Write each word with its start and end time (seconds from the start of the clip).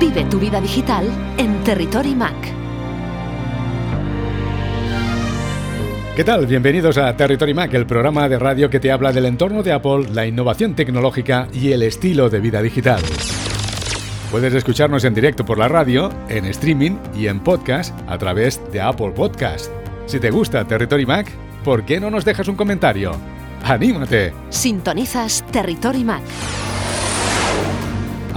Vive 0.00 0.24
tu 0.26 0.38
vida 0.38 0.60
digital 0.60 1.08
en 1.38 1.64
Territory 1.64 2.14
Mac. 2.14 2.36
¿Qué 6.14 6.22
tal? 6.22 6.46
Bienvenidos 6.46 6.98
a 6.98 7.16
Territory 7.16 7.52
Mac, 7.52 7.74
el 7.74 7.84
programa 7.84 8.28
de 8.28 8.38
radio 8.38 8.70
que 8.70 8.78
te 8.78 8.92
habla 8.92 9.12
del 9.12 9.26
entorno 9.26 9.64
de 9.64 9.72
Apple, 9.72 10.06
la 10.12 10.24
innovación 10.24 10.74
tecnológica 10.74 11.48
y 11.52 11.72
el 11.72 11.82
estilo 11.82 12.30
de 12.30 12.38
vida 12.38 12.62
digital. 12.62 13.00
Puedes 14.30 14.54
escucharnos 14.54 15.02
en 15.02 15.14
directo 15.14 15.44
por 15.44 15.58
la 15.58 15.66
radio, 15.66 16.10
en 16.28 16.44
streaming 16.44 16.96
y 17.16 17.26
en 17.26 17.40
podcast 17.40 17.92
a 18.08 18.18
través 18.18 18.60
de 18.70 18.80
Apple 18.80 19.10
Podcast. 19.16 19.72
Si 20.06 20.20
te 20.20 20.30
gusta 20.30 20.64
Territory 20.64 21.06
Mac, 21.06 21.28
¿por 21.64 21.84
qué 21.84 21.98
no 21.98 22.08
nos 22.08 22.24
dejas 22.24 22.46
un 22.46 22.54
comentario? 22.54 23.16
¡Anímate! 23.64 24.32
Sintonizas 24.50 25.44
Territory 25.50 26.04
Mac. 26.04 26.22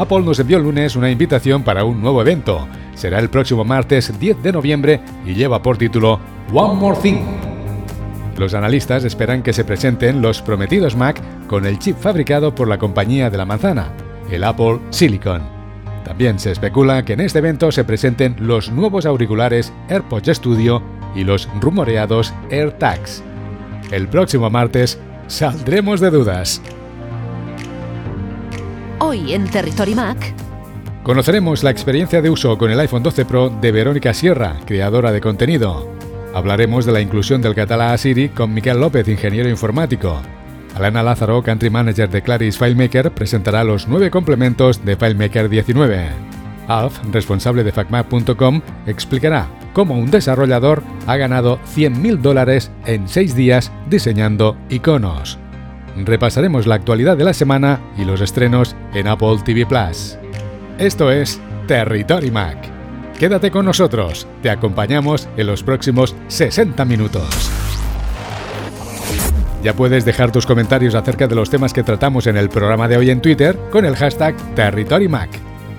Apple 0.02 0.22
nos 0.22 0.40
envió 0.40 0.58
el 0.58 0.64
lunes 0.64 0.96
una 0.96 1.12
invitación 1.12 1.62
para 1.62 1.84
un 1.84 2.02
nuevo 2.02 2.22
evento. 2.22 2.68
Será 2.96 3.20
el 3.20 3.30
próximo 3.30 3.64
martes 3.64 4.20
10 4.20 4.42
de 4.42 4.52
noviembre 4.52 5.00
y 5.28 5.36
lleva 5.36 5.62
por 5.62 5.78
título 5.78 6.20
One 6.52 6.74
More 6.74 6.98
Thing. 7.00 7.20
Los 8.36 8.56
analistas 8.56 9.04
esperan 9.04 9.44
que 9.44 9.54
se 9.54 9.64
presenten 9.64 10.24
los 10.24 10.42
prometidos 10.42 10.96
Mac 10.96 11.22
con 11.46 11.68
el 11.68 11.78
chip 11.78 11.98
fabricado 11.98 12.56
por 12.56 12.68
la 12.68 12.80
compañía 12.80 13.30
de 13.30 13.38
la 13.38 13.46
manzana, 13.46 13.90
el 14.32 14.44
Apple 14.44 14.80
Silicon. 14.90 15.44
También 16.04 16.40
se 16.40 16.52
especula 16.52 17.06
que 17.06 17.14
en 17.14 17.22
este 17.22 17.38
evento 17.38 17.72
se 17.72 17.84
presenten 17.84 18.36
los 18.40 18.72
nuevos 18.72 19.06
auriculares 19.06 19.72
AirPods 19.88 20.36
Studio 20.38 20.82
y 21.16 21.26
los 21.26 21.48
rumoreados 21.60 22.34
AirTags. 22.50 23.22
El 23.92 24.08
próximo 24.08 24.50
martes 24.50 25.00
saldremos 25.28 26.00
de 26.00 26.10
dudas. 26.10 26.60
Hoy 29.04 29.34
en 29.34 29.50
Territory 29.50 29.96
Mac. 29.96 30.36
Conoceremos 31.02 31.64
la 31.64 31.72
experiencia 31.72 32.22
de 32.22 32.30
uso 32.30 32.56
con 32.60 32.70
el 32.70 32.80
iPhone 32.80 33.02
12 33.02 33.26
Pro 33.26 33.50
de 33.50 33.72
Verónica 33.72 34.14
Sierra, 34.14 34.60
creadora 34.64 35.12
de 35.12 35.20
contenido. 35.20 35.92
Hablaremos 36.36 36.86
de 36.86 36.92
la 36.92 37.02
inclusión 37.02 37.42
del 37.42 37.56
catalán 37.56 37.94
a 37.94 37.98
Siri 37.98 38.30
con 38.30 38.54
Miquel 38.54 38.80
López, 38.80 39.08
ingeniero 39.08 39.50
informático. 39.50 40.22
Alana 40.76 41.02
Lázaro, 41.02 41.42
Country 41.42 41.72
Manager 41.72 42.12
de 42.12 42.22
Claris 42.22 42.60
FileMaker, 42.60 43.12
presentará 43.12 43.64
los 43.64 43.88
nueve 43.88 44.12
complementos 44.12 44.86
de 44.86 44.96
FileMaker 44.96 45.50
19. 45.50 46.10
Alf, 46.68 47.00
responsable 47.12 47.64
de 47.64 47.72
FacMap.com, 47.72 48.62
explicará 48.86 49.48
cómo 49.74 49.98
un 49.98 50.12
desarrollador 50.12 50.84
ha 51.08 51.18
ganado 51.18 51.60
100.000 51.76 52.20
dólares 52.20 52.72
en 52.86 53.08
6 53.08 53.36
días 53.36 53.72
diseñando 53.90 54.56
iconos. 54.70 55.40
Repasaremos 55.98 56.68
la 56.68 56.76
actualidad 56.76 57.18
de 57.18 57.26
la 57.26 57.34
semana 57.34 57.82
y 57.98 58.06
los 58.06 58.22
estrenos 58.22 58.76
en 58.94 59.08
Apple 59.08 59.38
TV 59.44 59.66
Plus. 59.66 60.18
Esto 60.78 61.12
es 61.12 61.40
Territory 61.68 62.32
Mac. 62.32 62.58
Quédate 63.20 63.52
con 63.52 63.66
nosotros, 63.66 64.28
te 64.42 64.50
acompañamos 64.50 65.28
en 65.38 65.48
los 65.48 65.64
próximos 65.64 66.16
60 66.28 66.86
minutos. 66.86 67.52
Ya 69.64 69.76
puedes 69.76 70.06
dejar 70.06 70.32
tus 70.32 70.48
comentarios 70.48 70.96
acerca 70.96 71.28
de 71.28 71.36
los 71.36 71.52
temas 71.52 71.72
que 71.72 71.84
tratamos 71.84 72.26
en 72.26 72.36
el 72.36 72.50
programa 72.50 72.88
de 72.88 72.98
hoy 72.98 73.12
en 73.12 73.22
Twitter 73.22 73.60
con 73.70 73.86
el 73.86 73.96
hashtag 73.96 74.36
TerritoryMac. 74.56 75.30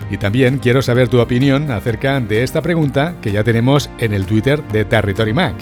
Y 0.09 0.19
también 0.19 0.59
quiero 0.59 0.83
saber 0.83 1.09
tu 1.09 1.21
opinión 1.21 1.71
acerca 1.71 2.21
de 2.21 2.45
esta 2.45 2.63
pregunta 2.63 3.17
que 3.21 3.33
ya 3.33 3.43
tenemos 3.43 3.91
en 3.99 4.13
el 4.13 4.27
Twitter 4.27 4.63
de 4.69 4.85
Territory 4.85 5.33
Mac. 5.33 5.57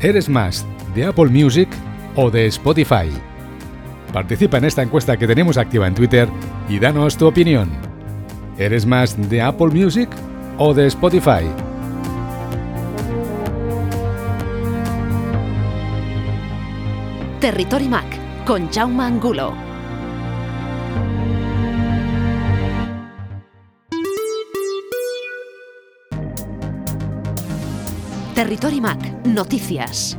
¿Eres 0.00 0.28
más 0.28 0.64
de 0.94 1.06
Apple 1.06 1.30
Music 1.30 1.68
o 2.14 2.30
de 2.30 2.46
Spotify? 2.46 3.10
Participa 4.12 4.58
en 4.58 4.64
esta 4.64 4.82
encuesta 4.82 5.16
que 5.16 5.26
tenemos 5.26 5.58
activa 5.58 5.86
en 5.86 5.94
Twitter 5.94 6.28
y 6.68 6.78
danos 6.78 7.16
tu 7.16 7.26
opinión. 7.26 7.70
¿Eres 8.56 8.86
más 8.86 9.16
de 9.28 9.42
Apple 9.42 9.68
Music 9.68 10.08
o 10.56 10.74
de 10.74 10.86
Spotify? 10.86 11.44
Territory 17.40 17.88
Mac 17.88 18.44
con 18.44 18.68
Jaume 18.70 19.04
Angulo. 19.04 19.54
Territory 28.34 28.80
Mac, 28.80 29.24
noticias. 29.24 30.16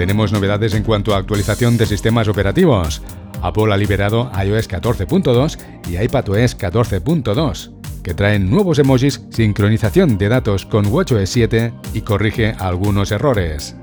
Tenemos 0.00 0.32
novedades 0.32 0.72
en 0.72 0.82
cuanto 0.82 1.14
a 1.14 1.18
actualización 1.18 1.76
de 1.76 1.84
sistemas 1.84 2.26
operativos. 2.26 3.02
Apple 3.42 3.70
ha 3.70 3.76
liberado 3.76 4.32
iOS 4.42 4.66
14.2 4.66 5.58
y 5.90 6.02
iPadOS 6.02 6.56
14.2, 6.56 7.70
que 8.02 8.14
traen 8.14 8.48
nuevos 8.48 8.78
emojis, 8.78 9.20
sincronización 9.28 10.16
de 10.16 10.30
datos 10.30 10.64
con 10.64 10.86
WatchOS 10.86 11.28
7 11.28 11.74
y 11.92 12.00
corrige 12.00 12.54
algunos 12.58 13.12
errores. 13.12 13.76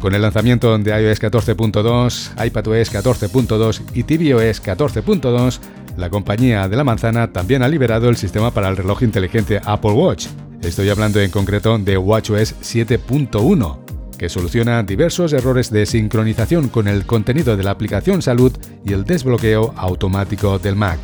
Con 0.00 0.16
el 0.16 0.22
lanzamiento 0.22 0.76
de 0.76 0.90
iOS 0.90 1.22
14.2, 1.22 2.44
iPadOS 2.46 2.92
14.2 2.92 3.82
y 3.94 4.02
tvOS 4.02 4.60
14.2, 4.60 5.60
la 5.96 6.10
compañía 6.10 6.66
de 6.66 6.76
la 6.76 6.82
manzana 6.82 7.32
también 7.32 7.62
ha 7.62 7.68
liberado 7.68 8.08
el 8.08 8.16
sistema 8.16 8.50
para 8.50 8.68
el 8.70 8.76
reloj 8.76 9.04
inteligente 9.04 9.60
Apple 9.64 9.92
Watch. 9.92 10.26
Estoy 10.62 10.88
hablando 10.88 11.20
en 11.20 11.30
concreto 11.30 11.78
de 11.78 11.96
WatchOS 11.96 12.56
7.1, 12.60 13.83
que 14.18 14.28
soluciona 14.28 14.82
diversos 14.82 15.32
errores 15.32 15.70
de 15.70 15.86
sincronización 15.86 16.68
con 16.68 16.88
el 16.88 17.06
contenido 17.06 17.56
de 17.56 17.64
la 17.64 17.70
aplicación 17.70 18.22
Salud 18.22 18.52
y 18.84 18.92
el 18.92 19.04
desbloqueo 19.04 19.74
automático 19.76 20.58
del 20.58 20.76
Mac. 20.76 21.00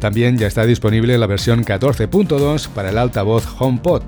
También 0.00 0.36
ya 0.36 0.46
está 0.46 0.66
disponible 0.66 1.16
la 1.18 1.26
versión 1.26 1.64
14.2 1.64 2.68
para 2.68 2.90
el 2.90 2.98
altavoz 2.98 3.46
HomePod. 3.58 4.02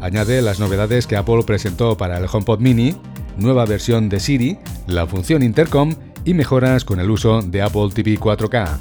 Añade 0.00 0.42
las 0.42 0.60
novedades 0.60 1.06
que 1.06 1.16
Apple 1.16 1.42
presentó 1.46 1.96
para 1.96 2.18
el 2.18 2.26
HomePod 2.30 2.60
Mini 2.60 2.94
nueva 3.36 3.64
versión 3.64 4.08
de 4.08 4.20
Siri, 4.20 4.58
la 4.86 5.06
función 5.06 5.42
Intercom 5.42 5.94
y 6.24 6.34
mejoras 6.34 6.84
con 6.84 7.00
el 7.00 7.10
uso 7.10 7.42
de 7.42 7.62
Apple 7.62 7.90
TV 7.92 8.18
4K. 8.18 8.78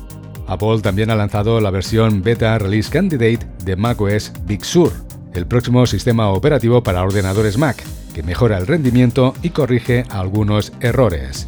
Apple 0.47 0.81
también 0.81 1.09
ha 1.09 1.15
lanzado 1.15 1.61
la 1.61 1.71
versión 1.71 2.21
Beta 2.21 2.57
Release 2.57 2.89
Candidate 2.89 3.47
de 3.63 3.75
macOS 3.75 4.33
Big 4.45 4.65
Sur, 4.65 4.91
el 5.33 5.47
próximo 5.47 5.85
sistema 5.85 6.29
operativo 6.29 6.83
para 6.83 7.03
ordenadores 7.03 7.57
Mac, 7.57 7.83
que 8.13 8.23
mejora 8.23 8.57
el 8.57 8.67
rendimiento 8.67 9.33
y 9.41 9.49
corrige 9.49 10.05
algunos 10.09 10.73
errores. 10.79 11.47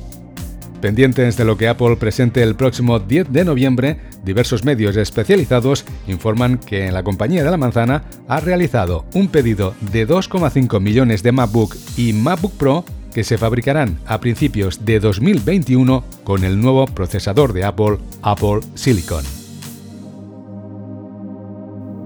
Pendientes 0.84 1.38
de 1.38 1.46
lo 1.46 1.56
que 1.56 1.69
Apple 1.69 1.96
presente 1.96 2.44
el 2.44 2.56
próximo 2.56 3.00
10 3.00 3.31
de 3.31 3.46
noviembre, 3.46 4.01
diversos 4.25 4.66
medios 4.66 4.97
especializados 4.97 5.85
informan 6.07 6.57
que 6.57 6.91
la 6.91 7.03
compañía 7.03 7.41
de 7.41 7.51
la 7.51 7.56
manzana 7.56 8.03
ha 8.28 8.41
realizado 8.41 9.06
un 9.13 9.29
pedido 9.29 9.75
de 9.79 10.06
2,5 10.06 10.81
millones 10.81 11.24
de 11.24 11.31
MacBook 11.31 11.78
y 11.96 12.12
MacBook 12.12 12.51
Pro 12.57 12.84
que 13.13 13.24
se 13.24 13.38
fabricarán 13.38 14.00
a 14.06 14.19
principios 14.19 14.84
de 14.84 15.00
2021 15.00 16.03
con 16.25 16.44
el 16.44 16.59
nuevo 16.59 16.85
procesador 16.88 17.53
de 17.53 17.63
Apple, 17.63 18.00
Apple 18.22 18.59
Silicon. 18.75 19.24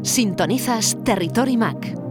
Sintonizas 0.03 0.97
Territory 1.03 1.57
Mac. 1.57 2.06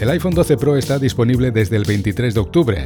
El 0.00 0.10
iPhone 0.10 0.32
12 0.32 0.56
Pro 0.58 0.76
está 0.76 1.00
disponible 1.00 1.50
desde 1.50 1.74
el 1.74 1.82
23 1.82 2.32
de 2.32 2.38
octubre. 2.38 2.84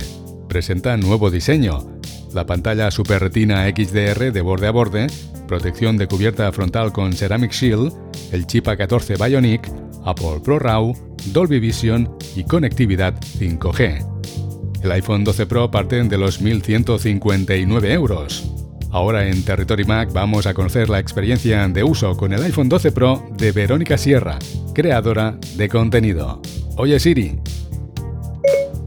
Presenta 0.48 0.96
nuevo 0.96 1.30
diseño. 1.30 2.00
La 2.32 2.46
pantalla 2.46 2.90
Super 2.90 3.20
Retina 3.20 3.68
XDR 3.68 4.32
de 4.32 4.40
borde 4.40 4.66
a 4.66 4.70
borde, 4.70 5.08
protección 5.46 5.98
de 5.98 6.06
cubierta 6.06 6.50
frontal 6.52 6.90
con 6.90 7.12
Ceramic 7.12 7.52
Shield, 7.52 7.92
el 8.32 8.46
chip 8.46 8.66
A14 8.66 9.22
Bionic, 9.22 9.70
Apple 10.06 10.40
Pro 10.42 10.58
RAW, 10.58 10.94
Dolby 11.26 11.60
Vision 11.60 12.16
y 12.34 12.44
conectividad 12.44 13.14
5G. 13.20 14.80
El 14.82 14.92
iPhone 14.92 15.22
12 15.22 15.44
Pro 15.44 15.70
parte 15.70 16.02
de 16.02 16.16
los 16.16 16.40
1.159 16.40 17.90
euros. 17.90 18.61
Ahora 18.92 19.26
en 19.26 19.42
Territory 19.42 19.84
Mac 19.84 20.12
vamos 20.12 20.46
a 20.46 20.52
conocer 20.52 20.90
la 20.90 20.98
experiencia 20.98 21.66
de 21.66 21.82
uso 21.82 22.14
con 22.14 22.34
el 22.34 22.42
iPhone 22.42 22.68
12 22.68 22.92
Pro 22.92 23.26
de 23.38 23.50
Verónica 23.50 23.96
Sierra, 23.96 24.38
creadora 24.74 25.38
de 25.56 25.68
contenido. 25.70 26.42
Oye 26.76 27.00
Siri. 27.00 27.40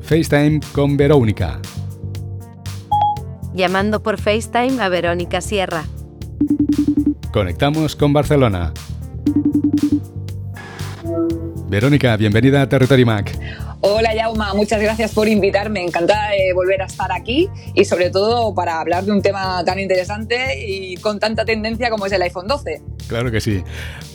FaceTime 0.01 0.59
con 0.73 0.95
Verónica. 0.95 1.59
Llamando 3.55 4.03
por 4.03 4.19
FaceTime 4.19 4.79
a 4.79 4.89
Verónica 4.89 5.41
Sierra. 5.41 5.85
Conectamos 7.33 7.95
con 7.95 8.13
Barcelona. 8.13 8.73
Verónica, 11.67 12.15
bienvenida 12.15 12.61
a 12.61 12.69
Territory 12.69 13.05
Mac. 13.05 13.64
Hola 13.87 14.15
Yauma, 14.15 14.55
muchas 14.55 14.81
gracias 14.81 15.13
por 15.13 15.27
invitarme. 15.27 15.83
Encantada 15.83 16.31
de 16.31 16.53
volver 16.53 16.81
a 16.81 16.85
estar 16.85 17.11
aquí 17.11 17.47
y 17.75 17.85
sobre 17.85 18.09
todo 18.09 18.55
para 18.55 18.79
hablar 18.79 19.03
de 19.03 19.11
un 19.11 19.21
tema 19.21 19.63
tan 19.63 19.79
interesante 19.79 20.59
y 20.59 20.95
con 20.97 21.19
tanta 21.19 21.45
tendencia 21.45 21.91
como 21.91 22.07
es 22.07 22.11
el 22.11 22.23
iPhone 22.23 22.47
12. 22.47 22.81
Claro 23.07 23.29
que 23.29 23.39
sí. 23.41 23.63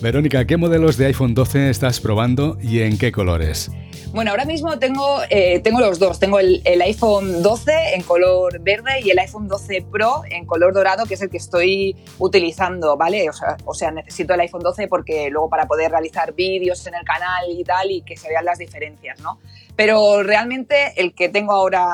Verónica, 0.02 0.44
¿qué 0.44 0.56
modelos 0.56 0.96
de 0.96 1.06
iPhone 1.06 1.34
12 1.34 1.70
estás 1.70 2.00
probando 2.00 2.58
y 2.60 2.80
en 2.80 2.98
qué 2.98 3.12
colores? 3.12 3.70
Bueno, 4.12 4.32
ahora 4.32 4.44
mismo 4.44 4.76
tengo, 4.80 5.20
eh, 5.30 5.60
tengo 5.60 5.78
los 5.78 6.00
dos. 6.00 6.18
Tengo 6.18 6.40
el, 6.40 6.62
iPhone 6.82 7.44
12 7.44 7.94
en 7.94 8.02
color 8.02 8.58
verde 8.58 9.00
y 9.04 9.10
el 9.10 9.18
iPhone 9.20 9.46
12 9.46 9.86
Pro 9.88 10.22
en 10.28 10.46
color 10.46 10.74
dorado, 10.74 11.06
que 11.06 11.14
es 11.14 11.22
el 11.22 11.30
que 11.30 11.36
estoy 11.36 11.96
utilizando, 12.18 12.96
¿vale? 12.96 13.30
O 13.30 13.32
sea, 13.32 13.56
o 13.64 13.72
sea 13.72 13.92
necesito 13.92 14.34
el 14.34 14.40
iPhone 14.40 14.62
12 14.62 14.88
porque 14.88 15.30
luego 15.30 15.48
para 15.48 15.68
poder 15.68 15.92
realizar 15.92 16.34
vídeos 16.34 16.84
en 16.88 16.96
el 16.96 17.04
canal 17.04 17.50
y 17.50 17.62
tal 17.62 17.88
y 17.92 18.02
que 18.02 18.16
se 18.16 18.28
vean 18.28 18.44
las 18.44 18.58
diferencias, 18.58 19.20
¿no? 19.20 19.38
Pero 19.80 20.22
realmente 20.22 20.92
el 20.96 21.14
que 21.14 21.30
tengo 21.30 21.54
ahora 21.54 21.86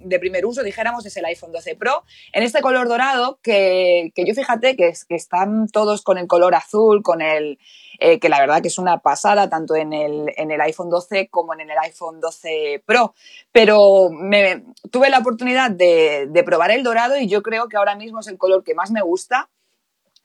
de 0.00 0.18
primer 0.18 0.44
uso, 0.44 0.64
dijéramos, 0.64 1.06
es 1.06 1.16
el 1.16 1.24
iPhone 1.26 1.52
12 1.52 1.76
Pro 1.76 2.02
en 2.32 2.42
este 2.42 2.60
color 2.60 2.88
dorado 2.88 3.38
que, 3.40 4.10
que 4.16 4.24
yo 4.26 4.34
fíjate 4.34 4.74
que, 4.74 4.92
están 5.10 5.68
todos 5.68 6.02
con 6.02 6.18
el 6.18 6.26
color 6.26 6.56
azul, 6.56 7.04
con 7.04 7.22
el 7.22 7.60
eh, 8.00 8.18
que 8.18 8.28
la 8.28 8.40
verdad 8.40 8.60
que 8.62 8.66
es 8.66 8.78
una 8.78 8.98
pasada 8.98 9.48
tanto 9.48 9.76
en 9.76 9.92
el, 9.92 10.32
en 10.36 10.50
el 10.50 10.60
iPhone 10.60 10.90
12 10.90 11.28
como 11.28 11.54
en 11.54 11.60
el 11.60 11.78
iPhone 11.78 12.18
12 12.18 12.82
Pro. 12.84 13.14
Pero 13.52 14.10
tuve 14.90 15.08
la 15.08 15.20
oportunidad 15.20 15.70
de 15.70 16.42
probar 16.44 16.72
el 16.72 16.82
dorado 16.82 17.16
y 17.16 17.28
yo 17.28 17.44
creo 17.44 17.68
que 17.68 17.76
ahora 17.76 17.94
mismo 17.94 18.18
es 18.18 18.26
el 18.26 18.38
color 18.38 18.64
que 18.64 18.74
más 18.74 18.90
me 18.90 19.02
gusta. 19.02 19.48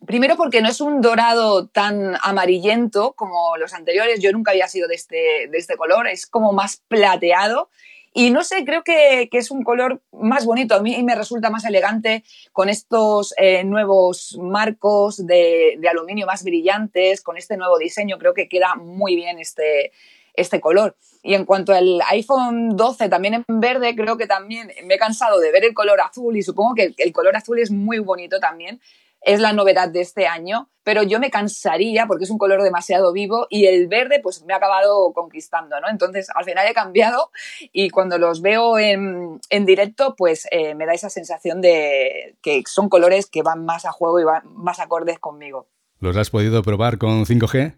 Primero 0.05 0.35
porque 0.35 0.61
no 0.61 0.69
es 0.69 0.81
un 0.81 1.01
dorado 1.01 1.67
tan 1.67 2.15
amarillento 2.21 3.13
como 3.13 3.57
los 3.57 3.73
anteriores, 3.73 4.19
yo 4.19 4.31
nunca 4.31 4.51
había 4.51 4.67
sido 4.67 4.87
de 4.87 4.95
este, 4.95 5.47
de 5.49 5.57
este 5.57 5.77
color, 5.77 6.07
es 6.07 6.27
como 6.27 6.53
más 6.53 6.81
plateado 6.87 7.69
y 8.17 8.31
no 8.31 8.45
sé, 8.45 8.63
creo 8.63 8.81
que, 8.85 9.27
es 9.29 9.51
un 9.51 9.63
color 9.63 10.01
más 10.13 10.45
bonito. 10.45 10.73
A 10.73 10.81
mí 10.81 11.03
me 11.03 11.15
resulta 11.15 11.49
más 11.49 11.65
elegante 11.65 12.23
con 12.53 12.69
estos 12.69 13.33
eh, 13.35 13.65
nuevos 13.65 14.37
marcos 14.41 15.27
de, 15.27 15.77
aluminio 15.89 16.25
más 16.25 16.45
brillantes, 16.45 17.21
con 17.21 17.35
este 17.35 17.57
nuevo 17.57 17.77
diseño. 17.77 18.17
Creo 18.17 18.33
que 18.33 18.47
queda 18.47 18.75
muy 18.75 19.17
bien 19.17 19.37
este, 19.37 19.91
este 20.33 20.61
color. 20.61 20.95
Y 21.23 21.33
en 21.33 21.43
cuanto 21.43 21.73
al 21.73 22.01
iPhone 22.07 22.77
12, 22.77 23.09
también 23.09 23.33
en 23.33 23.43
verde, 23.59 23.93
creo 23.97 24.15
que 24.15 24.27
también 24.27 24.71
me 24.85 24.93
he 24.93 24.97
cansado 24.97 25.41
de 25.41 25.51
ver 25.51 25.65
el 25.65 25.73
color 25.73 25.99
azul 25.99 26.37
y 26.37 26.41
supongo 26.41 26.73
que 26.73 26.93
el 26.97 27.11
color 27.11 27.35
azul 27.35 27.59
es 27.59 27.69
muy 27.69 27.99
bonito 27.99 28.39
también 28.39 28.79
es 29.25 29.39
la 29.41 29.53
novedad 29.53 29.89
de 29.89 30.01
este 30.01 30.27
año, 30.27 30.69
pero 30.83 31.01
yo 31.01 31.19
me 31.19 31.31
cansaría 31.31 32.05
porque 32.05 32.23
es 32.25 32.29
un 32.29 32.37
color 32.37 32.61
demasiado 32.61 33.11
vivo 33.11 33.47
y 33.49 33.65
el 33.65 33.87
verde 33.87 34.19
pues 34.21 34.43
me 34.45 34.53
ha 34.53 34.57
acabado 34.57 35.11
conquistando, 35.13 35.79
¿no? 35.81 35.89
Entonces 35.89 36.29
al 36.33 36.45
final 36.45 36.67
he 36.67 36.73
cambiado 36.73 37.31
y 37.73 37.89
cuando 37.89 38.19
los 38.19 38.41
veo 38.41 38.77
en, 38.77 39.39
directo 39.65 40.15
pues 40.15 40.47
eh, 40.51 40.75
me 40.75 40.85
da 40.85 40.93
esa 40.93 41.09
sensación 41.09 41.59
de 41.59 42.37
que 42.41 42.61
son 42.67 42.87
colores 42.87 43.25
que 43.25 43.41
van 43.41 43.65
más 43.65 43.85
a 43.85 43.91
juego 43.91 44.19
y 44.19 44.23
van 44.23 44.43
más 44.53 44.79
acordes 44.79 45.17
conmigo. 45.17 45.67
¿Los 45.99 46.15
has 46.17 46.29
podido 46.29 46.61
probar 46.61 46.99
con 46.99 47.25
5G? 47.25 47.77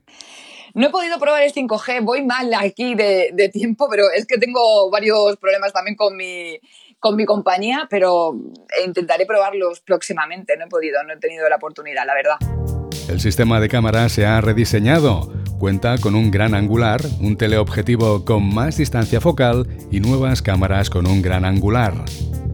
No 0.73 0.87
he 0.87 0.89
podido 0.89 1.17
probar 1.17 1.43
el 1.43 1.53
5G, 1.53 2.03
voy 2.03 2.25
mal 2.25 2.53
aquí 2.53 2.93
de, 2.93 3.29
de 3.33 3.49
tiempo, 3.49 3.87
pero 3.89 4.03
es 4.13 4.27
que 4.27 4.37
tengo 4.37 4.91
varios 4.91 5.37
problemas 5.37 5.71
también 5.71 5.95
con 5.95 6.15
mi, 6.15 6.59
con 6.99 7.15
mi 7.15 7.25
compañía, 7.25 7.87
pero 7.89 8.33
intentaré 8.85 9.25
probarlos 9.25 9.81
próximamente. 9.81 10.57
No 10.57 10.65
he 10.65 10.67
podido, 10.67 11.03
no 11.03 11.13
he 11.13 11.17
tenido 11.17 11.47
la 11.49 11.57
oportunidad, 11.57 12.05
la 12.05 12.13
verdad. 12.13 12.37
El 13.09 13.19
sistema 13.19 13.59
de 13.59 13.69
cámara 13.69 14.09
se 14.09 14.25
ha 14.25 14.41
rediseñado. 14.41 15.31
Cuenta 15.59 15.97
con 15.97 16.13
un 16.13 16.29
gran 16.29 16.53
angular, 16.53 17.01
un 17.19 17.35
teleobjetivo 17.35 18.25
con 18.25 18.53
más 18.53 18.77
distancia 18.77 19.21
focal 19.21 19.67
y 19.89 19.99
nuevas 19.99 20.41
cámaras 20.41 20.89
con 20.89 21.07
un 21.07 21.21
gran 21.21 21.45
angular. 21.45 21.93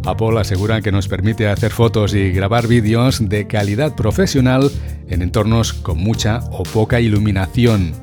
Apple 0.06 0.40
asegura 0.40 0.82
que 0.82 0.92
nos 0.92 1.08
permite 1.08 1.48
hacer 1.48 1.72
fotos 1.72 2.14
y 2.14 2.32
grabar 2.32 2.68
vídeos 2.68 3.28
de 3.28 3.48
calidad 3.48 3.96
profesional 3.96 4.70
en 5.10 5.22
entornos 5.22 5.74
con 5.74 5.98
mucha 5.98 6.42
o 6.52 6.64
poca 6.64 7.00
iluminación. 7.00 7.94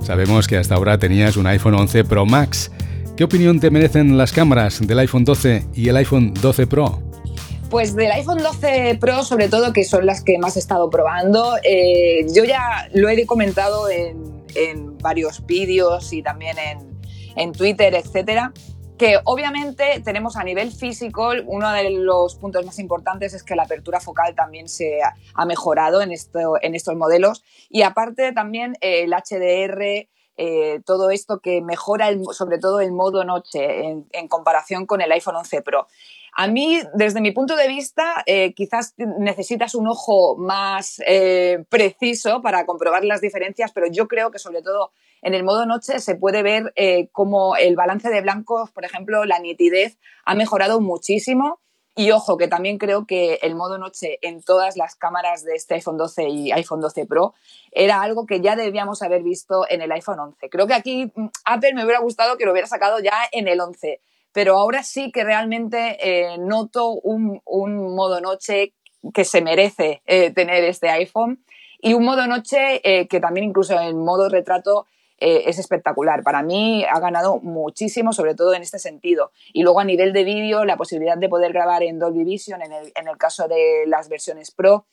Sabemos 0.00 0.48
que 0.48 0.56
hasta 0.56 0.74
ahora 0.74 0.98
tenías 0.98 1.36
un 1.36 1.46
iPhone 1.46 1.74
11 1.74 2.04
Pro 2.04 2.26
Max 2.26 2.70
¿Qué 3.20 3.24
opinión 3.24 3.60
te 3.60 3.70
merecen 3.70 4.16
las 4.16 4.32
cámaras 4.32 4.80
del 4.80 4.98
iPhone 4.98 5.26
12 5.26 5.66
y 5.74 5.90
el 5.90 5.96
iPhone 5.98 6.32
12 6.32 6.66
Pro? 6.66 7.02
Pues 7.68 7.94
del 7.94 8.10
iPhone 8.12 8.38
12 8.38 8.96
Pro, 8.98 9.22
sobre 9.24 9.50
todo, 9.50 9.74
que 9.74 9.84
son 9.84 10.06
las 10.06 10.24
que 10.24 10.38
más 10.38 10.56
he 10.56 10.58
estado 10.58 10.88
probando, 10.88 11.58
eh, 11.62 12.24
yo 12.34 12.44
ya 12.44 12.88
lo 12.94 13.10
he 13.10 13.26
comentado 13.26 13.90
en, 13.90 14.96
varios 15.02 15.44
vídeos 15.44 16.14
y 16.14 16.22
también 16.22 16.56
en, 17.36 17.52
Twitter, 17.52 17.94
etcétera, 17.94 18.54
que 18.96 19.18
obviamente 19.24 20.00
tenemos 20.02 20.36
a 20.36 20.42
nivel 20.42 20.72
físico, 20.72 21.32
uno 21.44 21.70
de 21.72 21.90
los 21.90 22.36
puntos 22.36 22.64
más 22.64 22.78
importantes 22.78 23.34
es 23.34 23.42
que 23.42 23.54
la 23.54 23.64
apertura 23.64 24.00
focal 24.00 24.34
también 24.34 24.66
se 24.66 25.00
ha, 25.34 25.44
mejorado 25.44 26.00
en, 26.00 26.10
esto, 26.10 26.54
en 26.62 26.74
estos 26.74 26.96
modelos 26.96 27.44
y 27.68 27.82
aparte 27.82 28.32
también 28.32 28.78
el 28.80 29.12
HDR 29.12 30.08
eh, 30.42 30.80
todo 30.86 31.10
esto 31.10 31.40
que 31.40 31.60
mejora 31.60 32.08
sobre 32.32 32.56
todo 32.56 32.80
el 32.80 32.92
modo 32.92 33.24
noche 33.24 33.90
en, 34.10 34.28
comparación 34.28 34.86
con 34.86 35.02
el 35.02 35.12
iPhone 35.12 35.36
11 35.36 35.60
Pro. 35.60 35.86
A 36.34 36.46
mí, 36.46 36.80
desde 36.94 37.20
mi 37.20 37.30
punto 37.32 37.56
de 37.56 37.68
vista, 37.68 38.22
eh, 38.24 38.54
quizás 38.54 38.94
necesitas 38.96 39.74
un 39.74 39.86
ojo 39.86 40.38
más 40.38 41.02
eh, 41.06 41.66
preciso 41.68 42.40
para 42.40 42.64
comprobar 42.64 43.04
las 43.04 43.20
diferencias, 43.20 43.72
pero 43.72 43.86
yo 43.88 44.08
creo 44.08 44.30
que 44.30 44.38
sobre 44.38 44.62
todo 44.62 44.92
en 45.20 45.34
el 45.34 45.44
modo 45.44 45.66
noche 45.66 46.00
se 46.00 46.14
puede 46.14 46.42
ver 46.42 46.72
cómo 47.12 47.56
el 47.56 47.76
balance 47.76 48.08
de 48.08 48.22
blancos, 48.22 48.70
por 48.70 48.86
ejemplo, 48.86 49.26
la 49.26 49.40
nitidez 49.40 49.98
ha 50.24 50.34
mejorado 50.34 50.80
muchísimo 50.80 51.60
y 51.96 52.12
ojo, 52.12 52.36
que 52.36 52.48
también 52.48 52.78
creo 52.78 53.04
que 53.06 53.40
el 53.42 53.54
modo 53.54 53.76
noche 53.76 54.18
en 54.22 54.42
todas 54.42 54.76
las 54.76 54.94
cámaras 54.94 55.44
de 55.44 55.54
este 55.54 55.74
iPhone 55.74 55.96
12 55.96 56.28
y 56.28 56.52
iPhone 56.52 56.80
12 56.80 57.06
Pro 57.06 57.34
era 57.72 58.00
algo 58.00 58.26
que 58.26 58.40
ya 58.40 58.54
debíamos 58.54 59.02
haber 59.02 59.22
visto 59.22 59.66
en 59.68 59.82
el 59.82 59.90
iPhone 59.92 60.20
11. 60.20 60.48
Creo 60.50 60.66
que 60.66 60.74
aquí 60.74 61.12
mm, 61.14 61.26
Apple 61.44 61.74
me 61.74 61.84
hubiera 61.84 62.00
gustado 62.00 62.36
que 62.36 62.44
lo 62.44 62.52
hubiera 62.52 62.68
sacado 62.68 63.00
ya 63.00 63.18
en 63.32 63.48
el 63.48 63.60
11, 63.60 64.00
pero 64.32 64.56
ahora 64.56 64.82
sí 64.84 65.10
que 65.10 65.24
realmente 65.24 65.98
eh, 66.00 66.38
noto 66.38 66.92
un, 66.92 67.40
modo 67.44 68.20
noche 68.20 68.74
que 69.12 69.24
se 69.24 69.42
merece 69.42 70.02
eh, 70.06 70.30
tener 70.30 70.62
este 70.64 70.90
iPhone 70.90 71.44
y 71.80 71.94
un 71.94 72.04
modo 72.04 72.26
noche 72.26 72.80
eh, 72.84 73.08
que 73.08 73.20
también 73.20 73.48
incluso 73.48 73.78
en 73.80 73.98
modo 73.98 74.28
retrato 74.28 74.86
eh, 75.20 75.44
es 75.46 75.58
espectacular. 75.58 76.22
Para 76.22 76.42
mí 76.42 76.84
ha 76.84 76.98
ganado 76.98 77.38
muchísimo, 77.40 78.12
sobre 78.12 78.34
todo 78.34 78.54
en 78.54 78.62
este 78.62 78.78
sentido. 78.78 79.32
Y 79.52 79.62
luego 79.62 79.80
a 79.80 79.84
nivel 79.84 80.12
de 80.12 80.24
vídeo, 80.24 80.64
la 80.64 80.76
posibilidad 80.76 81.16
de 81.16 81.28
poder 81.28 81.52
grabar 81.52 81.82
en 81.82 81.98
Dolby 81.98 82.24
Vision 82.24 82.62
en 82.62 82.72
el, 82.72 82.92
en 82.94 83.08
el 83.08 83.16
caso 83.16 83.46
de 83.46 83.84
las 83.86 84.08
versiones 84.08 84.50
Pro 84.50 84.86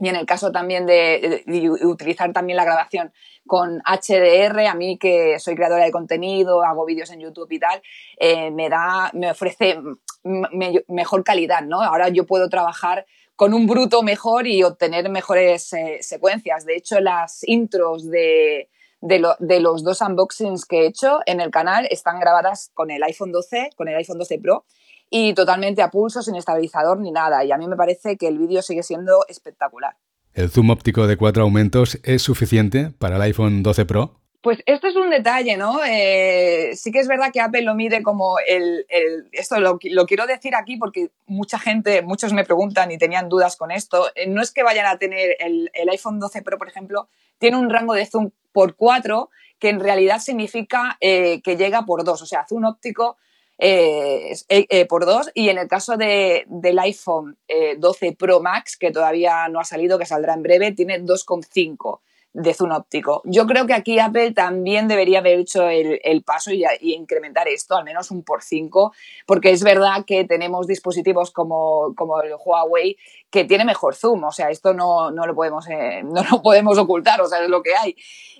y 0.00 0.08
en 0.08 0.16
el 0.16 0.24
caso 0.24 0.50
también 0.50 0.86
de, 0.86 1.44
utilizar 1.82 2.32
también 2.32 2.56
la 2.56 2.64
grabación 2.64 3.12
con 3.46 3.82
HDR, 3.84 4.66
a 4.66 4.74
mí 4.74 4.98
que 4.98 5.38
soy 5.38 5.54
creadora 5.54 5.84
de 5.84 5.92
contenido, 5.92 6.62
hago 6.62 6.86
vídeos 6.86 7.10
en 7.10 7.20
YouTube 7.20 7.52
y 7.52 7.58
tal, 7.58 7.82
eh, 8.18 8.50
me 8.50 8.70
da, 8.70 9.10
me 9.12 9.30
ofrece 9.30 9.78
mejor 10.88 11.22
calidad, 11.22 11.62
¿no? 11.62 11.82
Ahora 11.82 12.08
yo 12.08 12.24
puedo 12.24 12.48
trabajar 12.48 13.04
con 13.36 13.52
un 13.52 13.66
bruto 13.66 14.02
mejor 14.02 14.46
y 14.46 14.62
obtener 14.62 15.10
mejores 15.10 15.70
eh, 15.74 15.98
secuencias. 16.00 16.64
De 16.64 16.76
hecho, 16.76 17.00
las 17.00 17.46
intros 17.46 18.10
de, 18.10 18.70
de, 19.00 19.60
los 19.60 19.82
dos 19.82 20.00
unboxings 20.00 20.64
que 20.64 20.82
he 20.82 20.86
hecho 20.86 21.20
en 21.26 21.40
el 21.40 21.50
canal 21.50 21.86
están 21.90 22.20
grabadas 22.20 22.70
con 22.74 22.90
el 22.90 23.02
iPhone 23.02 23.32
12, 23.32 23.70
con 23.76 23.88
el 23.88 23.96
iPhone 23.96 24.18
12 24.18 24.38
Pro 24.38 24.64
y 25.08 25.34
totalmente 25.34 25.82
a 25.82 25.90
pulso, 25.90 26.22
sin 26.22 26.36
estabilizador 26.36 27.00
ni 27.00 27.10
nada. 27.10 27.44
Y 27.44 27.52
a 27.52 27.58
mí 27.58 27.66
me 27.66 27.76
parece 27.76 28.16
que 28.16 28.28
el 28.28 28.38
vídeo 28.38 28.62
sigue 28.62 28.82
siendo 28.82 29.24
espectacular. 29.28 29.96
¿El 30.32 30.50
zoom 30.50 30.70
óptico 30.70 31.06
de 31.06 31.16
cuatro 31.16 31.42
aumentos 31.42 31.98
es 32.04 32.22
suficiente 32.22 32.92
para 32.98 33.16
el 33.16 33.22
iPhone 33.22 33.62
12 33.64 33.84
Pro? 33.86 34.19
Pues 34.42 34.62
esto 34.64 34.86
es 34.86 34.96
un 34.96 35.10
detalle, 35.10 35.58
¿no? 35.58 35.84
Eh, 35.84 36.70
sí 36.74 36.90
que 36.90 37.00
es 37.00 37.08
verdad 37.08 37.30
que 37.30 37.42
Apple 37.42 37.60
lo 37.60 37.74
mide 37.74 38.02
como 38.02 38.38
el... 38.38 38.86
esto 39.32 39.60
lo, 39.60 39.78
quiero 39.78 40.26
decir 40.26 40.54
aquí 40.54 40.78
porque 40.78 41.10
mucha 41.26 41.58
gente, 41.58 42.00
muchos 42.00 42.32
me 42.32 42.44
preguntan 42.44 42.90
y 42.90 42.96
tenían 42.96 43.28
dudas 43.28 43.56
con 43.56 43.70
esto. 43.70 44.10
Eh, 44.14 44.26
no 44.26 44.40
es 44.40 44.50
que 44.50 44.62
vayan 44.62 44.86
a 44.86 44.96
tener 44.96 45.36
el, 45.40 45.70
iPhone 45.90 46.18
12 46.18 46.40
Pro, 46.40 46.56
por 46.56 46.68
ejemplo, 46.68 47.08
tiene 47.38 47.58
un 47.58 47.68
rango 47.68 47.92
de 47.92 48.06
zoom 48.06 48.30
por 48.52 48.76
4 48.76 49.28
que 49.58 49.68
en 49.68 49.78
realidad 49.78 50.20
significa 50.20 50.96
eh, 51.02 51.42
que 51.42 51.58
llega 51.58 51.84
por 51.84 52.02
2, 52.02 52.22
o 52.22 52.26
sea, 52.26 52.46
zoom 52.48 52.64
óptico 52.64 53.18
por 54.88 55.04
2 55.04 55.32
y 55.34 55.50
en 55.50 55.58
el 55.58 55.68
caso 55.68 55.98
del 55.98 56.78
iPhone 56.78 57.36
12 57.76 58.16
Pro 58.18 58.40
Max, 58.40 58.78
que 58.78 58.90
todavía 58.90 59.48
no 59.48 59.60
ha 59.60 59.64
salido, 59.64 59.98
que 59.98 60.06
saldrá 60.06 60.32
en 60.32 60.42
breve, 60.42 60.72
tiene 60.72 60.98
2,5 60.98 62.00
de 62.32 62.54
zoom 62.54 62.70
óptico. 62.72 63.22
Yo 63.24 63.46
creo 63.46 63.66
que 63.66 63.74
aquí 63.74 63.98
Apple 63.98 64.32
también 64.32 64.86
debería 64.88 65.18
haber 65.18 65.40
hecho 65.40 65.68
el, 65.68 66.22
paso 66.22 66.52
y, 66.52 66.64
incrementar 66.80 67.48
esto, 67.48 67.76
al 67.76 67.84
menos 67.84 68.10
un 68.10 68.22
por 68.22 68.42
cinco, 68.42 68.92
porque 69.26 69.50
es 69.50 69.64
verdad 69.64 70.04
que 70.06 70.24
tenemos 70.24 70.66
dispositivos 70.66 71.32
como, 71.32 71.94
como 71.96 72.22
el 72.22 72.32
Huawei 72.34 72.96
que 73.30 73.44
tiene 73.44 73.64
mejor 73.64 73.94
zoom, 73.94 74.24
o 74.24 74.32
sea, 74.32 74.50
esto 74.50 74.74
no, 74.74 75.10
no 75.12 75.24
lo 75.24 75.34
podemos, 75.34 75.68
eh, 75.68 76.02
no 76.04 76.22
lo 76.30 76.42
podemos 76.42 76.76
ocultar, 76.78 77.20
o 77.20 77.26
sea, 77.26 77.42
es 77.42 77.48
lo 77.48 77.62
que 77.62 77.74
hay. 77.76 77.96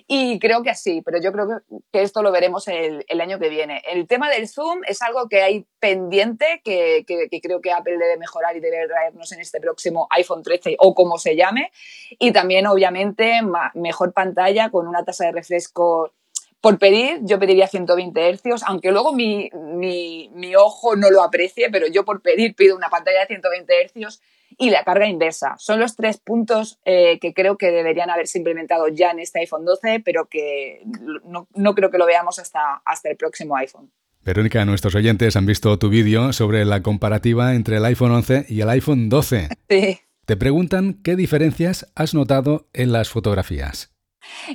Y 0.07 0.39
creo 0.39 0.61
que 0.61 0.75
sí, 0.75 1.01
pero 1.01 1.19
yo 1.21 1.31
creo 1.31 1.61
que, 1.93 2.01
esto 2.01 2.21
lo 2.21 2.31
veremos 2.33 2.67
el, 2.67 3.05
el, 3.07 3.21
año 3.21 3.39
que 3.39 3.47
viene. 3.47 3.81
El 3.89 4.07
tema 4.07 4.29
del 4.29 4.49
zoom 4.49 4.81
es 4.85 5.01
algo 5.01 5.29
que 5.29 5.41
hay 5.41 5.65
pendiente, 5.79 6.61
que, 6.65 7.05
que, 7.07 7.29
que, 7.29 7.39
creo 7.39 7.61
que 7.61 7.71
Apple 7.71 7.97
debe 7.97 8.17
mejorar 8.17 8.57
y 8.57 8.59
debe 8.59 8.85
traernos 8.87 9.31
en 9.31 9.39
este 9.39 9.61
próximo 9.61 10.07
iPhone 10.09 10.43
13 10.43 10.75
o 10.79 10.93
como 10.93 11.17
se 11.17 11.37
llame. 11.37 11.71
Y 12.19 12.33
también, 12.33 12.67
obviamente, 12.67 13.39
mejor 13.75 14.11
pantalla 14.11 14.69
con 14.69 14.87
una 14.87 15.05
tasa 15.05 15.25
de 15.25 15.31
refresco 15.31 16.11
por 16.59 16.77
pedir, 16.77 17.19
yo 17.23 17.39
pediría 17.39 17.67
120 17.67 18.33
Hz, 18.33 18.63
aunque 18.67 18.91
luego 18.91 19.13
mi, 19.13 19.49
mi, 19.53 20.29
mi, 20.33 20.55
ojo 20.55 20.95
no 20.95 21.09
lo 21.09 21.23
aprecie, 21.23 21.71
pero 21.71 21.87
yo 21.87 22.05
por 22.05 22.21
pedir 22.21 22.55
pido 22.55 22.75
una 22.75 22.89
pantalla 22.89 23.21
de 23.21 23.27
120 23.27 23.73
Hz 23.95 24.21
y 24.57 24.69
la 24.69 24.83
carga 24.83 25.07
inversa. 25.07 25.55
Son 25.57 25.79
los 25.79 25.95
tres 25.95 26.17
puntos 26.17 26.79
eh, 26.85 27.19
que 27.19 27.33
creo 27.33 27.57
que 27.57 27.71
deberían 27.71 28.09
haberse 28.09 28.37
implementado 28.37 28.87
ya 28.87 29.11
en 29.11 29.19
este 29.19 29.39
iPhone 29.39 29.65
12, 29.65 30.01
pero 30.03 30.25
que 30.25 30.83
no, 31.25 31.47
no 31.53 31.75
creo 31.75 31.91
que 31.91 31.97
lo 31.97 32.05
veamos 32.05 32.39
hasta, 32.39 32.81
hasta 32.85 33.09
el 33.09 33.17
próximo 33.17 33.55
iPhone. 33.55 33.91
Verónica, 34.23 34.63
nuestros 34.65 34.93
oyentes 34.93 35.35
han 35.35 35.45
visto 35.45 35.79
tu 35.79 35.89
vídeo 35.89 36.31
sobre 36.31 36.63
la 36.63 36.83
comparativa 36.83 37.55
entre 37.55 37.77
el 37.77 37.85
iPhone 37.85 38.11
11 38.11 38.45
y 38.49 38.61
el 38.61 38.69
iPhone 38.69 39.09
12. 39.09 39.49
Sí. 39.67 39.99
Te 40.25 40.37
preguntan 40.37 41.01
qué 41.03 41.15
diferencias 41.15 41.91
has 41.95 42.13
notado 42.13 42.67
en 42.73 42.91
las 42.91 43.09
fotografías. 43.09 43.91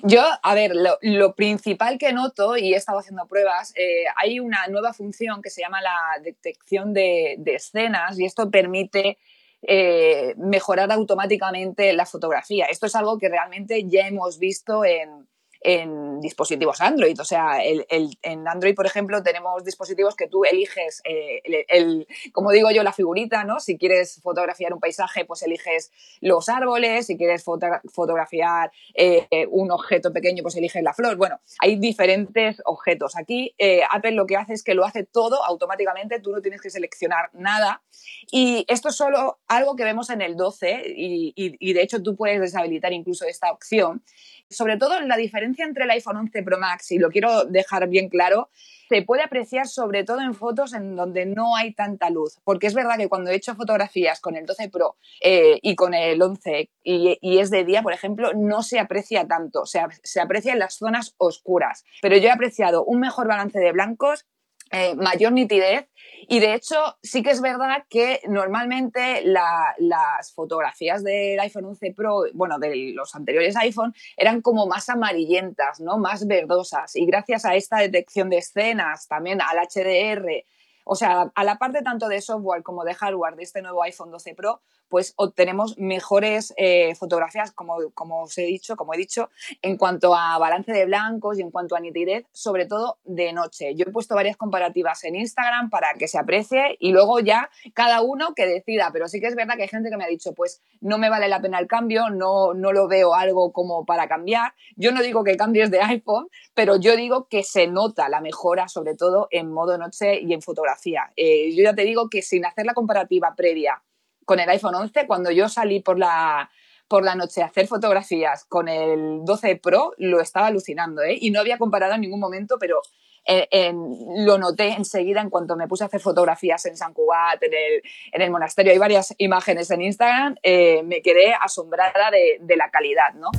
Yo, 0.02 0.22
a 0.42 0.54
ver, 0.54 0.72
lo, 1.02 1.34
principal 1.34 1.98
que 1.98 2.12
noto, 2.12 2.56
y 2.56 2.72
he 2.72 2.76
estado 2.76 3.00
haciendo 3.00 3.26
pruebas, 3.26 3.72
eh, 3.76 4.04
hay 4.16 4.38
una 4.38 4.66
nueva 4.68 4.92
función 4.92 5.42
que 5.42 5.50
se 5.50 5.62
llama 5.62 5.80
la 5.82 6.22
detección 6.22 6.92
de, 6.94 7.36
escenas 7.46 8.18
y 8.18 8.24
esto 8.24 8.50
permite 8.50 9.18
eh, 9.62 10.34
mejorar 10.36 10.92
automáticamente 10.92 11.92
la 11.92 12.06
fotografía. 12.06 12.66
Esto 12.66 12.86
es 12.86 12.94
algo 12.94 13.18
que 13.18 13.28
realmente 13.28 13.88
ya 13.88 14.06
hemos 14.06 14.38
visto 14.38 14.84
en, 14.84 15.26
en 15.66 16.20
dispositivos 16.20 16.80
Android. 16.80 17.20
O 17.20 17.24
sea, 17.24 17.62
el, 17.62 17.84
en 18.22 18.46
Android, 18.46 18.74
por 18.76 18.86
ejemplo, 18.86 19.20
tenemos 19.24 19.64
dispositivos 19.64 20.14
que 20.14 20.28
tú 20.28 20.44
eliges, 20.44 21.02
eh, 21.04 21.42
el, 21.68 22.06
como 22.32 22.52
digo 22.52 22.70
yo, 22.70 22.84
la 22.84 22.92
figurita, 22.92 23.42
¿no? 23.42 23.58
Si 23.58 23.76
quieres 23.76 24.20
fotografiar 24.22 24.72
un 24.72 24.78
paisaje, 24.78 25.24
pues 25.24 25.42
eliges 25.42 25.90
los 26.20 26.48
árboles, 26.48 27.06
si 27.06 27.16
quieres 27.16 27.42
fotografiar 27.42 28.70
eh, 28.94 29.26
un 29.50 29.72
objeto 29.72 30.12
pequeño, 30.12 30.44
pues 30.44 30.54
eliges 30.54 30.84
la 30.84 30.94
flor. 30.94 31.16
Bueno, 31.16 31.40
hay 31.58 31.76
diferentes 31.76 32.62
objetos. 32.64 33.16
Aquí 33.16 33.52
eh, 33.58 33.82
Apple 33.90 34.12
lo 34.12 34.26
que 34.26 34.36
hace 34.36 34.52
es 34.52 34.62
que 34.62 34.74
lo 34.74 34.84
hace 34.84 35.02
todo 35.02 35.44
automáticamente, 35.44 36.20
tú 36.20 36.30
no 36.30 36.42
tienes 36.42 36.60
que 36.60 36.70
seleccionar 36.70 37.30
nada. 37.32 37.82
Y 38.30 38.64
esto 38.68 38.90
es 38.90 38.96
solo 38.96 39.40
algo 39.48 39.74
que 39.74 39.82
vemos 39.82 40.10
en 40.10 40.22
el 40.22 40.36
12 40.36 40.84
y, 40.96 41.32
y 41.34 41.72
de 41.72 41.82
hecho 41.82 42.00
tú 42.02 42.14
puedes 42.14 42.40
deshabilitar 42.40 42.92
incluso 42.92 43.24
esta 43.24 43.50
opción 43.50 44.04
sobre 44.50 44.76
todo 44.76 45.00
la 45.00 45.16
diferencia 45.16 45.55
entre 45.62 45.84
el 45.84 45.90
iPhone 45.90 46.16
11 46.16 46.42
Pro 46.42 46.58
Max, 46.58 46.92
y 46.92 46.98
lo 46.98 47.10
quiero 47.10 47.44
dejar 47.44 47.88
bien 47.88 48.08
claro, 48.08 48.50
se 48.88 49.02
puede 49.02 49.22
apreciar 49.22 49.66
sobre 49.66 50.04
todo 50.04 50.20
en 50.20 50.34
fotos 50.34 50.72
en 50.72 50.96
donde 50.96 51.26
no 51.26 51.56
hay 51.56 51.74
tanta 51.74 52.10
luz, 52.10 52.38
porque 52.44 52.66
es 52.66 52.74
verdad 52.74 52.96
que 52.96 53.08
cuando 53.08 53.30
he 53.30 53.34
hecho 53.34 53.54
fotografías 53.54 54.20
con 54.20 54.36
el 54.36 54.46
12 54.46 54.68
Pro 54.68 54.96
eh, 55.20 55.58
y 55.62 55.74
con 55.74 55.94
el 55.94 56.20
11 56.20 56.70
y, 56.82 57.38
es 57.38 57.50
de 57.50 57.64
día, 57.64 57.82
por 57.82 57.92
ejemplo, 57.92 58.32
no 58.34 58.62
se 58.62 58.78
aprecia 58.78 59.26
tanto, 59.26 59.64
se 59.66 60.20
aprecia 60.20 60.52
en 60.52 60.60
las 60.60 60.74
zonas 60.74 61.14
oscuras, 61.18 61.84
pero 62.00 62.16
yo 62.16 62.28
he 62.28 62.32
apreciado 62.32 62.84
un 62.84 63.00
mejor 63.00 63.26
balance 63.26 63.58
de 63.58 63.72
blancos 63.72 64.26
eh, 64.70 64.94
mayor 64.96 65.32
nitidez 65.32 65.88
y 66.28 66.40
de 66.40 66.54
hecho 66.54 66.76
sí 67.02 67.22
que 67.22 67.30
es 67.30 67.40
verdad 67.40 67.84
que 67.88 68.20
normalmente 68.26 69.22
las 69.24 70.32
fotografías 70.34 71.04
del 71.04 71.38
iPhone 71.38 71.66
11 71.66 71.92
Pro, 71.92 72.22
bueno, 72.34 72.58
de 72.58 72.92
los 72.94 73.14
anteriores 73.14 73.56
iPhone, 73.56 73.94
eran 74.16 74.40
como 74.40 74.66
más 74.66 74.88
amarillentas, 74.88 75.80
¿no? 75.80 75.98
Más 75.98 76.26
verdosas 76.26 76.96
y 76.96 77.06
gracias 77.06 77.44
a 77.44 77.54
esta 77.54 77.78
detección 77.78 78.28
de 78.28 78.38
escenas, 78.38 79.06
también 79.06 79.40
al 79.40 79.58
HDR, 79.58 80.44
o 80.84 80.96
sea, 80.96 81.30
a 81.34 81.44
la 81.44 81.58
parte 81.58 81.82
tanto 81.82 82.08
de 82.08 82.20
software 82.20 82.62
como 82.62 82.84
de 82.84 82.94
hardware 82.94 83.36
de 83.36 83.44
este 83.44 83.62
nuevo 83.62 83.82
iPhone 83.82 84.10
12 84.10 84.34
Pro, 84.34 84.62
pues 84.88 85.14
obtenemos 85.16 85.78
mejores 85.78 86.54
eh, 86.56 86.94
fotografías, 86.94 87.52
como, 87.52 87.76
como 87.94 88.22
os 88.22 88.36
he 88.38 88.42
dicho, 88.42 88.76
como 88.76 88.94
he 88.94 88.96
dicho, 88.96 89.30
en 89.62 89.76
cuanto 89.76 90.14
a 90.14 90.38
balance 90.38 90.72
de 90.72 90.86
blancos 90.86 91.38
y 91.38 91.42
en 91.42 91.50
cuanto 91.50 91.76
a 91.76 91.80
nitidez, 91.80 92.24
sobre 92.32 92.66
todo 92.66 92.98
de 93.04 93.32
noche. 93.32 93.74
Yo 93.74 93.84
he 93.88 93.92
puesto 93.92 94.14
varias 94.14 94.36
comparativas 94.36 95.04
en 95.04 95.16
Instagram 95.16 95.70
para 95.70 95.94
que 95.94 96.08
se 96.08 96.18
aprecie 96.18 96.76
y 96.78 96.92
luego 96.92 97.20
ya 97.20 97.50
cada 97.74 98.02
uno 98.02 98.34
que 98.34 98.46
decida, 98.46 98.90
pero 98.92 99.08
sí 99.08 99.20
que 99.20 99.26
es 99.26 99.34
verdad 99.34 99.56
que 99.56 99.62
hay 99.62 99.68
gente 99.68 99.90
que 99.90 99.96
me 99.96 100.04
ha 100.04 100.08
dicho, 100.08 100.32
pues 100.32 100.62
no 100.80 100.98
me 100.98 101.10
vale 101.10 101.28
la 101.28 101.40
pena 101.40 101.58
el 101.58 101.66
cambio, 101.66 102.10
no, 102.10 102.54
no 102.54 102.72
lo 102.72 102.88
veo 102.88 103.14
algo 103.14 103.52
como 103.52 103.84
para 103.84 104.08
cambiar. 104.08 104.54
Yo 104.76 104.92
no 104.92 105.02
digo 105.02 105.24
que 105.24 105.36
cambies 105.36 105.70
de 105.70 105.80
iPhone, 105.80 106.28
pero 106.54 106.76
yo 106.76 106.96
digo 106.96 107.28
que 107.28 107.42
se 107.42 107.66
nota 107.66 108.08
la 108.08 108.20
mejora, 108.20 108.68
sobre 108.68 108.94
todo 108.94 109.28
en 109.30 109.52
modo 109.52 109.78
noche 109.78 110.20
y 110.20 110.32
en 110.32 110.42
fotografía. 110.42 111.12
Eh, 111.16 111.54
yo 111.54 111.62
ya 111.62 111.74
te 111.74 111.82
digo 111.82 112.08
que 112.08 112.22
sin 112.22 112.44
hacer 112.44 112.66
la 112.66 112.74
comparativa 112.74 113.34
previa 113.36 113.82
con 114.26 114.40
el 114.40 114.48
iPhone 114.50 114.74
11, 114.74 115.06
cuando 115.06 115.30
yo 115.30 115.48
salí 115.48 115.80
por 115.80 115.98
la, 115.98 116.50
por 116.88 117.02
la 117.02 117.14
noche 117.14 117.42
a 117.42 117.46
hacer 117.46 117.66
fotografías 117.66 118.44
con 118.44 118.68
el 118.68 119.24
12 119.24 119.56
Pro, 119.56 119.92
lo 119.96 120.20
estaba 120.20 120.48
alucinando, 120.48 121.02
¿eh? 121.02 121.16
Y 121.18 121.30
no 121.30 121.40
había 121.40 121.56
comparado 121.56 121.94
en 121.94 122.02
ningún 122.02 122.20
momento, 122.20 122.58
pero 122.58 122.82
eh, 123.24 123.72
lo 124.18 124.38
noté 124.38 124.68
enseguida 124.68 125.20
en 125.20 125.30
cuanto 125.30 125.56
me 125.56 125.66
puse 125.66 125.84
a 125.84 125.86
hacer 125.86 126.00
fotografías 126.00 126.64
en 126.66 126.76
San 126.76 126.92
Cugat, 126.92 127.42
en 127.42 127.54
el, 127.54 127.82
en 128.12 128.22
el 128.22 128.30
monasterio. 128.30 128.72
Hay 128.72 128.78
varias 128.78 129.14
imágenes 129.18 129.70
en 129.70 129.82
Instagram, 129.82 130.36
eh, 130.42 130.82
me 130.84 131.00
quedé 131.02 131.32
asombrada 131.32 132.10
de, 132.10 132.38
de, 132.40 132.56
la 132.56 132.70
calidad, 132.70 133.14
¿no? 133.14 133.30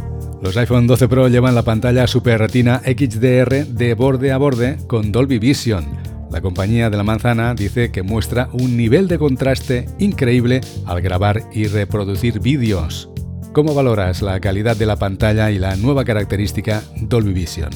Los 0.41 0.55
iPhone 0.57 0.87
12 0.87 1.07
Pro 1.07 1.27
llevan 1.27 1.55
la 1.55 1.63
pantalla 1.63 2.07
Super 2.07 2.39
Retina 2.39 2.79
XDR 2.79 3.65
de 3.65 3.93
borde 3.93 4.31
a 4.31 4.37
borde 4.37 4.77
con 4.87 5.11
Dolby 5.11 5.39
Vision 5.39 6.16
la 6.31 6.41
compañía 6.41 6.89
de 6.89 6.97
la 6.97 7.03
manzana 7.03 7.53
dice 7.53 7.91
que 7.91 8.03
muestra 8.03 8.49
un 8.53 8.75
nivel 8.75 9.07
de 9.07 9.17
contraste 9.17 9.85
increíble 9.97 10.61
al 10.85 11.01
grabar 11.01 11.43
y 11.53 11.67
reproducir 11.67 12.39
vídeos. 12.39 13.09
¿Cómo 13.53 13.73
valoras 13.73 14.21
la 14.21 14.39
calidad 14.39 14.75
de 14.75 14.85
la 14.85 14.97
pantalla 14.97 15.49
y 15.49 15.57
la 15.57 15.75
nueva 15.77 16.05
característica 16.05 16.83
Dolby 17.01 17.33
Vision? 17.33 17.71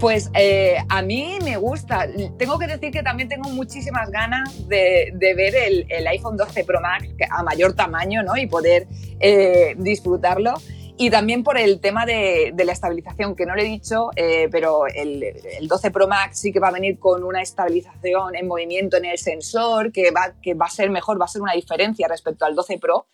Pues 0.00 0.30
eh, 0.34 0.78
a 0.88 1.00
mí 1.02 1.38
me 1.44 1.56
gusta. 1.58 2.08
Tengo 2.36 2.58
que 2.58 2.66
decir 2.66 2.90
que 2.90 3.04
también 3.04 3.28
tengo 3.28 3.48
muchísimas 3.50 4.10
ganas 4.10 4.68
de, 4.68 5.14
ver 5.20 5.54
el, 5.54 6.06
iPhone 6.08 6.36
12 6.36 6.64
Pro 6.64 6.80
Max 6.80 7.06
a 7.30 7.44
mayor 7.44 7.74
tamaño 7.74 8.24
¿no? 8.24 8.36
y 8.36 8.48
poder 8.48 8.88
eh, 9.20 9.76
disfrutarlo. 9.78 10.54
Y 10.96 11.10
también 11.10 11.42
por 11.42 11.58
el 11.58 11.80
tema 11.80 12.04
de, 12.06 12.52
la 12.56 12.72
estabilización, 12.72 13.34
que 13.34 13.46
no 13.46 13.54
le 13.54 13.62
he 13.62 13.66
dicho, 13.66 14.10
eh, 14.14 14.48
pero 14.50 14.86
el, 14.86 15.66
12 15.66 15.90
Pro 15.90 16.06
Max 16.06 16.40
sí 16.40 16.52
que 16.52 16.60
va 16.60 16.68
a 16.68 16.72
venir 16.72 16.98
con 16.98 17.24
una 17.24 17.42
estabilización 17.42 18.36
en 18.36 18.46
movimiento 18.46 18.96
en 18.98 19.06
el 19.06 19.18
sensor, 19.18 19.90
que 19.90 20.10
va, 20.10 20.34
que 20.42 20.54
va 20.54 20.66
a 20.66 20.70
ser 20.70 20.90
mejor, 20.90 21.20
va 21.20 21.24
a 21.24 21.28
ser 21.28 21.42
una 21.42 21.54
diferencia 21.54 22.06
respecto 22.08 22.44
al 22.44 22.54
12 22.54 22.78
Pro. 22.78 23.06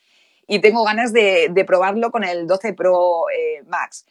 Y 0.47 0.61
tengo 0.61 0.82
ganas 0.82 1.12
de, 1.12 1.64
probarlo 1.66 2.11
con 2.11 2.25
el 2.25 2.47
12 2.47 2.73
Pro 2.73 3.30
eh, 3.30 3.62
Max. 3.66 4.06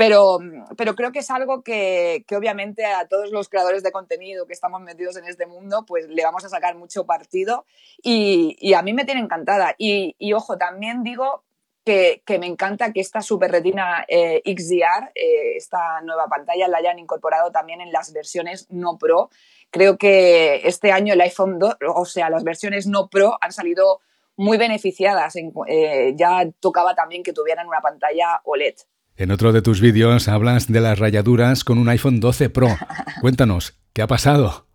Pero, 0.00 0.38
pero, 0.78 0.94
creo 0.94 1.12
que 1.12 1.18
es 1.18 1.30
algo 1.30 1.62
que, 1.62 2.24
que, 2.26 2.34
obviamente 2.34 2.86
a 2.86 3.06
todos 3.06 3.30
los 3.32 3.50
creadores 3.50 3.82
de 3.82 3.92
contenido 3.92 4.46
que 4.46 4.54
estamos 4.54 4.80
metidos 4.80 5.18
en 5.18 5.26
este 5.26 5.44
mundo, 5.44 5.84
pues 5.86 6.08
le 6.08 6.24
vamos 6.24 6.42
a 6.42 6.48
sacar 6.48 6.74
mucho 6.74 7.04
partido 7.04 7.66
y, 8.02 8.72
a 8.72 8.80
mí 8.80 8.94
me 8.94 9.04
tiene 9.04 9.20
encantada. 9.20 9.74
Y, 9.76 10.32
ojo, 10.32 10.56
también 10.56 11.02
digo 11.02 11.44
que, 11.84 12.22
me 12.38 12.46
encanta 12.46 12.92
que 12.92 13.00
esta 13.00 13.22
Super 13.22 13.50
Retina 13.50 14.04
eh, 14.08 14.42
XDR, 14.44 15.10
eh, 15.14 15.56
esta 15.56 16.00
nueva 16.04 16.26
pantalla, 16.28 16.68
la 16.68 16.78
hayan 16.78 16.98
incorporado 16.98 17.50
también 17.50 17.80
en 17.80 17.92
las 17.92 18.12
versiones 18.12 18.66
no 18.70 18.98
Pro. 18.98 19.30
Creo 19.70 19.96
que 19.96 20.62
este 20.64 20.92
año 20.92 21.14
el 21.14 21.20
iPhone 21.20 21.58
2, 21.58 21.76
o 21.94 22.04
sea, 22.04 22.30
las 22.30 22.44
versiones 22.44 22.86
no 22.86 23.08
Pro 23.08 23.38
han 23.40 23.52
salido 23.52 24.00
muy 24.36 24.58
beneficiadas. 24.58 25.34
Eh, 25.36 26.14
ya 26.16 26.48
tocaba 26.60 26.94
también 26.94 27.22
que 27.22 27.32
tuvieran 27.32 27.66
una 27.66 27.80
pantalla 27.80 28.40
OLED. 28.44 28.74
En 29.16 29.30
otro 29.30 29.52
de 29.52 29.62
tus 29.62 29.80
vídeos 29.80 30.28
hablas 30.28 30.70
de 30.70 30.80
las 30.80 30.98
rayaduras 30.98 31.64
con 31.64 31.78
un 31.78 31.88
iPhone 31.88 32.20
12 32.20 32.50
Pro. 32.50 32.68
Cuéntanos, 33.20 33.78
¿qué 33.92 34.02
ha 34.02 34.06
pasado? 34.06 34.66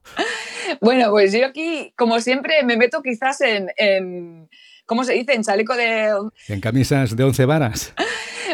Bueno, 0.82 1.10
pues 1.10 1.34
yo 1.34 1.46
aquí, 1.46 1.94
como 1.98 2.20
siempre, 2.20 2.64
me 2.64 2.78
meto 2.78 3.02
quizás 3.02 3.40
en 3.42 4.50
¿cómo 4.86 5.04
se 5.04 5.14
dice? 5.14 5.34
En 5.34 5.44
chaleco 5.44 5.76
de... 5.76 6.14
En 6.48 6.62
camisas 6.62 7.16
de 7.16 7.24
once 7.24 7.46
varas. 7.46 7.94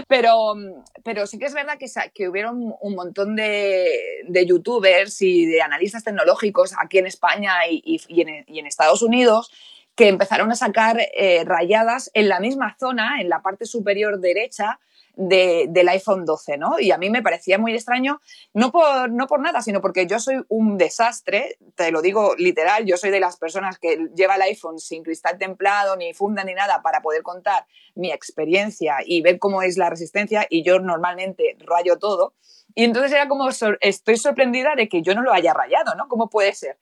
Pero, 0.07 0.55
pero 1.03 1.27
sí 1.27 1.37
que 1.37 1.45
es 1.45 1.53
verdad 1.53 1.77
que, 1.77 1.87
que 2.13 2.27
hubieron 2.27 2.73
un 2.81 2.95
montón 2.95 3.35
de, 3.35 4.23
de, 4.27 4.45
youtubers 4.45 5.21
y 5.21 5.45
de 5.45 5.61
analistas 5.61 6.03
tecnológicos 6.03 6.73
aquí 6.77 6.97
en 6.97 7.07
España 7.07 7.53
y, 7.69 8.01
y, 8.07 8.21
en, 8.21 8.65
Estados 8.65 9.01
Unidos 9.01 9.51
que 9.95 10.07
empezaron 10.07 10.51
a 10.51 10.55
sacar 10.55 10.97
eh, 11.15 11.43
rayadas 11.45 12.09
en 12.13 12.29
la 12.29 12.39
misma 12.39 12.75
zona, 12.79 13.21
en 13.21 13.29
la 13.29 13.41
parte 13.41 13.65
superior 13.65 14.19
derecha, 14.19 14.79
del 15.15 15.89
iPhone 15.89 16.25
12, 16.25 16.57
¿no? 16.57 16.79
Y 16.79 16.91
a 16.91 16.97
mí 16.97 17.09
me 17.09 17.21
parecía 17.21 17.57
muy 17.57 17.73
extraño, 17.73 18.21
no 18.53 18.71
por, 18.71 19.11
no 19.11 19.27
por 19.27 19.39
nada, 19.39 19.61
sino 19.61 19.81
porque 19.81 20.07
yo 20.07 20.19
soy 20.19 20.43
un 20.47 20.77
desastre, 20.77 21.57
te 21.75 21.91
lo 21.91 22.01
digo 22.01 22.35
literal, 22.37 22.85
yo 22.85 22.97
soy 22.97 23.11
de 23.11 23.19
las 23.19 23.37
personas 23.37 23.77
que 23.77 24.07
lleva 24.15 24.35
el 24.35 24.41
iPhone 24.43 24.79
sin 24.79 25.03
cristal 25.03 25.37
templado, 25.37 25.95
ni 25.95 26.13
funda, 26.13 26.43
ni 26.43 26.53
nada, 26.53 26.81
para 26.81 27.01
poder 27.01 27.23
contar 27.23 27.65
mi 27.95 28.11
experiencia 28.11 28.97
y 29.05 29.21
ver 29.21 29.37
cómo 29.39 29.61
es 29.61 29.77
la 29.77 29.89
resistencia, 29.89 30.47
y 30.49 30.63
yo 30.63 30.79
normalmente 30.79 31.57
rayo 31.59 31.99
todo. 31.99 32.33
Y 32.73 32.85
entonces 32.85 33.11
era 33.11 33.27
como, 33.27 33.49
estoy 33.49 34.17
sorprendida 34.17 34.75
de 34.75 34.87
que 34.87 35.01
yo 35.01 35.13
no 35.13 35.21
lo 35.21 35.33
haya 35.33 35.53
rayado, 35.53 35.95
¿no? 35.95 36.07
¿Cómo 36.07 36.29
puede 36.29 36.53
ser? 36.53 36.77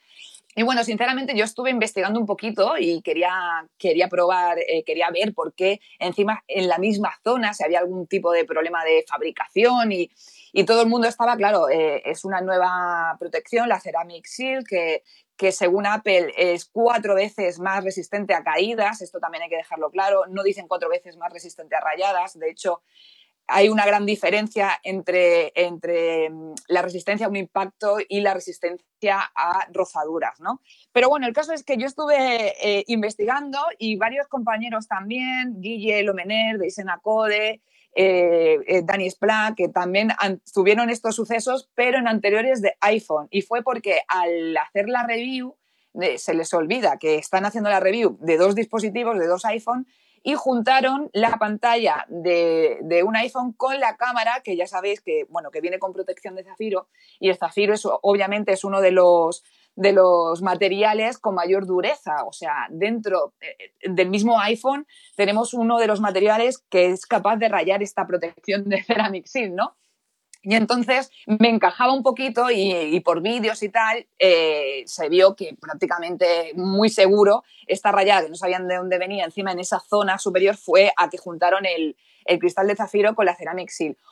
Y 0.56 0.64
bueno, 0.64 0.84
sinceramente 0.84 1.36
yo 1.36 1.46
estuve 1.46 1.70
investigando 1.70 2.20
un 2.20 2.26
poquito 2.26 2.74
y 2.78 3.02
quería, 3.02 3.32
quería 3.78 4.10
probar, 4.10 4.58
eh, 4.60 4.84
quería 4.84 5.10
ver 5.12 5.34
por 5.34 5.54
qué 5.54 5.80
encima 6.00 6.44
en 6.48 6.68
la 6.68 6.80
misma 6.80 7.14
zona 7.24 7.54
si 7.54 7.64
había 7.64 7.80
algún 7.80 8.08
tipo 8.08 8.32
de 8.32 8.46
problema 8.46 8.84
de 8.84 9.06
fabricación 9.08 9.92
y, 9.92 10.10
y 10.52 10.64
todo 10.64 10.82
el 10.82 10.90
mundo 10.90 11.08
estaba, 11.08 11.38
claro, 11.38 11.70
eh, 11.70 12.02
es 12.04 12.26
una 12.26 12.42
nueva 12.42 13.16
protección, 13.20 13.70
la 13.70 13.80
Ceramic 13.80 14.26
Seal, 14.26 14.64
que, 14.68 15.04
que 15.38 15.52
según 15.52 15.86
Apple 15.86 16.34
es 16.36 16.66
cuatro 16.66 17.16
veces 17.16 17.60
más 17.60 17.84
resistente 17.84 18.34
a 18.34 18.44
caídas, 18.44 19.02
esto 19.02 19.20
también 19.20 19.44
hay 19.44 19.50
que 19.50 19.56
dejarlo 19.56 19.92
claro, 19.92 20.24
no 20.28 20.44
dicen 20.44 20.68
cuatro 20.68 20.90
veces 20.90 21.16
más 21.16 21.32
resistente 21.32 21.76
a 21.76 21.80
rayadas, 21.80 22.38
de 22.38 22.50
hecho 22.50 22.82
hay 23.50 23.70
una 23.70 23.86
gran 23.86 24.06
diferencia 24.06 24.80
entre, 24.84 25.52
entre 25.56 26.30
mm, 26.30 26.54
la 26.68 26.82
resistencia 26.82 27.26
a 27.26 27.30
un 27.30 27.36
impacto 27.36 27.98
y 28.08 28.22
la 28.22 28.34
resistencia 28.34 29.32
a 29.36 29.68
rozaduras, 29.72 30.40
¿no? 30.40 30.62
Pero 30.92 31.10
bueno, 31.10 31.28
el 31.28 31.34
caso 31.34 31.54
es 31.54 31.64
que 31.64 31.78
yo 31.78 31.88
estuve 31.88 32.54
eh, 32.62 32.84
investigando 32.88 33.60
y 33.78 33.98
varios 33.98 34.28
compañeros 34.28 34.88
también, 34.88 35.62
Guille 35.62 36.04
Lomener 36.04 36.58
de 36.58 36.68
Isenacode, 36.68 37.62
eh, 37.96 38.60
eh, 38.68 38.82
Dani 38.84 39.10
Spla, 39.10 39.54
que 39.58 39.68
también 39.68 40.10
tuvieron 40.54 40.90
estos 40.90 41.16
sucesos, 41.16 41.70
pero 41.76 41.98
en 41.98 42.08
anteriores 42.08 42.62
de 42.62 42.76
iPhone. 42.82 43.28
Y 43.32 43.42
fue 43.42 43.64
porque 43.64 44.02
al 44.08 44.56
hacer 44.58 44.88
la 44.90 45.04
review, 45.04 45.56
se 46.18 46.34
les 46.34 46.54
olvida 46.54 46.98
que 46.98 47.16
están 47.16 47.46
haciendo 47.46 47.70
la 47.70 47.80
review 47.80 48.18
de 48.22 48.38
dos 48.38 48.54
dispositivos, 48.54 49.18
de 49.18 49.26
dos 49.26 49.44
iPhone, 49.46 49.88
y 50.24 50.36
juntaron 50.36 51.10
la 51.14 51.38
pantalla 51.38 52.06
de, 52.10 53.04
un 53.06 53.16
iPhone 53.16 53.54
con 53.54 53.80
la 53.80 53.98
cámara, 53.98 54.42
que 54.44 54.56
ya 54.56 54.68
sabéis 54.68 55.02
que, 55.02 55.26
bueno, 55.30 55.52
que 55.52 55.62
viene 55.62 55.80
con 55.80 55.94
protección 55.94 56.36
de 56.36 56.44
zafiro, 56.44 56.88
y 57.20 57.30
el 57.30 57.38
zafiro 57.38 57.74
es, 57.74 57.88
obviamente 58.02 58.54
es 58.54 58.64
uno 58.64 58.82
de 58.82 58.92
los, 58.92 59.44
de 59.76 59.94
los 59.94 60.42
materiales 60.42 61.18
con 61.18 61.36
mayor 61.36 61.66
dureza. 61.66 62.24
O 62.26 62.34
sea, 62.34 62.68
dentro 62.70 63.34
eh, 63.42 63.74
del 63.84 64.10
mismo 64.10 64.40
iPhone 64.40 64.86
tenemos 65.16 65.54
uno 65.54 65.78
de 65.78 65.88
los 65.88 66.02
materiales 66.02 66.64
que 66.70 66.88
es 66.88 67.06
capaz 67.06 67.38
de 67.38 67.50
rayar 67.50 67.82
esta 67.82 68.06
protección 68.06 68.68
de 68.70 68.84
Ceramic 68.84 69.26
Seal, 69.26 69.56
¿no? 69.56 69.76
Y 70.42 70.56
entonces 70.56 71.12
me 71.26 71.50
encajaba 71.50 71.94
un 71.94 72.02
poquito 72.02 72.50
y, 72.50 73.00
por 73.02 73.22
vídeos 73.22 73.62
y 73.62 73.70
tal 73.70 74.08
eh, 74.20 74.84
se 74.86 75.10
vio 75.10 75.36
que 75.36 75.56
prácticamente 75.60 76.54
muy 76.56 76.90
seguro 76.90 77.44
esta 77.68 77.92
rayada 77.92 78.24
que 78.24 78.30
no 78.30 78.36
sabían 78.36 78.68
de 78.68 78.78
dónde 78.78 78.98
venía 78.98 79.26
encima 79.26 79.52
en 79.52 79.60
esa 79.60 79.80
zona 79.80 80.18
superior 80.18 80.56
fue 80.56 80.92
a 80.96 81.10
que 81.10 81.18
juntaron 81.18 81.66
el, 81.66 81.96
cristal 82.40 82.68
de 82.68 82.76
zafiro 82.76 83.16
con 83.16 83.26
la 83.26 83.36
Ceramic. 83.36 83.72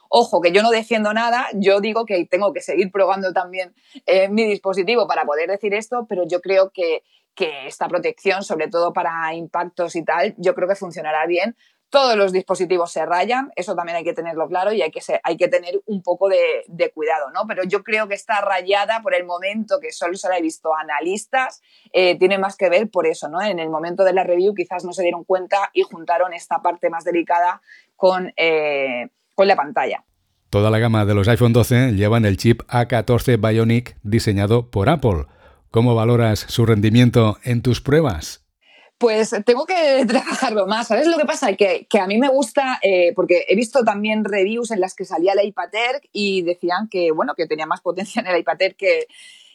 Ojo, 0.09 0.41
que 0.41 0.51
yo 0.51 0.63
no 0.63 0.71
defiendo 0.71 1.13
nada, 1.13 1.47
yo 1.53 1.81
digo 1.81 2.03
que 2.05 2.25
tengo 2.25 2.51
que 2.51 2.61
seguir 2.61 2.91
probando 2.91 3.31
también 3.31 3.75
eh, 4.07 4.27
mi 4.27 4.43
dispositivo 4.43 5.07
para 5.07 5.23
poder 5.23 5.47
decir 5.49 5.75
esto, 5.75 6.07
pero 6.09 6.23
yo 6.27 6.41
creo 6.41 6.71
que, 6.71 7.03
que 7.35 7.67
esta 7.67 7.87
protección, 7.87 8.43
sobre 8.43 8.67
todo 8.69 8.91
para 8.91 9.33
impactos 9.35 9.95
y 9.95 10.03
tal, 10.03 10.33
yo 10.37 10.55
creo 10.55 10.67
que 10.67 10.75
funcionará 10.75 11.27
bien 11.27 11.55
todos 11.89 12.17
los 12.17 12.33
dispositivos 12.33 12.91
se 12.91 13.05
rayan, 13.05 13.51
eso 13.55 13.75
también 13.75 13.97
hay 13.97 14.03
que 14.03 14.13
tenerlo 14.13 14.47
claro 14.47 14.73
y 14.73 14.81
hay 14.81 14.91
que, 14.91 15.01
hay 15.23 15.37
que 15.37 15.47
tener 15.47 15.81
un 15.85 16.03
poco 16.03 16.27
de, 16.27 16.91
cuidado, 16.93 17.31
¿no? 17.31 17.45
Pero 17.47 17.63
yo 17.63 17.83
creo 17.83 18.07
que 18.07 18.15
esta 18.15 18.41
rayada, 18.41 19.01
por 19.01 19.15
el 19.15 19.25
momento 19.25 19.79
que 19.79 19.91
solo 19.91 20.15
se 20.15 20.27
la 20.27 20.37
he 20.37 20.41
visto 20.41 20.75
analistas, 20.75 21.61
eh, 21.93 22.17
tiene 22.17 22.37
más 22.37 22.57
que 22.57 22.69
ver 22.69 22.89
por 22.89 23.07
eso, 23.07 23.29
¿no? 23.29 23.41
En 23.41 23.59
el 23.59 23.69
momento 23.69 24.03
de 24.03 24.13
la 24.13 24.23
review 24.23 24.53
quizás 24.53 24.83
no 24.83 24.93
se 24.93 25.03
dieron 25.03 25.23
cuenta 25.23 25.69
y 25.73 25.83
juntaron 25.83 26.33
esta 26.33 26.61
parte 26.61 26.89
más 26.89 27.03
delicada 27.03 27.61
con, 27.95 28.33
eh, 28.35 29.09
con 29.35 29.47
la 29.47 29.55
pantalla. 29.55 30.03
Toda 30.49 30.69
la 30.69 30.79
gama 30.79 31.05
de 31.05 31.13
los 31.13 31.27
iPhone 31.27 31.53
12 31.53 31.93
llevan 31.93 32.25
el 32.25 32.37
chip 32.37 32.61
A14 32.69 33.37
Bionic 33.37 33.97
diseñado 34.03 34.71
por 34.71 34.89
Apple. 34.89 35.25
¿Cómo 35.71 35.95
valoras 35.95 36.39
su 36.39 36.65
rendimiento 36.65 37.37
en 37.43 37.61
tus 37.61 37.81
pruebas? 37.81 38.46
Pues 38.97 39.35
tengo 39.45 39.65
que 39.65 40.05
trabajarlo 40.07 40.65
más. 40.67 40.87
¿Sabes 40.87 41.07
lo 41.07 41.17
que 41.17 41.25
pasa? 41.25 41.53
Que, 41.53 41.85
que 41.87 41.99
a 41.99 42.07
mí 42.07 42.17
me 42.17 42.29
gusta, 42.29 42.79
eh, 42.81 43.13
porque 43.15 43.45
he 43.47 43.55
visto 43.55 43.83
también 43.83 44.23
reviews 44.23 44.71
en 44.71 44.81
las 44.81 44.95
que 44.95 45.05
salía 45.05 45.33
el 45.33 45.47
iPad 45.47 45.73
Air 45.73 46.01
y 46.11 46.41
decían 46.41 46.89
que, 46.89 47.11
bueno, 47.11 47.35
que 47.35 47.47
tenía 47.47 47.65
más 47.65 47.81
potencia 47.81 48.21
en 48.21 48.27
el 48.27 48.39
iPad 48.39 48.61
Air 48.61 48.75
que, 48.75 49.07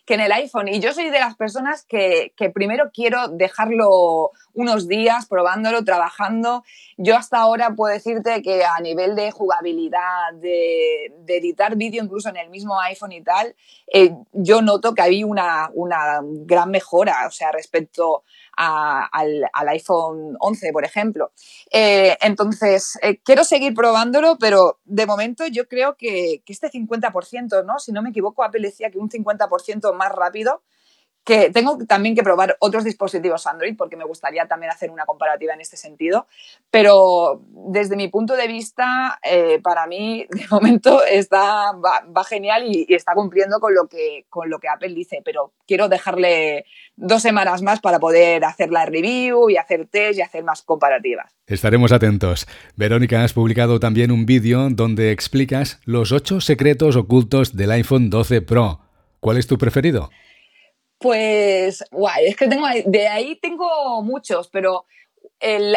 que 0.04 0.14
en 0.14 0.20
el 0.20 0.32
iPhone. 0.32 0.68
Y 0.68 0.80
yo 0.80 0.92
soy 0.92 1.10
de 1.10 1.20
las 1.20 1.36
personas 1.36 1.84
que, 1.84 2.32
que, 2.36 2.50
primero 2.50 2.90
quiero 2.92 3.28
dejarlo 3.28 4.30
unos 4.54 4.88
días 4.88 5.26
probándolo, 5.26 5.84
trabajando. 5.84 6.64
Yo 6.96 7.16
hasta 7.16 7.38
ahora 7.38 7.74
puedo 7.76 7.92
decirte 7.92 8.42
que 8.42 8.64
a 8.64 8.80
nivel 8.80 9.14
de 9.14 9.30
jugabilidad, 9.30 10.32
de, 10.34 11.12
editar 11.26 11.76
vídeo 11.76 12.02
incluso 12.02 12.28
en 12.28 12.36
el 12.36 12.50
mismo 12.50 12.80
iPhone 12.80 13.12
y 13.12 13.22
tal, 13.22 13.54
eh, 13.92 14.12
yo 14.32 14.60
noto 14.60 14.94
que 14.94 15.02
hay 15.02 15.24
una, 15.24 15.70
una 15.74 16.20
gran 16.22 16.70
mejora, 16.70 17.26
o 17.26 17.30
sea, 17.30 17.52
respecto 17.52 18.24
al, 18.62 19.68
iPhone 19.68 20.36
11, 20.38 20.72
por 20.72 20.84
ejemplo. 20.84 21.32
Eh, 21.70 22.16
entonces, 22.20 22.98
eh, 23.02 23.18
quiero 23.22 23.44
seguir 23.44 23.74
probándolo, 23.74 24.36
pero 24.38 24.80
de 24.84 25.06
momento 25.06 25.46
yo 25.46 25.66
creo 25.68 25.96
que, 25.96 26.42
que 26.44 26.52
este 26.52 26.70
50%, 26.70 27.64
¿no? 27.64 27.78
Si 27.78 27.92
no 27.92 28.02
me 28.02 28.10
equivoco, 28.10 28.44
Apple 28.44 28.62
decía 28.62 28.90
que 28.90 28.98
un 28.98 29.08
50% 29.08 29.94
más 29.94 30.12
rápido 30.12 30.62
que 31.24 31.50
tengo 31.50 31.78
también 31.86 32.14
que 32.14 32.22
probar 32.22 32.56
otros 32.58 32.84
dispositivos 32.84 33.46
Android 33.46 33.76
porque 33.76 33.96
me 33.96 34.04
gustaría 34.04 34.46
también 34.46 34.72
hacer 34.72 34.90
una 34.90 35.04
comparativa 35.06 35.54
en 35.54 35.60
este 35.60 35.76
sentido, 35.76 36.26
pero 36.70 37.42
desde 37.70 37.96
mi 37.96 38.08
punto 38.08 38.34
de 38.34 38.48
vista, 38.48 39.18
eh, 39.22 39.60
para 39.62 39.86
mí 39.86 40.26
de 40.30 40.46
momento 40.50 41.02
está, 41.04 41.72
va, 41.72 42.24
genial 42.24 42.64
y, 42.66 42.86
está 42.88 43.14
cumpliendo 43.14 43.60
con 43.60 43.74
lo, 43.74 43.86
que, 43.88 44.26
con 44.28 44.50
lo 44.50 44.58
que 44.58 44.68
Apple 44.68 44.94
dice, 44.94 45.22
pero 45.24 45.52
quiero 45.66 45.88
dejarle 45.88 46.64
dos 46.96 47.22
semanas 47.22 47.62
más 47.62 47.80
para 47.80 47.98
poder 47.98 48.44
hacer 48.44 48.70
la 48.70 48.86
review 48.86 49.50
y 49.50 49.56
hacer 49.56 49.86
test 49.86 50.18
y 50.18 50.22
hacer 50.22 50.44
más 50.44 50.62
comparativas. 50.62 51.32
Estaremos 51.46 51.92
atentos. 51.92 52.46
Verónica, 52.76 53.24
has 53.24 53.32
publicado 53.32 53.80
también 53.80 54.10
un 54.10 54.26
vídeo 54.26 54.68
donde 54.70 55.10
explicas 55.10 55.80
los 55.84 56.12
ocho 56.12 56.40
secretos 56.40 56.96
ocultos 56.96 57.56
del 57.56 57.70
iPhone 57.72 58.10
12 58.10 58.42
Pro. 58.42 58.80
¿Cuál 59.20 59.38
es 59.38 59.46
tu 59.46 59.58
preferido? 59.58 60.10
Pues, 61.02 61.84
guay, 61.90 62.26
es 62.26 62.36
que 62.36 62.46
tengo, 62.46 62.66
de 62.86 63.08
ahí 63.08 63.36
tengo 63.36 64.02
muchos, 64.02 64.48
pero 64.48 64.86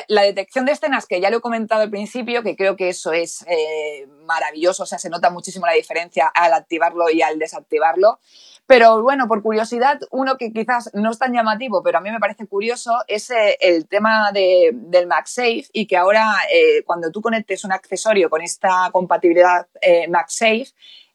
la 0.08 0.22
detección 0.22 0.66
de 0.66 0.74
escenas, 0.74 1.08
que 1.08 1.20
ya 1.20 1.32
lo 1.32 1.38
he 1.38 1.42
comentado 1.42 1.82
al 1.82 1.90
principio, 1.90 2.44
que 2.44 2.56
creo 2.56 2.76
que 2.76 2.90
eso 2.90 3.14
es 3.14 3.44
eh, 3.48 4.08
maravilloso, 4.26 4.84
o 4.84 4.86
sea, 4.86 5.00
se 5.00 5.10
nota 5.10 5.32
muchísimo 5.32 5.66
la 5.66 5.74
diferencia 5.74 6.28
al 6.28 6.54
activarlo 6.54 7.10
y 7.10 7.22
al 7.22 7.40
desactivarlo. 7.40 8.20
Pero 8.68 9.02
bueno, 9.02 9.28
por 9.28 9.42
curiosidad, 9.42 10.00
uno 10.12 10.38
que 10.38 10.52
quizás 10.52 10.92
no 10.94 11.12
es 11.12 11.20
tan 11.20 11.34
llamativo, 11.34 11.82
pero 11.84 11.98
a 11.98 12.02
mí 12.02 12.12
me 12.12 12.20
parece 12.20 12.48
curioso, 12.48 12.92
es 13.08 13.30
eh, 13.32 13.58
el 13.60 13.88
tema 13.88 14.32
de, 14.32 14.72
del 14.74 15.08
MagSafe 15.08 15.66
y 15.74 15.88
que 15.88 15.98
ahora 15.98 16.36
eh, 16.52 16.84
cuando 16.86 17.12
tú 17.12 17.22
conectes 17.22 17.64
un 17.64 17.72
accesorio 17.72 18.30
con 18.30 18.42
esta 18.42 18.90
compatibilidad 18.92 19.68
MagSafe, 20.10 20.68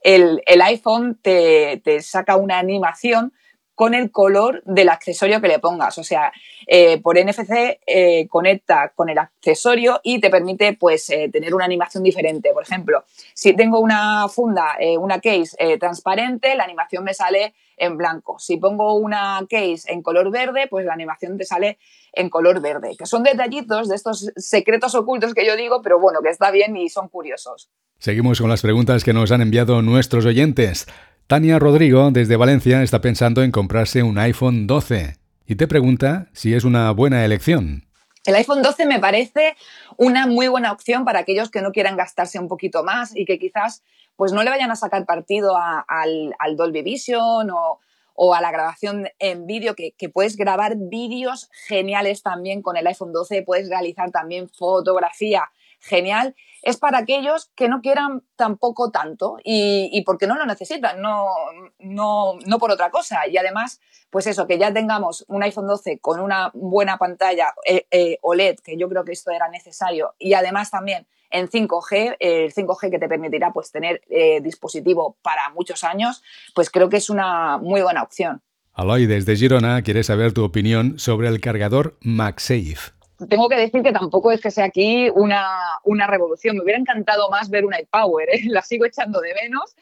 el, 0.02 0.42
el 0.46 0.62
iPhone 0.62 1.18
te 1.22 2.00
saca 2.02 2.36
una 2.36 2.58
animación 2.58 3.32
con 3.80 3.94
el 3.94 4.10
color 4.10 4.62
del 4.66 4.90
accesorio 4.90 5.40
que 5.40 5.48
le 5.48 5.58
pongas. 5.58 5.96
O 5.96 6.04
sea, 6.04 6.30
eh, 6.66 7.00
por 7.00 7.18
NFC 7.18 7.80
eh, 7.86 8.28
conecta 8.28 8.92
con 8.94 9.08
el 9.08 9.16
accesorio 9.16 10.00
y 10.02 10.20
te 10.20 10.28
permite 10.28 10.74
pues 10.74 11.08
eh, 11.08 11.30
tener 11.32 11.54
una 11.54 11.64
animación 11.64 12.02
diferente. 12.02 12.52
Por 12.52 12.62
ejemplo, 12.62 13.04
si 13.32 13.56
tengo 13.56 13.80
una 13.80 14.28
funda, 14.28 14.76
una 14.98 15.18
case 15.18 15.78
transparente, 15.78 16.54
la 16.56 16.64
animación 16.64 17.04
me 17.04 17.14
sale 17.14 17.54
en 17.78 17.96
blanco. 17.96 18.38
Si 18.38 18.58
pongo 18.58 18.96
una 18.96 19.40
case 19.48 19.90
en 19.90 20.02
color 20.02 20.30
verde, 20.30 20.66
pues 20.68 20.84
la 20.84 20.92
animación 20.92 21.38
te 21.38 21.46
sale 21.46 21.78
en 22.12 22.28
color 22.28 22.60
verde. 22.60 22.96
Que 22.98 23.06
son 23.06 23.22
detallitos 23.22 23.88
de 23.88 23.96
estos 23.96 24.30
secretos 24.36 24.94
ocultos 24.94 25.32
que 25.32 25.46
yo 25.46 25.56
digo, 25.56 25.80
pero 25.80 25.98
bueno, 25.98 26.20
que 26.20 26.28
está 26.28 26.50
bien 26.50 26.76
y 26.76 26.90
son 26.90 27.08
curiosos. 27.08 27.70
Seguimos 27.98 28.42
con 28.42 28.50
las 28.50 28.60
preguntas 28.60 29.04
que 29.04 29.14
nos 29.14 29.32
han 29.32 29.40
enviado 29.40 29.80
nuestros 29.80 30.26
oyentes. 30.26 30.86
Tania 31.30 31.60
Rodrigo, 31.60 32.10
desde 32.10 32.34
Valencia, 32.34 32.82
está 32.82 33.00
pensando 33.00 33.44
en 33.44 33.52
comprarse 33.52 34.02
un 34.02 34.18
iPhone 34.18 34.66
12 34.66 35.14
y 35.46 35.54
te 35.54 35.68
pregunta 35.68 36.26
si 36.32 36.54
es 36.54 36.64
una 36.64 36.90
buena 36.90 37.24
elección. 37.24 37.84
El 38.24 38.34
iPhone 38.34 38.62
12 38.62 38.84
me 38.86 38.98
parece 38.98 39.54
una 39.96 40.26
muy 40.26 40.48
buena 40.48 40.72
opción 40.72 41.04
para 41.04 41.20
aquellos 41.20 41.48
que 41.48 41.62
no 41.62 41.70
quieran 41.70 41.96
gastarse 41.96 42.40
un 42.40 42.48
poquito 42.48 42.82
más 42.82 43.14
y 43.14 43.26
que 43.26 43.38
quizás 43.38 43.84
pues 44.16 44.32
no 44.32 44.42
le 44.42 44.50
vayan 44.50 44.72
a 44.72 44.74
sacar 44.74 45.06
partido 45.06 45.56
al, 45.56 46.56
Dolby 46.56 46.82
Vision 46.82 47.48
o, 47.52 48.34
a 48.34 48.40
la 48.40 48.50
grabación 48.50 49.06
en 49.20 49.46
vídeo, 49.46 49.76
que, 49.76 49.92
que, 49.92 50.08
puedes 50.08 50.36
grabar 50.36 50.74
vídeos 50.76 51.48
geniales 51.68 52.24
también 52.24 52.60
con 52.60 52.76
el 52.76 52.88
iPhone 52.88 53.12
12, 53.12 53.42
puedes 53.42 53.68
realizar 53.68 54.10
también 54.10 54.48
fotografía 54.48 55.44
genial. 55.78 56.34
Es 56.62 56.76
para 56.76 56.98
aquellos 56.98 57.50
que 57.54 57.68
no 57.68 57.80
quieran 57.80 58.22
tampoco 58.36 58.90
tanto 58.90 59.38
y, 59.42 60.02
porque 60.04 60.26
no 60.26 60.36
lo 60.36 60.46
necesitan, 60.46 61.00
no, 61.00 61.26
no, 61.78 62.34
no 62.46 62.58
por 62.58 62.70
otra 62.70 62.90
cosa. 62.90 63.26
Y 63.28 63.36
además, 63.36 63.80
pues 64.10 64.26
eso, 64.26 64.46
que 64.46 64.58
ya 64.58 64.72
tengamos 64.72 65.24
un 65.28 65.42
iPhone 65.42 65.66
12 65.66 65.98
con 66.00 66.20
una 66.20 66.50
buena 66.54 66.98
pantalla 66.98 67.54
eh, 67.64 67.86
eh, 67.90 68.18
OLED, 68.22 68.56
que 68.60 68.76
yo 68.76 68.88
creo 68.88 69.04
que 69.04 69.12
esto 69.12 69.30
era 69.30 69.48
necesario, 69.48 70.14
y 70.18 70.34
además 70.34 70.70
también 70.70 71.06
en 71.30 71.48
5G, 71.48 72.16
el 72.18 72.52
5G 72.52 72.90
que 72.90 72.98
te 72.98 73.08
permitirá 73.08 73.52
pues 73.52 73.70
tener 73.70 74.02
eh, 74.10 74.40
dispositivo 74.40 75.16
para 75.22 75.50
muchos 75.50 75.84
años, 75.84 76.22
pues 76.54 76.70
creo 76.70 76.88
que 76.88 76.96
es 76.96 77.08
una 77.08 77.58
muy 77.58 77.82
buena 77.82 78.02
opción. 78.02 78.42
Aloy, 78.72 79.06
desde 79.06 79.36
Girona, 79.36 79.82
quiere 79.82 80.02
saber 80.02 80.32
tu 80.32 80.44
opinión 80.44 80.98
sobre 80.98 81.28
el 81.28 81.40
cargador 81.40 81.98
MagSafe. 82.00 82.92
Tengo 83.28 83.48
que 83.48 83.56
decir 83.56 83.82
que 83.82 83.92
tampoco 83.92 84.30
es 84.32 84.40
que 84.40 84.50
sea 84.50 84.64
aquí 84.64 85.10
una, 85.14 85.46
una 85.84 86.06
revolución. 86.06 86.56
Me 86.56 86.62
hubiera 86.62 86.78
encantado 86.78 87.30
más 87.30 87.50
ver 87.50 87.64
un 87.64 87.74
iPower, 87.74 88.28
¿eh? 88.30 88.40
la 88.46 88.62
sigo 88.62 88.84
echando 88.84 89.20
de 89.20 89.34
menos 89.34 89.74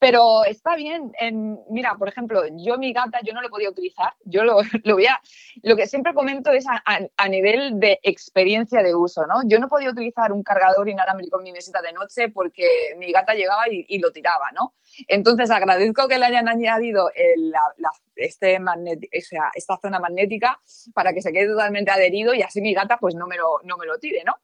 pero 0.00 0.44
está 0.44 0.74
bien. 0.76 1.12
En, 1.20 1.60
mira, 1.68 1.94
por 1.96 2.08
ejemplo, 2.08 2.42
yo 2.56 2.78
mi 2.78 2.92
gata, 2.92 3.20
yo 3.22 3.34
no 3.34 3.42
lo 3.42 3.50
podía 3.50 3.68
utilizar. 3.68 4.14
Yo 4.24 4.44
lo, 4.44 4.60
lo 4.84 4.94
voy 4.94 5.06
a, 5.06 5.20
lo 5.62 5.76
que 5.76 5.86
siempre 5.86 6.14
comento 6.14 6.50
es 6.50 6.64
a, 6.66 7.28
nivel 7.28 7.78
de 7.78 8.00
experiencia 8.02 8.82
de 8.82 8.94
uso, 8.94 9.26
¿no? 9.26 9.42
Yo 9.46 9.60
no 9.60 9.68
podía 9.68 9.90
utilizar 9.90 10.32
un 10.32 10.42
cargador 10.42 10.88
inalámbrico 10.88 11.38
en 11.38 11.44
mi 11.44 11.52
mesita 11.52 11.82
de 11.82 11.92
noche 11.92 12.30
porque 12.30 12.66
mi 12.98 13.12
gata 13.12 13.34
llegaba 13.34 13.64
y, 13.68 13.98
lo 13.98 14.10
tiraba, 14.10 14.50
¿no? 14.52 14.74
Entonces 15.08 15.50
agradezco 15.50 16.08
que 16.08 16.18
le 16.18 16.26
hayan 16.26 16.48
añadido 16.48 17.10
este 18.16 18.58
esta 19.54 19.78
zona 19.80 19.98
magnética 19.98 20.60
para 20.94 21.12
que 21.12 21.22
se 21.22 21.32
quede 21.32 21.48
totalmente 21.48 21.90
adherido 21.90 22.34
y 22.34 22.42
así 22.42 22.60
mi 22.60 22.74
gata 22.74 22.98
pues 22.98 23.14
no 23.14 23.26
me 23.26 23.36
lo, 23.36 23.60
no 23.64 23.76
me 23.76 23.86
lo 23.86 23.98
tire, 23.98 24.22
¿no? 24.24 24.34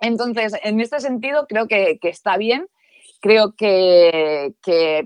Entonces, 0.00 0.54
en 0.64 0.80
este 0.80 0.98
sentido, 1.00 1.46
creo 1.46 1.68
que, 1.68 1.98
que 2.00 2.08
está 2.08 2.36
bien 2.36 2.68
creo 3.22 3.54
que, 3.56 4.52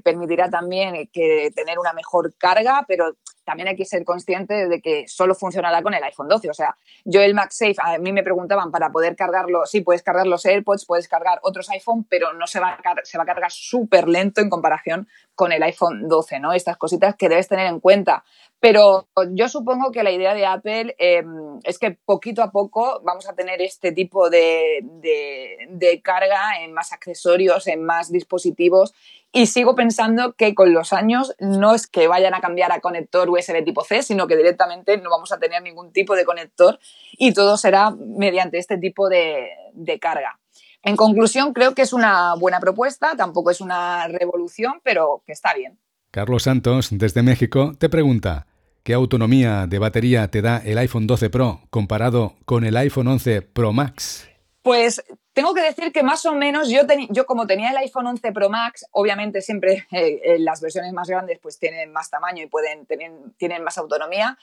permitirá 0.03 0.49
también 0.49 1.09
que 1.13 1.53
tener 1.55 1.79
una 1.79 1.93
mejor 1.93 2.35
carga, 2.39 2.85
pero 2.89 3.15
también 3.47 3.69
hay 3.69 3.77
que 3.77 3.85
ser 3.85 4.05
consciente 4.05 4.69
de 4.69 4.81
que 4.83 5.05
solo 5.07 5.35
funcionará 5.35 5.81
con 5.83 5.95
el 5.95 6.03
iPhone 6.03 6.29
12. 6.29 6.51
O 6.51 6.55
sea, 6.55 6.77
yo 7.05 7.23
el 7.23 7.33
MagSafe, 7.33 7.77
a 7.79 7.97
mí 7.99 8.13
me 8.13 8.25
preguntaban 8.25 8.73
para 8.73 8.91
poder 8.91 9.15
cargarlo, 9.15 9.65
sí, 9.65 9.81
puedes 9.81 10.03
cargar 10.03 10.27
los 10.27 10.45
AirPods, 10.45 10.85
puedes 10.85 11.09
cargar 11.09 11.39
otros 11.43 11.71
iPhone, 11.71 12.05
pero 12.11 12.33
no 12.33 12.47
se 12.49 12.59
va 12.59 12.71
a, 12.71 12.95
se 13.05 13.17
va 13.17 13.23
a 13.23 13.27
cargar 13.27 13.53
súper 13.53 14.09
lento 14.09 14.41
en 14.41 14.51
comparación 14.51 15.07
con 15.37 15.53
el 15.53 15.63
iPhone 15.63 16.09
12, 16.09 16.41
¿no? 16.41 16.53
Estas 16.53 16.77
cositas 16.77 17.15
que 17.15 17.29
debes 17.29 17.47
tener 17.47 17.69
en 17.69 17.79
cuenta. 17.79 18.25
Pero 18.59 19.07
yo 19.33 19.49
supongo 19.49 19.93
que 19.93 20.03
la 20.03 20.11
idea 20.11 20.35
de 20.35 20.47
Apple 20.47 20.97
em, 20.99 21.61
es 21.63 21.79
que 21.79 21.99
poquito 22.05 22.43
a 22.43 22.51
poco 22.51 23.01
vamos 23.05 23.29
a 23.29 23.35
tener 23.35 23.61
este 23.61 23.93
tipo 23.93 24.31
de, 24.31 24.81
de, 24.83 26.01
carga 26.03 26.63
en 26.63 26.73
más 26.73 26.93
accesorios, 26.93 27.67
en 27.67 27.85
más 27.85 28.11
dispositivos. 28.11 28.95
Y 29.37 29.49
sigo 29.49 29.75
pensando 29.75 30.33
que 30.33 30.55
con 30.55 30.73
los 30.73 30.95
años 30.95 31.35
no 31.39 31.75
es 31.75 31.87
que 31.87 32.09
vayan 32.09 32.33
a 32.33 32.41
cambiar 32.41 32.73
a 32.73 32.81
conector 32.81 33.29
USB 33.29 33.63
tipo 33.67 33.85
C, 33.85 34.03
sino 34.03 34.27
que 34.27 34.35
directamente 34.35 34.97
no 34.97 35.11
vamos 35.11 35.31
a 35.31 35.39
tener 35.39 35.61
ningún 35.61 35.93
tipo 35.93 36.17
de 36.17 36.25
conector 36.25 36.79
y 37.19 37.35
todo 37.35 37.59
será 37.59 37.91
mediante 37.91 38.57
este 38.57 38.79
tipo 38.79 39.11
de, 39.11 39.51
de 39.75 39.99
carga. 39.99 40.41
En 40.83 40.97
conclusión, 40.97 41.53
creo 41.53 41.75
que 41.75 41.83
es 41.83 41.93
una 41.93 42.35
buena 42.37 42.61
propuesta, 42.61 43.15
tampoco 43.15 43.51
es 43.51 43.61
una 43.61 44.09
revolución, 44.09 44.81
pero 44.83 45.23
que 45.27 45.35
está 45.35 45.53
bien. 45.53 45.79
Carlos 46.11 46.45
Santos, 46.45 46.89
desde 46.93 47.23
México, 47.23 47.75
te 47.79 47.91
pregunta, 47.91 48.47
¿qué 48.85 48.95
autonomía 48.95 49.67
de 49.67 49.79
batería 49.79 50.31
te 50.31 50.41
da 50.41 50.63
el 50.65 50.79
iPhone 50.79 51.07
12 51.07 51.29
Pro 51.29 51.61
comparado 51.69 52.37
con 52.47 52.65
el 52.65 52.75
iPhone 52.79 53.09
11 53.09 53.43
Pro 53.43 53.75
Max? 53.75 54.27
Pues 54.63 55.05
tengo 55.37 55.53
que 55.53 55.61
decir 55.61 55.93
que 55.93 56.03
más 56.03 56.25
o 56.25 56.35
menos 56.35 56.71
yo, 56.71 56.81
yo 57.11 57.27
como 57.27 57.47
tenía 57.47 57.69
el 57.69 57.77
iPhone 57.77 58.07
11 58.07 58.33
Pro 58.33 58.49
Max, 58.49 58.87
obviamente 58.91 59.43
siempre 59.43 59.87
eh, 59.93 60.19
eh, 60.25 60.39
las 60.39 60.63
versiones 60.63 60.95
más 60.95 61.11
grandes 61.11 61.39
pues 61.41 61.59
tienen 61.59 61.93
más 61.93 62.09
tamaño 62.09 62.43
y 62.43 62.47
pueden 62.47 62.87
tienen 63.37 63.63
más 63.63 63.77
autonomía, 63.77 64.39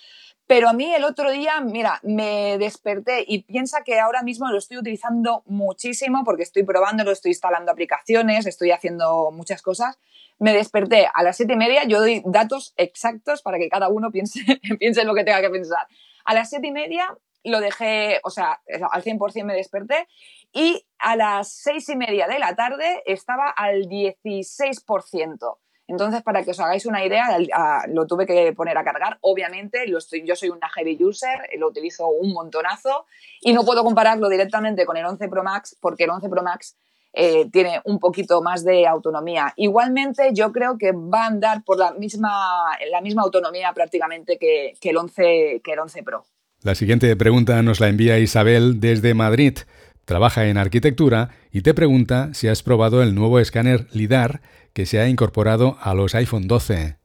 pero 0.45 0.69
a 0.69 0.73
mí 0.73 0.93
el 0.93 1.03
otro 1.03 1.31
día, 1.31 1.61
mira, 1.61 1.99
me 2.03 2.59
desperté 2.59 3.25
y 3.27 3.41
piensa 3.41 3.83
que 3.83 3.99
ahora 3.99 4.21
mismo 4.21 4.47
lo 4.51 4.59
estoy 4.59 4.77
utilizando 4.77 5.41
muchísimo 5.47 6.23
porque 6.23 6.43
estoy 6.43 6.61
probando, 6.61 7.03
lo 7.03 7.11
estoy 7.11 7.31
instalando 7.31 7.71
aplicaciones, 7.71 8.45
estoy 8.45 8.69
haciendo 8.69 9.31
muchas 9.31 9.63
cosas. 9.63 9.97
Me 10.37 10.53
desperté 10.53 11.07
a 11.11 11.23
las 11.23 11.37
siete 11.37 11.53
y 11.53 11.57
media, 11.57 11.85
yo 11.85 12.01
doy 12.01 12.21
datos 12.23 12.75
exactos 12.77 13.41
para 13.41 13.57
que 13.57 13.67
cada 13.67 13.87
uno 13.87 14.11
piense, 14.11 14.41
piense 14.79 15.01
en 15.01 15.07
lo 15.07 15.15
que 15.15 15.23
tenga 15.23 15.41
que 15.41 15.49
pensar. 15.49 15.87
A 16.23 16.35
las 16.35 16.51
siete 16.51 16.67
y 16.67 16.71
media 16.71 17.17
lo 17.43 17.59
dejé, 17.59 18.19
o 18.23 18.29
sea, 18.29 18.61
al 18.91 19.03
100% 19.03 19.43
me 19.43 19.53
desperté 19.55 20.07
y 20.51 20.85
a 20.99 21.15
las 21.15 21.51
seis 21.51 21.89
y 21.89 21.95
media 21.95 22.27
de 22.27 22.39
la 22.39 22.55
tarde 22.55 23.03
estaba 23.05 23.49
al 23.49 23.87
16%. 23.87 25.57
Entonces, 25.87 26.23
para 26.23 26.43
que 26.43 26.51
os 26.51 26.59
hagáis 26.59 26.85
una 26.85 27.05
idea, 27.05 27.37
lo 27.87 28.07
tuve 28.07 28.25
que 28.25 28.53
poner 28.53 28.77
a 28.77 28.83
cargar. 28.83 29.17
Obviamente, 29.21 29.85
yo 29.87 29.99
soy 30.35 30.49
una 30.49 30.69
heavy 30.69 30.97
user, 31.03 31.49
lo 31.57 31.67
utilizo 31.67 32.07
un 32.07 32.33
montonazo 32.33 33.05
y 33.41 33.51
no 33.51 33.65
puedo 33.65 33.83
compararlo 33.83 34.29
directamente 34.29 34.85
con 34.85 34.95
el 34.95 35.05
11 35.05 35.27
Pro 35.27 35.43
Max 35.43 35.77
porque 35.79 36.05
el 36.05 36.11
11 36.11 36.29
Pro 36.29 36.41
Max 36.41 36.77
eh, 37.11 37.49
tiene 37.51 37.81
un 37.83 37.99
poquito 37.99 38.41
más 38.41 38.63
de 38.63 38.87
autonomía. 38.87 39.53
Igualmente, 39.57 40.29
yo 40.33 40.51
creo 40.51 40.77
que 40.77 40.93
va 40.93 41.25
a 41.25 41.27
andar 41.27 41.63
por 41.63 41.77
la 41.77 41.91
misma, 41.91 42.31
la 42.89 43.01
misma 43.01 43.23
autonomía 43.23 43.73
prácticamente 43.73 44.39
que, 44.39 44.73
que, 44.79 44.89
el 44.91 44.97
11, 44.97 45.61
que 45.63 45.73
el 45.73 45.79
11 45.79 46.03
Pro. 46.03 46.25
La 46.63 46.75
siguiente 46.75 47.13
pregunta 47.17 47.61
nos 47.61 47.81
la 47.81 47.89
envía 47.89 48.19
Isabel 48.19 48.79
desde 48.79 49.13
Madrid. 49.13 49.57
Trabaja 50.05 50.45
en 50.45 50.57
arquitectura 50.57 51.31
y 51.51 51.61
te 51.61 51.73
pregunta 51.73 52.33
si 52.33 52.47
has 52.47 52.63
probado 52.63 53.03
el 53.03 53.15
nuevo 53.15 53.39
escáner 53.39 53.87
LIDAR 53.91 54.41
que 54.71 54.85
se 54.85 55.01
ha 55.01 55.09
incorporado 55.09 55.75
a 55.81 55.93
los 55.93 56.15
iPhone 56.15 56.47
12. 56.47 56.95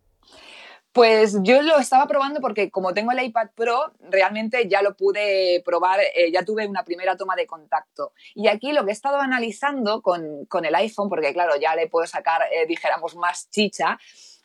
Pues 0.92 1.38
yo 1.42 1.60
lo 1.62 1.78
estaba 1.78 2.06
probando 2.06 2.40
porque 2.40 2.70
como 2.70 2.94
tengo 2.94 3.10
el 3.10 3.20
iPad 3.20 3.48
Pro, 3.56 3.92
realmente 4.08 4.68
ya 4.68 4.80
lo 4.80 4.96
pude 4.96 5.60
probar, 5.64 5.98
eh, 6.14 6.30
ya 6.32 6.44
tuve 6.44 6.66
una 6.68 6.84
primera 6.84 7.16
toma 7.16 7.34
de 7.34 7.46
contacto. 7.46 8.12
Y 8.36 8.46
aquí 8.46 8.70
lo 8.70 8.84
que 8.84 8.90
he 8.90 8.94
estado 8.94 9.18
analizando 9.18 10.02
con, 10.02 10.46
el 10.64 10.74
iPhone, 10.76 11.08
porque 11.08 11.32
claro, 11.32 11.54
ya 11.60 11.74
le 11.74 11.88
puedo 11.88 12.06
sacar, 12.06 12.42
eh, 12.52 12.64
dijéramos, 12.66 13.16
más 13.16 13.50
chicha, 13.50 13.98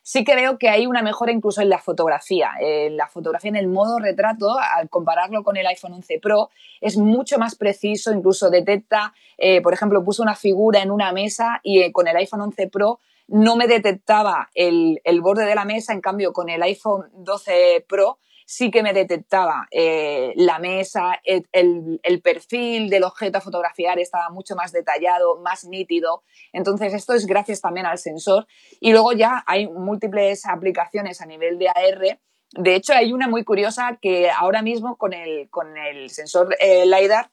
sí 0.03 0.23
veo 0.35 0.57
que 0.57 0.69
hay 0.69 0.85
una 0.85 1.01
mejora 1.01 1.31
incluso 1.31 1.61
en 1.61 1.69
la 1.69 1.79
fotografía. 1.79 2.51
En 2.59 2.97
la 2.97 3.07
fotografía 3.07 3.49
en 3.49 3.55
el 3.55 3.67
modo 3.67 3.97
retrato, 3.99 4.55
al 4.59 4.89
compararlo 4.89 5.43
con 5.43 5.57
el 5.57 5.65
iPhone 5.65 5.93
11 5.93 6.19
Pro, 6.19 6.49
es 6.81 6.97
mucho 6.97 7.39
más 7.39 7.55
preciso, 7.55 8.13
incluso 8.13 8.49
detecta, 8.49 9.13
eh, 9.37 9.61
por 9.61 9.73
ejemplo, 9.73 10.03
puse 10.03 10.21
una 10.21 10.35
figura 10.35 10.81
en 10.81 10.91
una 10.91 11.11
mesa 11.13 11.61
y 11.63 11.81
eh, 11.81 11.91
con 11.91 12.07
el 12.07 12.17
iPhone 12.17 12.41
11 12.41 12.67
Pro 12.67 12.99
no 13.29 13.55
me 13.55 13.67
detectaba 13.67 14.49
el, 14.53 14.99
el, 15.05 15.21
borde 15.21 15.45
de 15.45 15.55
la 15.55 15.63
mesa, 15.63 15.93
en 15.93 16.01
cambio 16.01 16.33
con 16.33 16.49
el 16.49 16.61
iPhone 16.61 17.05
12 17.13 17.85
Pro 17.87 18.19
sí 18.45 18.71
que 18.71 18.83
me 18.83 18.93
detectaba 18.93 19.67
eh, 19.71 20.33
la 20.35 20.59
mesa, 20.59 21.19
el, 21.23 22.21
perfil 22.21 22.89
del 22.89 23.03
objeto 23.03 23.37
a 23.37 23.41
fotografiar 23.41 23.99
estaba 23.99 24.29
mucho 24.29 24.55
más 24.55 24.71
detallado, 24.71 25.39
más 25.41 25.65
nítido. 25.65 26.23
Entonces, 26.51 26.93
esto 26.93 27.13
es 27.13 27.25
gracias 27.25 27.61
también 27.61 27.85
al 27.85 27.97
sensor. 27.97 28.47
Y 28.79 28.91
luego 28.91 29.13
ya 29.13 29.43
hay 29.45 29.67
múltiples 29.67 30.45
aplicaciones 30.45 31.21
a 31.21 31.25
nivel 31.25 31.57
de 31.57 31.69
AR. 31.69 32.19
De 32.51 32.75
hecho, 32.75 32.93
hay 32.93 33.13
una 33.13 33.27
muy 33.27 33.43
curiosa 33.43 33.97
que 34.01 34.29
ahora 34.29 34.61
mismo 34.61 34.97
con 34.97 35.13
el, 35.13 35.49
con 35.49 35.77
el 35.77 36.09
sensor 36.09 36.55
eh, 36.59 36.85
LiDAR 36.85 37.31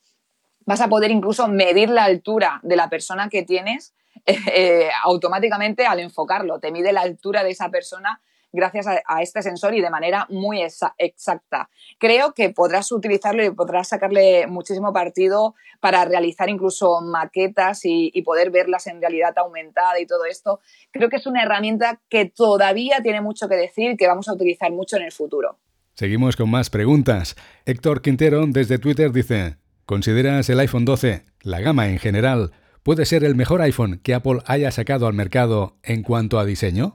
vas 0.67 0.81
a 0.81 0.89
poder 0.89 1.11
incluso 1.11 1.49
medir 1.49 1.91
la 1.91 2.05
altura 2.05 2.61
de 2.63 2.77
la 2.77 2.89
persona 2.89 3.29
que 3.29 3.43
tienes 3.43 3.95
eh, 4.27 4.89
automáticamente 5.05 5.87
al 5.87 6.01
enfocarlo. 6.01 6.61
Te 6.61 6.73
mide 6.73 6.93
la 6.93 7.03
altura 7.03 7.45
de 7.45 7.51
esa 7.51 7.69
persona 7.71 8.21
gracias 8.53 8.87
a, 8.87 9.23
este 9.23 9.43
sensor 9.43 9.75
y 9.75 9.81
de 9.81 9.91
manera 9.91 10.27
muy 10.29 10.63
exacta. 10.63 11.69
Creo 11.99 12.33
que 12.35 12.51
podrás 12.51 12.91
utilizarlo 12.93 13.45
y 13.45 13.51
podrás 13.51 13.89
sacarle 13.89 14.47
muchísimo 14.47 14.93
partido 14.93 15.55
para 15.81 16.05
realizar 16.05 16.49
incluso 16.49 17.01
maquetas 17.01 17.85
y, 17.85 18.11
y 18.15 18.23
poder 18.23 18.51
verlas 18.51 18.87
en 18.87 19.01
realidad 19.01 19.37
aumentada 19.39 20.01
y 20.01 20.07
todo 20.07 20.25
esto. 20.25 20.61
Creo 20.91 21.09
que 21.09 21.17
es 21.17 21.27
una 21.27 21.43
herramienta 21.43 22.01
que 22.09 22.27
todavía 22.27 23.01
tiene 23.03 23.21
mucho 23.21 23.49
que 23.49 23.57
decir, 23.57 23.97
que 23.97 24.07
vamos 24.07 24.29
a 24.29 24.33
utilizar 24.33 24.71
mucho 24.73 24.97
en 24.97 25.03
el 25.03 25.13
futuro. 25.13 25.59
Seguimos 25.95 26.37
con 26.37 26.51
más 26.51 26.71
preguntas. 26.71 27.37
Héctor 27.67 28.01
Quintero 28.01 28.47
desde 28.47 28.79
Twitter 28.79 29.13
dice, 29.13 29.57
¿consideras 29.85 30.49
el 30.49 30.61
iPhone 30.61 30.85
12, 30.87 31.25
la 31.43 31.61
gama 31.61 31.89
en 31.89 31.99
general, 31.99 32.53
puede 32.83 33.05
ser 33.07 33.25
el 33.25 33.35
mejor 33.35 33.63
iPhone 33.63 34.01
que 34.03 34.15
Apple 34.15 34.41
haya 34.47 34.71
sacado 34.71 35.07
al 35.07 35.15
mercado 35.15 35.77
en 35.83 36.03
cuanto 36.03 36.39
a 36.39 36.45
diseño? 36.45 36.95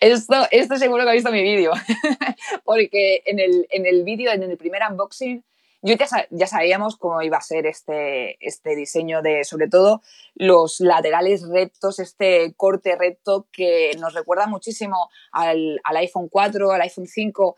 Esto, 0.00 0.46
esto 0.50 0.76
seguro 0.76 1.04
que 1.04 1.10
ha 1.10 1.14
visto 1.14 1.32
mi 1.32 1.42
vídeo, 1.42 1.72
porque 2.64 3.22
en 3.26 3.38
el, 3.38 3.66
en 3.70 3.86
el 3.86 4.04
vídeo, 4.04 4.32
en 4.32 4.42
el 4.42 4.56
primer 4.56 4.82
unboxing, 4.90 5.44
yo 5.80 5.94
ya, 5.94 6.06
ya, 6.30 6.46
sabíamos 6.48 6.96
cómo 6.96 7.22
iba 7.22 7.36
a 7.36 7.42
ser 7.42 7.66
este, 7.66 8.36
este 8.44 8.74
diseño 8.74 9.22
de, 9.22 9.44
sobre 9.44 9.68
todo, 9.68 10.02
los 10.34 10.80
laterales 10.80 11.48
rectos, 11.48 12.00
este 12.00 12.52
corte 12.56 12.96
recto 12.96 13.46
que 13.52 13.92
nos 14.00 14.12
recuerda 14.14 14.48
muchísimo 14.48 15.08
al, 15.30 15.80
al 15.84 15.96
iPhone 15.98 16.28
4, 16.28 16.72
al 16.72 16.80
iPhone 16.80 17.06
5, 17.06 17.56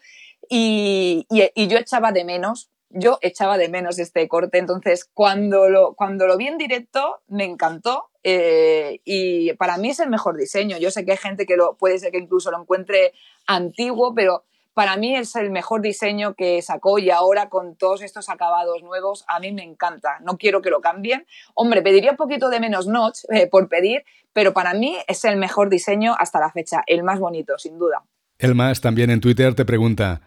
y, 0.51 1.27
y, 1.31 1.51
y 1.55 1.69
yo 1.69 1.79
echaba 1.79 2.13
de 2.13 2.25
menos 2.25 2.71
yo 2.91 3.19
echaba 3.23 3.57
de 3.57 3.69
menos 3.69 3.99
este 3.99 4.27
corte. 4.29 4.59
Entonces, 4.59 5.09
cuando 5.13 5.69
lo, 5.69 5.95
cuando 5.95 6.27
lo 6.27 6.37
vi 6.37 6.49
en 6.49 6.59
directo, 6.59 7.21
me 7.29 7.45
encantó 7.45 8.11
eh, 8.23 9.01
y 9.05 9.53
para 9.55 9.79
mí 9.79 9.91
es 9.91 10.01
el 10.01 10.11
mejor 10.11 10.37
diseño. 10.37 10.77
Yo 10.79 10.91
sé 10.91 11.05
que 11.05 11.13
hay 11.13 11.17
gente 11.17 11.47
que 11.47 11.57
lo, 11.57 11.77
puede 11.77 11.99
ser 11.99 12.13
que 12.13 12.19
incluso 12.19 12.51
lo 12.51 12.61
encuentre 12.61 13.13
antiguo, 13.47 14.15
pero 14.15 14.45
para 14.75 14.97
mí 14.97 15.17
es 15.17 15.35
el 15.37 15.51
mejor 15.51 15.83
diseño 15.83 16.35
que 16.35 16.63
sacó 16.63 16.99
y 16.99 17.11
ahora 17.11 17.49
con 17.49 17.77
todos 17.77 18.03
estos 18.03 18.29
acabados 18.29 18.83
nuevos, 18.83 19.25
a 19.29 19.41
mí 19.41 19.53
me 19.53 19.63
encanta. 19.63 20.19
No 20.21 20.37
quiero 20.37 20.63
que 20.63 20.71
lo 20.71 20.81
cambien. 20.81 21.27
Hombre, 21.55 21.83
pediría 21.83 22.13
un 22.13 22.17
poquito 22.17 22.49
de 22.51 22.61
menos 22.61 22.87
notch 22.87 23.25
eh, 23.31 23.47
por 23.47 23.69
pedir, 23.69 24.05
pero 24.33 24.53
para 24.53 24.75
mí 24.75 24.97
es 25.09 25.25
el 25.25 25.37
mejor 25.37 25.71
diseño 25.71 26.15
hasta 26.19 26.41
la 26.41 26.51
fecha, 26.51 26.83
el 26.87 27.03
más 27.03 27.19
bonito, 27.19 27.59
sin 27.59 27.79
duda. 27.79 28.05
El 28.39 28.55
más 28.55 28.81
también 28.81 29.11
en 29.11 29.21
Twitter 29.21 29.55
te 29.55 29.65
pregunta, 29.65 30.23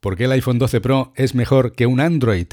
¿por 0.00 0.16
qué 0.16 0.24
el 0.24 0.32
iPhone 0.32 0.58
12 0.58 0.80
Pro 0.80 1.12
es 1.16 1.34
mejor 1.34 1.72
que 1.72 1.86
un 1.86 2.00
Android? 2.00 2.48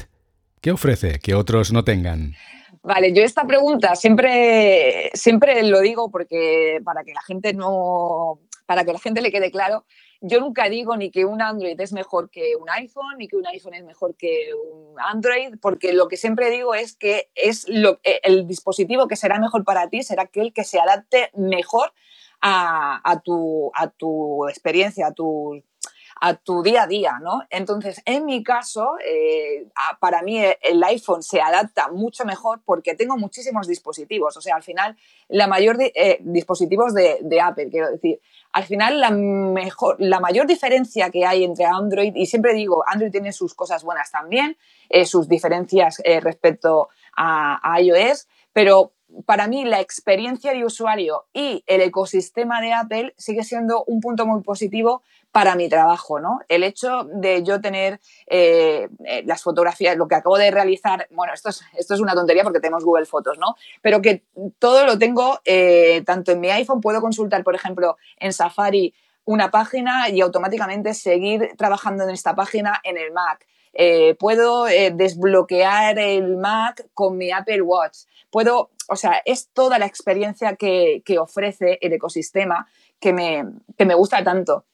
¿Qué 0.60 0.72
ofrece 0.72 1.18
que 1.20 1.34
otros 1.34 1.72
no 1.72 1.84
tengan? 1.84 2.34
Vale, 2.82 3.12
yo 3.12 3.22
esta 3.22 3.46
pregunta 3.46 3.96
siempre, 3.96 5.10
siempre 5.14 5.62
lo 5.64 5.80
digo 5.80 6.10
porque 6.10 6.80
para 6.84 7.02
que 7.04 7.12
la 7.12 7.22
gente 7.22 7.52
no, 7.52 8.40
para 8.66 8.84
que 8.84 8.92
la 8.92 8.98
gente 8.98 9.20
le 9.20 9.32
quede 9.32 9.50
claro, 9.50 9.84
yo 10.20 10.40
nunca 10.40 10.68
digo 10.68 10.96
ni 10.96 11.10
que 11.10 11.24
un 11.24 11.42
Android 11.42 11.78
es 11.80 11.92
mejor 11.92 12.30
que 12.30 12.54
un 12.58 12.68
iPhone, 12.70 13.16
ni 13.18 13.28
que 13.28 13.36
un 13.36 13.46
iPhone 13.46 13.74
es 13.74 13.84
mejor 13.84 14.16
que 14.16 14.50
un 14.54 15.00
Android, 15.00 15.54
porque 15.60 15.92
lo 15.92 16.08
que 16.08 16.16
siempre 16.16 16.50
digo 16.50 16.74
es 16.74 16.96
que 16.96 17.28
es 17.34 17.68
lo, 17.68 18.00
eh, 18.02 18.20
el 18.22 18.46
dispositivo 18.46 19.08
que 19.08 19.16
será 19.16 19.38
mejor 19.38 19.64
para 19.64 19.88
ti 19.88 20.02
será 20.02 20.24
aquel 20.24 20.52
que 20.52 20.64
se 20.64 20.78
adapte 20.78 21.30
mejor 21.34 21.92
a, 22.40 23.20
tu, 23.24 23.70
a 23.74 23.88
tu 23.88 24.48
experiencia, 24.48 25.08
a 25.08 25.12
tu, 25.12 25.62
a 26.20 26.34
tu 26.34 26.62
día 26.62 26.84
a 26.84 26.86
día, 26.86 27.18
¿no? 27.20 27.42
Entonces, 27.50 28.00
en 28.06 28.24
mi 28.24 28.42
caso, 28.42 28.96
eh, 29.04 29.66
para 30.00 30.22
mí 30.22 30.40
el 30.62 30.82
iPhone 30.84 31.22
se 31.22 31.40
adapta 31.40 31.88
mucho 31.88 32.24
mejor 32.24 32.60
porque 32.64 32.94
tengo 32.94 33.16
muchísimos 33.18 33.68
dispositivos. 33.68 34.36
O 34.36 34.40
sea, 34.40 34.56
al 34.56 34.62
final, 34.62 34.96
la 35.28 35.46
mayor 35.46 35.76
eh, 35.78 36.18
dispositivos 36.20 36.94
de, 36.94 37.40
Apple, 37.40 37.68
quiero 37.70 37.90
decir. 37.90 38.20
Al 38.52 38.64
final, 38.64 38.98
la, 39.00 39.10
mejor, 39.10 39.96
la 39.98 40.18
mayor 40.18 40.46
diferencia 40.46 41.10
que 41.10 41.26
hay 41.26 41.44
entre 41.44 41.66
Android, 41.66 42.14
y 42.14 42.24
siempre 42.24 42.54
digo, 42.54 42.82
Android 42.86 43.10
tiene 43.10 43.32
sus 43.32 43.54
cosas 43.54 43.84
buenas 43.84 44.10
también, 44.10 44.56
eh, 44.88 45.04
sus 45.04 45.28
diferencias 45.28 46.00
respecto 46.22 46.88
a 47.14 47.78
iOS, 47.80 48.26
pero 48.54 48.92
para 49.24 49.46
mí 49.46 49.64
la 49.64 49.80
experiencia 49.80 50.52
de 50.52 50.64
usuario 50.64 51.26
y 51.32 51.62
el 51.66 51.80
ecosistema 51.80 52.60
de 52.60 52.72
Apple 52.72 53.14
sigue 53.16 53.44
siendo 53.44 53.84
un 53.84 54.00
punto 54.00 54.26
muy 54.26 54.42
positivo 54.42 55.02
para 55.36 55.54
mi 55.54 55.68
trabajo, 55.68 56.18
¿no? 56.18 56.40
El 56.48 56.62
hecho 56.62 57.04
de 57.12 57.42
yo 57.42 57.60
tener 57.60 58.00
eh, 58.26 58.88
eh, 59.04 59.22
las 59.26 59.42
fotografías, 59.42 59.94
lo 59.94 60.08
que 60.08 60.14
acabo 60.14 60.38
de 60.38 60.50
realizar, 60.50 61.06
bueno, 61.10 61.34
esto 61.34 61.50
es, 61.50 61.60
esto 61.76 61.92
es 61.92 62.00
una 62.00 62.14
tontería 62.14 62.42
porque 62.42 62.58
tenemos 62.58 62.82
Google 62.82 63.04
Fotos, 63.04 63.36
¿no? 63.38 63.54
Pero 63.82 64.00
que 64.00 64.22
todo 64.58 64.86
lo 64.86 64.98
tengo 64.98 65.40
eh, 65.44 66.02
tanto 66.06 66.32
en 66.32 66.40
mi 66.40 66.48
iPhone, 66.48 66.80
puedo 66.80 67.02
consultar, 67.02 67.44
por 67.44 67.54
ejemplo, 67.54 67.98
en 68.18 68.32
Safari 68.32 68.94
una 69.26 69.50
página 69.50 70.08
y 70.08 70.22
automáticamente 70.22 70.94
seguir 70.94 71.50
trabajando 71.58 72.04
en 72.04 72.10
esta 72.12 72.34
página 72.34 72.80
en 72.82 72.96
el 72.96 73.12
Mac. 73.12 73.46
puedo 74.18 74.64
desbloquear 74.64 75.98
el 75.98 76.38
Mac 76.38 76.86
con 76.94 77.18
mi 77.18 77.30
Apple 77.30 77.60
Watch. 77.60 78.06
Puedo 78.30 78.70
o 78.88 78.96
sea, 78.96 79.20
es 79.24 79.48
toda 79.48 79.78
la 79.78 79.86
experiencia 79.86 80.56
que, 80.56 81.02
ofrece 81.18 81.78
el 81.82 81.92
ecosistema 81.92 82.68
que 83.00 83.12
me, 83.12 83.44
me, 83.76 83.94
gusta 83.94 84.22
tanto. 84.24 84.64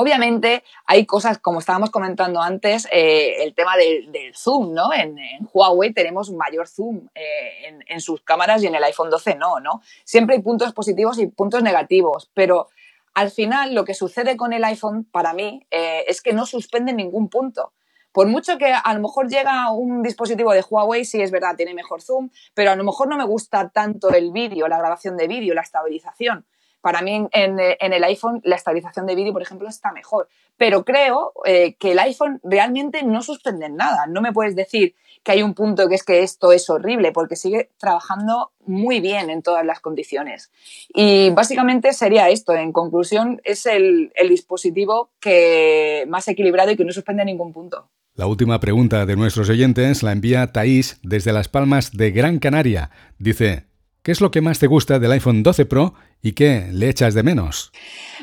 Obviamente 0.00 0.62
hay 0.86 1.06
cosas, 1.06 1.38
como 1.38 1.58
estábamos 1.58 1.90
comentando 1.90 2.40
antes, 2.40 2.86
eh, 2.92 3.42
el 3.42 3.52
tema 3.52 3.76
del, 3.76 4.32
zoom, 4.32 4.72
¿no? 4.72 4.94
En, 4.94 5.18
Huawei 5.52 5.92
tenemos 5.92 6.30
mayor 6.30 6.68
zoom 6.68 7.08
eh, 7.16 7.80
en, 7.84 8.00
sus 8.00 8.22
cámaras 8.22 8.62
y 8.62 8.68
en 8.68 8.76
el 8.76 8.84
iPhone 8.84 9.10
12 9.10 9.34
no, 9.34 9.58
¿no? 9.58 9.82
Siempre 10.04 10.36
hay 10.36 10.42
puntos 10.42 10.72
positivos 10.72 11.18
y 11.18 11.26
puntos 11.26 11.64
negativos, 11.64 12.30
pero 12.32 12.68
al 13.12 13.32
final 13.32 13.74
lo 13.74 13.84
que 13.84 13.92
sucede 13.92 14.36
con 14.36 14.52
el 14.52 14.62
iPhone, 14.62 15.02
para 15.02 15.32
mí, 15.32 15.66
eh, 15.72 16.04
es 16.06 16.22
que 16.22 16.32
no 16.32 16.46
suspende 16.46 16.92
ningún 16.92 17.28
punto. 17.28 17.72
Por 18.12 18.28
mucho 18.28 18.56
que 18.56 18.72
a 18.72 18.94
lo 18.94 19.00
mejor 19.00 19.28
llega 19.28 19.72
un 19.72 20.04
dispositivo 20.04 20.52
de 20.52 20.62
Huawei, 20.62 21.04
sí 21.04 21.20
es 21.20 21.32
verdad, 21.32 21.56
tiene 21.56 21.74
mejor 21.74 22.02
zoom, 22.02 22.30
pero 22.54 22.70
a 22.70 22.76
lo 22.76 22.84
mejor 22.84 23.08
no 23.08 23.16
me 23.16 23.24
gusta 23.24 23.70
tanto 23.70 24.10
el 24.10 24.30
vídeo, 24.30 24.68
la 24.68 24.78
grabación 24.78 25.16
de 25.16 25.26
vídeo, 25.26 25.54
la 25.54 25.62
estabilización. 25.62 26.46
Para 26.80 27.02
mí 27.02 27.28
en, 27.32 27.58
el 27.58 28.04
iPhone 28.04 28.40
la 28.44 28.56
estabilización 28.56 29.06
de 29.06 29.14
vídeo, 29.14 29.32
por 29.32 29.42
ejemplo, 29.42 29.68
está 29.68 29.92
mejor. 29.92 30.28
Pero 30.56 30.84
creo 30.84 31.32
eh, 31.44 31.74
que 31.74 31.92
el 31.92 31.98
iPhone 31.98 32.40
realmente 32.42 33.02
no 33.02 33.22
suspende 33.22 33.68
nada. 33.68 34.06
No 34.06 34.20
me 34.20 34.32
puedes 34.32 34.56
decir 34.56 34.94
que 35.22 35.32
hay 35.32 35.42
un 35.42 35.54
punto 35.54 35.88
que 35.88 35.94
es 35.94 36.04
que 36.04 36.22
esto 36.22 36.52
es 36.52 36.70
horrible, 36.70 37.12
porque 37.12 37.36
sigue 37.36 37.70
trabajando 37.78 38.52
muy 38.64 39.00
bien 39.00 39.30
en 39.30 39.42
todas 39.42 39.64
las 39.64 39.80
condiciones. 39.80 40.50
Y 40.94 41.30
básicamente 41.30 41.92
sería 41.92 42.28
esto. 42.28 42.54
En 42.54 42.72
conclusión, 42.72 43.40
es 43.44 43.66
el, 43.66 44.12
el 44.14 44.28
dispositivo 44.28 45.10
que 45.20 46.04
más 46.08 46.28
equilibrado 46.28 46.70
y 46.70 46.76
que 46.76 46.84
no 46.84 46.92
suspende 46.92 47.24
ningún 47.24 47.52
punto. 47.52 47.88
La 48.18 48.26
última 48.26 48.58
pregunta 48.58 49.06
de 49.06 49.14
nuestros 49.14 49.48
oyentes 49.48 50.02
la 50.02 50.10
envía 50.10 50.48
Thais 50.48 50.98
desde 51.04 51.32
Las 51.32 51.46
Palmas 51.46 51.92
de 51.92 52.10
Gran 52.10 52.40
Canaria. 52.40 52.90
Dice, 53.20 53.67
¿qué 54.08 54.12
es 54.12 54.22
lo 54.22 54.30
que 54.30 54.40
más 54.40 54.58
te 54.58 54.66
gusta 54.66 54.98
del 54.98 55.12
iPhone 55.12 55.42
12 55.42 55.66
Pro 55.66 55.92
y 56.22 56.32
qué 56.32 56.68
le 56.72 56.88
echas 56.88 57.12
de 57.12 57.22
menos? 57.22 57.70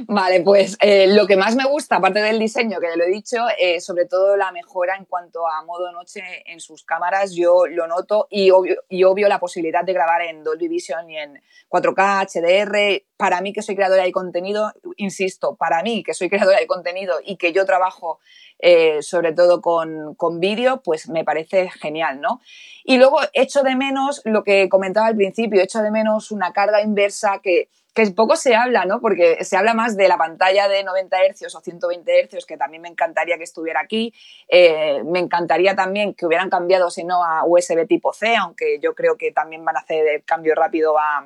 Vale, 0.07 0.41
pues 0.41 0.77
eh, 0.81 1.05
lo 1.05 1.27
que 1.27 1.37
más 1.37 1.55
me 1.55 1.63
gusta, 1.63 1.97
aparte 1.97 2.23
del 2.23 2.39
diseño, 2.39 2.79
que 2.79 2.87
ya 2.87 2.95
lo 2.95 3.03
he 3.03 3.11
dicho, 3.11 3.37
eh, 3.59 3.79
sobre 3.79 4.05
todo 4.05 4.35
la 4.35 4.51
mejora 4.51 4.95
en 4.95 5.05
cuanto 5.05 5.47
a 5.47 5.63
modo 5.63 5.91
noche 5.91 6.23
en 6.47 6.59
sus 6.59 6.83
cámaras, 6.83 7.35
yo 7.35 7.67
lo 7.67 7.85
noto 7.85 8.25
y 8.31 8.49
obvio, 8.49 8.77
y 8.89 9.03
obvio 9.03 9.27
la 9.27 9.39
posibilidad 9.39 9.83
de 9.83 9.93
grabar 9.93 10.23
en 10.23 10.43
Dolby 10.43 10.67
Vision 10.67 11.07
y 11.07 11.17
en 11.17 11.39
4K, 11.69 12.25
HDR. 12.33 13.05
Para 13.17 13.41
mí 13.41 13.53
que 13.53 13.61
soy 13.61 13.75
creadora 13.75 14.03
de 14.03 14.11
contenido, 14.11 14.73
insisto, 14.97 15.55
para 15.55 15.81
mí 15.83 16.03
que 16.03 16.13
soy 16.13 16.29
creadora 16.29 16.59
de 16.59 16.67
contenido 16.67 17.15
y 17.23 17.37
que 17.37 17.53
yo 17.53 17.65
trabajo 17.65 18.19
eh, 18.59 19.01
sobre 19.01 19.33
todo 19.33 19.61
con, 19.61 20.15
con 20.15 20.39
vídeo, 20.39 20.81
pues 20.81 21.09
me 21.09 21.23
parece 21.25 21.69
genial, 21.69 22.21
¿no? 22.21 22.41
Y 22.83 22.97
luego 22.97 23.19
echo 23.33 23.63
de 23.63 23.75
menos 23.75 24.21
lo 24.23 24.43
que 24.43 24.69
comentaba 24.69 25.07
al 25.07 25.15
principio, 25.15 25.61
echo 25.61 25.81
de 25.81 25.91
menos 25.91 26.31
una 26.31 26.53
carga 26.53 26.81
inversa 26.81 27.39
que, 27.43 27.69
que 27.93 28.09
poco 28.11 28.37
se 28.37 28.55
habla, 28.55 28.85
¿no? 28.85 29.01
Porque 29.01 29.43
se 29.43 29.57
habla 29.57 29.73
más 29.73 29.97
de 29.97 30.07
la 30.07 30.17
pantalla 30.17 30.69
de 30.69 30.83
90 30.83 31.17
Hz 31.33 31.55
o 31.55 31.59
120 31.59 32.29
Hz, 32.29 32.45
que 32.45 32.57
también 32.57 32.81
me 32.81 32.89
encantaría 32.89 33.37
que 33.37 33.43
estuviera 33.43 33.81
aquí. 33.81 34.13
Eh, 34.47 35.03
me 35.03 35.19
encantaría 35.19 35.75
también 35.75 36.13
que 36.13 36.25
hubieran 36.25 36.49
cambiado, 36.49 36.89
si 36.89 37.03
no, 37.03 37.25
a 37.25 37.43
USB 37.45 37.87
tipo 37.87 38.13
C, 38.13 38.35
aunque 38.37 38.79
yo 38.79 38.95
creo 38.95 39.17
que 39.17 39.31
también 39.31 39.65
van 39.65 39.75
a 39.75 39.81
hacer 39.81 40.07
el 40.07 40.23
cambio 40.23 40.55
rápido 40.55 40.97
a, 40.97 41.25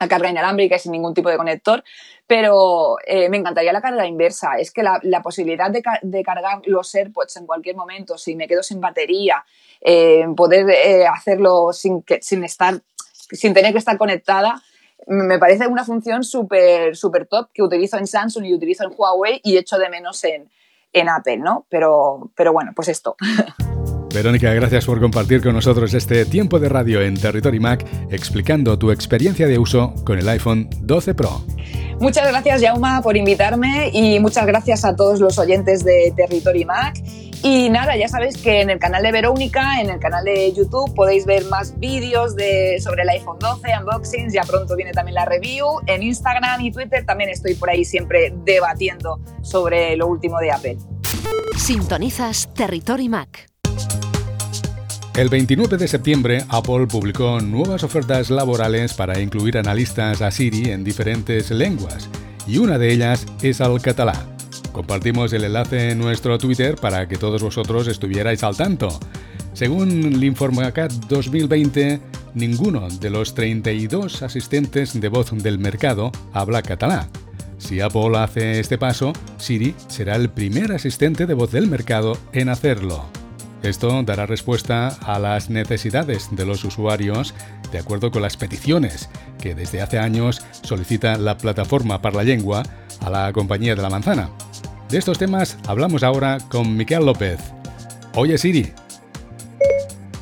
a 0.00 0.08
carga 0.08 0.30
inalámbrica 0.30 0.76
y 0.76 0.78
sin 0.78 0.92
ningún 0.92 1.14
tipo 1.14 1.28
de 1.28 1.36
conector, 1.36 1.84
pero 2.26 2.96
eh, 3.06 3.28
me 3.28 3.36
encantaría 3.36 3.72
la 3.72 3.82
carga 3.82 4.06
inversa. 4.06 4.54
Es 4.58 4.72
que 4.72 4.82
la, 4.82 5.22
posibilidad 5.22 5.70
de, 5.70 5.82
cargar 6.24 6.62
los 6.64 6.92
AirPods 6.94 7.36
en 7.36 7.46
cualquier 7.46 7.76
momento, 7.76 8.16
si 8.18 8.34
me 8.34 8.48
quedo 8.48 8.62
sin 8.62 8.80
batería, 8.80 9.44
eh, 9.80 10.26
poder 10.36 10.68
eh, 10.70 11.06
hacerlo 11.06 11.72
sin, 11.72 12.02
que, 12.02 12.20
sin, 12.22 12.42
estar, 12.44 12.80
sin 13.30 13.52
tener 13.52 13.72
que 13.72 13.78
estar 13.78 13.98
conectada, 13.98 14.62
me 15.06 15.38
parece 15.38 15.66
una 15.66 15.84
función 15.84 16.24
súper 16.24 16.96
super 16.96 17.26
top 17.26 17.50
que 17.52 17.62
utilizo 17.62 17.96
en 17.98 18.06
Samsung 18.06 18.44
y 18.44 18.54
utilizo 18.54 18.84
en 18.84 18.94
Huawei 18.96 19.40
y 19.42 19.56
echo 19.56 19.78
de 19.78 19.88
menos 19.88 20.24
en, 20.24 20.50
en 20.92 21.08
Apple, 21.08 21.38
¿no? 21.38 21.66
Pero, 21.68 22.30
pero 22.34 22.52
bueno, 22.52 22.72
pues 22.74 22.88
esto. 22.88 23.16
Verónica, 24.12 24.52
gracias 24.52 24.86
por 24.86 25.00
compartir 25.00 25.40
con 25.40 25.54
nosotros 25.54 25.94
este 25.94 26.24
tiempo 26.24 26.58
de 26.58 26.68
radio 26.68 27.00
en 27.00 27.14
Territory 27.14 27.60
Mac 27.60 27.86
explicando 28.10 28.76
tu 28.78 28.90
experiencia 28.90 29.46
de 29.46 29.58
uso 29.58 29.94
con 30.04 30.18
el 30.18 30.28
iPhone 30.28 30.68
12 30.80 31.14
Pro. 31.14 31.44
Muchas 32.00 32.26
gracias, 32.28 32.62
Jauma, 32.62 33.02
por 33.02 33.16
invitarme 33.16 33.90
y 33.92 34.18
muchas 34.18 34.46
gracias 34.46 34.84
a 34.84 34.96
todos 34.96 35.20
los 35.20 35.38
oyentes 35.38 35.84
de 35.84 36.12
Territory 36.16 36.64
Mac. 36.64 36.96
Y 37.42 37.70
nada, 37.70 37.96
ya 37.96 38.08
sabéis 38.08 38.36
que 38.36 38.60
en 38.60 38.70
el 38.70 38.78
canal 38.78 39.02
de 39.02 39.12
Verónica, 39.12 39.80
en 39.80 39.90
el 39.90 40.00
canal 40.00 40.24
de 40.24 40.52
YouTube, 40.52 40.94
podéis 40.94 41.24
ver 41.24 41.44
más 41.46 41.78
vídeos 41.78 42.34
de, 42.36 42.78
sobre 42.80 43.02
el 43.02 43.08
iPhone 43.10 43.38
12, 43.38 43.68
unboxings, 43.80 44.32
ya 44.32 44.42
pronto 44.42 44.76
viene 44.76 44.92
también 44.92 45.14
la 45.14 45.24
review. 45.24 45.66
En 45.86 46.02
Instagram 46.02 46.60
y 46.62 46.72
Twitter 46.72 47.06
también 47.06 47.30
estoy 47.30 47.54
por 47.54 47.70
ahí 47.70 47.84
siempre 47.84 48.34
debatiendo 48.44 49.20
sobre 49.42 49.96
lo 49.96 50.08
último 50.08 50.38
de 50.38 50.50
Apple. 50.50 50.78
Sintonizas 51.56 52.52
Territory 52.54 53.08
Mac. 53.08 53.49
El 55.16 55.28
29 55.28 55.76
de 55.76 55.88
septiembre, 55.88 56.44
Apple 56.48 56.86
publicó 56.86 57.40
nuevas 57.40 57.82
ofertas 57.82 58.30
laborales 58.30 58.94
para 58.94 59.20
incluir 59.20 59.58
analistas 59.58 60.22
a 60.22 60.30
Siri 60.30 60.70
en 60.70 60.84
diferentes 60.84 61.50
lenguas, 61.50 62.08
y 62.46 62.58
una 62.58 62.78
de 62.78 62.92
ellas 62.92 63.26
es 63.42 63.60
al 63.60 63.82
catalán. 63.82 64.36
Compartimos 64.72 65.32
el 65.32 65.44
enlace 65.44 65.90
en 65.90 65.98
nuestro 65.98 66.38
Twitter 66.38 66.76
para 66.76 67.08
que 67.08 67.16
todos 67.16 67.42
vosotros 67.42 67.88
estuvierais 67.88 68.44
al 68.44 68.56
tanto. 68.56 69.00
Según 69.52 70.20
l'Informacat 70.20 70.92
2020, 70.92 72.00
ninguno 72.34 72.88
de 72.88 73.10
los 73.10 73.34
32 73.34 74.22
asistentes 74.22 74.98
de 74.98 75.08
voz 75.08 75.32
del 75.32 75.58
mercado 75.58 76.12
habla 76.32 76.62
catalán. 76.62 77.08
Si 77.58 77.80
Apple 77.80 78.16
hace 78.16 78.60
este 78.60 78.78
paso, 78.78 79.12
Siri 79.38 79.74
será 79.88 80.14
el 80.14 80.30
primer 80.30 80.72
asistente 80.72 81.26
de 81.26 81.34
voz 81.34 81.50
del 81.50 81.66
mercado 81.66 82.16
en 82.32 82.48
hacerlo. 82.48 83.19
Esto 83.62 84.02
dará 84.02 84.24
respuesta 84.24 84.88
a 85.02 85.18
las 85.18 85.50
necesidades 85.50 86.28
de 86.30 86.46
los 86.46 86.64
usuarios 86.64 87.34
de 87.70 87.78
acuerdo 87.78 88.10
con 88.10 88.22
las 88.22 88.36
peticiones 88.36 89.10
que 89.38 89.54
desde 89.54 89.82
hace 89.82 89.98
años 89.98 90.42
solicita 90.62 91.18
la 91.18 91.36
plataforma 91.36 92.00
para 92.00 92.16
la 92.16 92.24
lengua 92.24 92.62
a 93.00 93.10
la 93.10 93.32
compañía 93.32 93.74
de 93.74 93.82
la 93.82 93.90
manzana. 93.90 94.30
De 94.88 94.98
estos 94.98 95.18
temas 95.18 95.58
hablamos 95.66 96.02
ahora 96.02 96.38
con 96.48 96.76
Miquel 96.76 97.04
López. 97.04 97.38
Oye 98.14 98.38
Siri. 98.38 98.72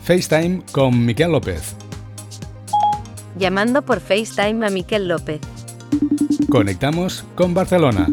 FaceTime 0.02 0.62
con 0.72 1.04
Miquel 1.06 1.30
López. 1.30 1.76
Llamando 3.38 3.82
por 3.82 4.00
FaceTime 4.00 4.66
a 4.66 4.70
Miquel 4.70 5.06
López. 5.06 5.40
Conectamos 6.50 7.24
con 7.36 7.54
Barcelona. 7.54 8.08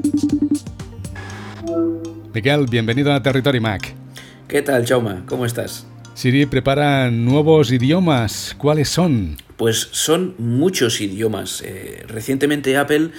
Miquel, 2.34 2.68
bienvenido 2.68 3.14
a 3.14 3.24
Territory 3.24 3.60
Mac. 3.60 4.05
¿Qué 4.48 4.62
tal, 4.62 4.86
Chauma? 4.86 5.24
¿Cómo 5.26 5.44
estás? 5.48 5.88
Siri 6.14 6.46
prepara 6.46 7.10
nuevos 7.10 7.72
idiomas. 7.72 8.56
¿Cuáles 8.60 8.90
son? 8.90 9.38
Pues 9.58 9.90
son 9.92 10.36
muchos 10.38 11.02
idiomas. 11.02 11.64
Eh, 11.66 12.04
recientemente 12.08 12.78
Apple 12.78 13.10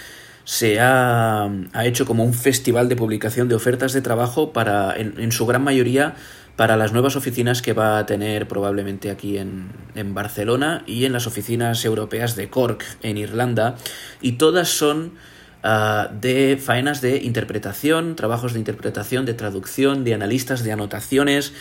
se 0.44 0.78
ha, 0.78 1.50
hecho 1.82 2.06
como 2.06 2.22
un 2.22 2.32
festival 2.32 2.88
de 2.88 2.94
publicación 2.94 3.48
de 3.48 3.56
ofertas 3.56 3.92
de 3.92 4.02
trabajo 4.02 4.52
para, 4.52 4.94
en, 4.96 5.32
su 5.32 5.46
gran 5.46 5.64
mayoría, 5.64 6.14
para 6.54 6.76
las 6.76 6.92
nuevas 6.92 7.16
oficinas 7.16 7.60
que 7.60 7.72
va 7.72 7.98
a 7.98 8.06
tener 8.06 8.46
probablemente 8.46 9.10
aquí 9.10 9.36
en, 9.36 9.72
en, 9.96 10.14
Barcelona 10.14 10.84
y 10.86 11.06
en 11.06 11.12
las 11.12 11.26
oficinas 11.26 11.84
europeas 11.84 12.36
de 12.36 12.50
Cork, 12.50 12.84
en 13.02 13.18
Irlanda. 13.18 13.74
Y 14.20 14.32
todas 14.32 14.68
son 14.68 15.14
Ah, 15.68 16.12
de 16.12 16.58
faenas 16.62 17.00
de 17.00 17.16
interpretación, 17.24 18.14
trabajos 18.14 18.52
de 18.52 18.60
interpretación, 18.60 19.26
de 19.26 19.34
traducción, 19.34 20.04
de 20.04 20.14
analistas 20.14 20.62
de 20.62 20.70
anotaciones 20.70 21.54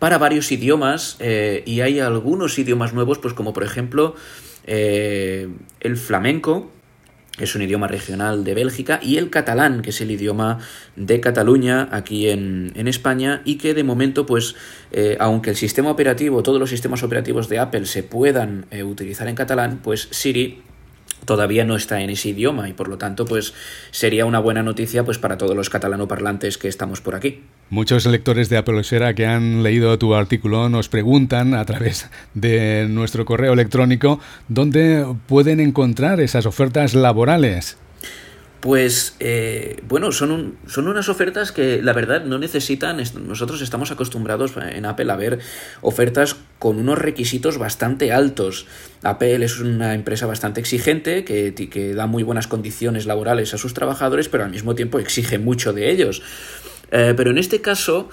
para 0.00 0.18
varios 0.18 0.50
idiomas 0.50 1.14
eh, 1.20 1.62
y 1.64 1.80
hay 1.80 2.00
algunos 2.00 2.58
idiomas 2.58 2.92
nuevos, 2.92 3.20
pues 3.20 3.34
como 3.34 3.52
por 3.52 3.62
ejemplo 3.62 4.16
eh, 4.66 5.48
el 5.78 5.96
flamenco, 5.96 6.72
es 7.38 7.54
un 7.54 7.62
idioma 7.62 7.86
regional 7.86 8.42
de 8.42 8.54
Bélgica, 8.54 8.98
y 9.00 9.16
el 9.16 9.30
catalán, 9.30 9.80
que 9.80 9.90
es 9.90 10.00
el 10.00 10.10
idioma 10.10 10.58
de 10.96 11.20
Cataluña 11.20 11.88
aquí 11.92 12.28
en, 12.28 12.72
España, 12.88 13.42
y 13.44 13.58
que 13.58 13.74
de 13.74 13.84
momento, 13.84 14.26
pues, 14.26 14.56
eh, 14.90 15.18
aunque 15.20 15.50
el 15.50 15.56
sistema 15.56 15.90
operativo, 15.90 16.42
todos 16.42 16.58
los 16.58 16.70
sistemas 16.70 17.04
operativos 17.04 17.48
de 17.48 17.60
Apple 17.60 17.86
se 17.86 18.02
puedan 18.02 18.66
utilizar 18.84 19.28
en 19.28 19.36
catalán, 19.36 19.80
pues 19.84 20.08
Siri 20.10 20.62
todavía 21.26 21.64
no 21.64 21.76
está 21.76 22.00
en 22.00 22.08
ese 22.08 22.30
idioma 22.30 22.68
y 22.68 22.72
por 22.72 22.88
lo 22.88 22.96
tanto 22.96 23.26
pues 23.26 23.52
sería 23.90 24.24
una 24.24 24.38
buena 24.38 24.62
noticia 24.62 25.04
pues 25.04 25.18
para 25.18 25.36
todos 25.36 25.54
los 25.54 25.68
catalanoparlantes 25.68 26.56
que 26.56 26.68
estamos 26.68 27.02
por 27.02 27.14
aquí. 27.14 27.42
Muchos 27.68 28.06
lectores 28.06 28.48
de 28.48 28.56
Apple 28.56 28.82
que 29.14 29.26
han 29.26 29.62
leído 29.62 29.98
tu 29.98 30.14
artículo 30.14 30.68
nos 30.68 30.88
preguntan 30.88 31.54
a 31.54 31.64
través 31.64 32.08
de 32.34 32.86
nuestro 32.88 33.24
correo 33.24 33.52
electrónico 33.52 34.20
dónde 34.48 35.04
pueden 35.26 35.60
encontrar 35.60 36.20
esas 36.20 36.46
ofertas 36.46 36.94
laborales. 36.94 37.76
Pues 38.60 39.16
eh, 39.20 39.82
bueno, 39.86 40.12
son, 40.12 40.56
son 40.66 40.88
unas 40.88 41.08
ofertas 41.08 41.52
que 41.52 41.82
la 41.82 41.92
verdad 41.92 42.24
no 42.24 42.38
necesitan, 42.38 43.02
nosotros 43.26 43.60
estamos 43.60 43.90
acostumbrados 43.90 44.54
en 44.56 44.86
Apple 44.86 45.12
a 45.12 45.16
ver 45.16 45.38
ofertas 45.82 46.36
con 46.58 46.78
unos 46.78 46.98
requisitos 46.98 47.58
bastante 47.58 48.12
altos. 48.12 48.66
Apple 49.02 49.44
es 49.44 49.60
una 49.60 49.94
empresa 49.94 50.26
bastante 50.26 50.60
exigente 50.60 51.24
que, 51.24 51.54
que 51.54 51.94
da 51.94 52.06
muy 52.06 52.22
buenas 52.22 52.46
condiciones 52.46 53.06
laborales 53.06 53.52
a 53.52 53.58
sus 53.58 53.74
trabajadores, 53.74 54.28
pero 54.28 54.44
al 54.44 54.50
mismo 54.50 54.74
tiempo 54.74 54.98
exige 54.98 55.38
mucho 55.38 55.72
de 55.72 55.90
ellos. 55.90 56.22
Eh, 56.90 57.14
pero 57.16 57.30
en 57.30 57.38
este 57.38 57.60
caso... 57.60 58.08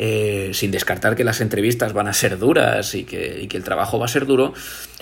Eh, 0.00 0.50
sin 0.52 0.70
descartar 0.70 1.16
que 1.16 1.24
las 1.24 1.40
entrevistas 1.40 1.92
van 1.92 2.06
a 2.06 2.12
ser 2.12 2.38
duras 2.38 2.94
y 2.94 3.02
que 3.02 3.48
el 3.50 3.64
trabajo 3.64 3.98
va 3.98 4.04
a 4.04 4.08
ser 4.08 4.26
duro, 4.26 4.54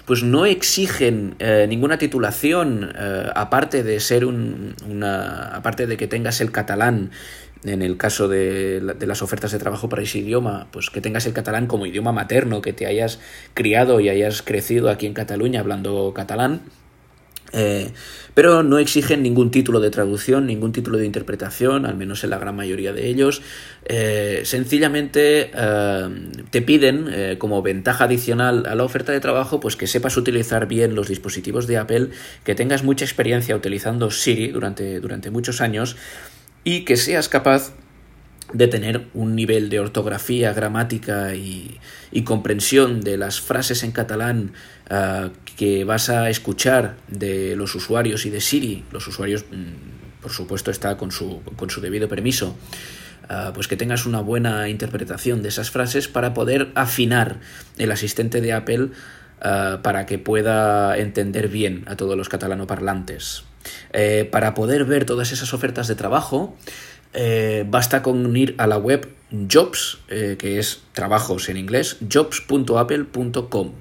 pues 0.06 0.22
no 0.22 0.46
exigen 0.46 1.34
eh, 1.38 1.66
ninguna 1.68 1.98
titulación 1.98 2.92
eh, 2.96 3.28
aparte 3.34 3.82
de 3.82 4.00
ser 4.00 4.24
un, 4.24 4.74
una 4.88 5.48
aparte 5.48 5.86
de 5.86 5.96
que 5.96 6.06
tengas 6.06 6.40
el 6.40 6.52
catalán 6.52 7.10
en 7.64 7.82
el 7.82 7.96
caso 7.96 8.28
de, 8.28 8.80
de, 8.80 9.06
las 9.06 9.22
ofertas 9.22 9.50
de 9.50 9.58
trabajo 9.58 9.88
para 9.88 10.02
ese 10.02 10.18
idioma, 10.18 10.68
pues 10.70 10.88
que 10.88 11.00
tengas 11.00 11.26
el 11.26 11.32
catalán 11.32 11.66
como 11.66 11.86
idioma 11.86 12.12
materno, 12.12 12.62
que 12.62 12.72
te 12.72 12.86
hayas 12.86 13.18
criado 13.54 13.98
y 13.98 14.08
hayas 14.08 14.42
crecido 14.42 14.88
aquí 14.88 15.06
en 15.06 15.14
Cataluña 15.14 15.60
hablando 15.60 16.12
catalán, 16.14 16.60
eh, 17.52 17.92
pero 18.34 18.62
no 18.62 18.78
exigen 18.78 19.22
ningún 19.22 19.50
título 19.50 19.80
de 19.80 19.90
traducción, 19.90 20.46
ningún 20.46 20.72
título 20.72 20.98
de 20.98 21.06
interpretación, 21.06 21.86
al 21.86 21.96
menos 21.96 22.22
en 22.24 22.30
la 22.30 22.38
gran 22.38 22.54
mayoría 22.54 22.92
de 22.92 23.08
ellos. 23.08 23.42
Eh, 23.84 24.42
sencillamente 24.44 25.50
eh, 25.54 26.08
te 26.50 26.62
piden 26.62 27.36
como 27.38 27.62
ventaja 27.62 28.04
adicional 28.04 28.66
a 28.66 28.74
la 28.74 28.84
oferta 28.84 29.12
de 29.12 29.20
trabajo, 29.20 29.60
pues 29.60 29.76
que 29.76 29.86
sepas 29.86 30.16
utilizar 30.16 30.66
bien 30.66 30.94
los 30.94 31.08
dispositivos 31.08 31.66
de 31.66 31.78
Apple, 31.78 32.10
que 32.44 32.54
tengas 32.54 32.82
mucha 32.82 33.04
experiencia 33.04 33.56
utilizando 33.56 34.10
Siri 34.10 34.48
durante, 34.48 35.00
durante 35.00 35.30
muchos 35.30 35.60
años 35.60 35.96
y 36.64 36.84
que 36.84 36.96
seas 36.96 37.28
capaz 37.28 37.72
de 38.52 38.68
tener 38.68 39.06
un 39.14 39.34
nivel 39.34 39.68
de 39.68 39.80
ortografía, 39.80 40.52
gramática 40.52 41.34
y, 41.34 41.78
comprensión 42.24 43.02
de 43.02 43.18
las 43.18 43.40
frases 43.40 43.82
en 43.82 43.92
catalán 43.92 44.52
ah, 44.88 45.28
que 45.56 45.84
vas 45.84 46.08
a 46.08 46.30
escuchar 46.30 46.96
de 47.08 47.56
los 47.56 47.74
usuarios 47.74 48.24
y 48.24 48.30
de 48.30 48.40
Siri, 48.40 48.84
los 48.90 49.06
usuarios, 49.06 49.44
mm, 49.50 50.22
por 50.22 50.32
supuesto, 50.32 50.70
está 50.70 50.96
con 50.96 51.12
su, 51.12 51.42
con 51.56 51.68
su 51.68 51.80
debido 51.80 52.08
permiso, 52.08 52.56
ah, 53.28 53.52
pues 53.54 53.68
que 53.68 53.76
tengas 53.76 54.06
una 54.06 54.20
buena 54.20 54.68
interpretación 54.68 55.42
de 55.42 55.50
esas 55.50 55.70
frases 55.70 56.08
para 56.08 56.32
poder 56.32 56.72
afinar 56.74 57.40
el 57.76 57.92
asistente 57.92 58.40
de 58.40 58.54
Apple 58.54 58.88
ah, 59.42 59.80
para 59.82 60.06
que 60.06 60.18
pueda 60.18 60.96
entender 60.96 61.48
bien 61.48 61.84
a 61.86 61.96
todos 61.96 62.16
los 62.16 62.28
catalanoparlantes. 62.30 63.44
Eh, 63.92 64.28
para 64.30 64.54
poder 64.54 64.84
ver 64.84 65.04
todas 65.04 65.32
esas 65.32 65.52
ofertas 65.52 65.88
de 65.88 65.94
trabajo, 65.94 66.56
eh, 67.16 67.64
basta 67.66 68.02
con 68.02 68.36
ir 68.36 68.54
a 68.58 68.66
la 68.66 68.76
web 68.76 69.08
Jobs, 69.50 69.98
eh, 70.08 70.36
que 70.38 70.58
es 70.58 70.82
trabajos 70.92 71.48
en 71.48 71.56
inglés, 71.56 71.96
jobs.apple.com 72.12 73.72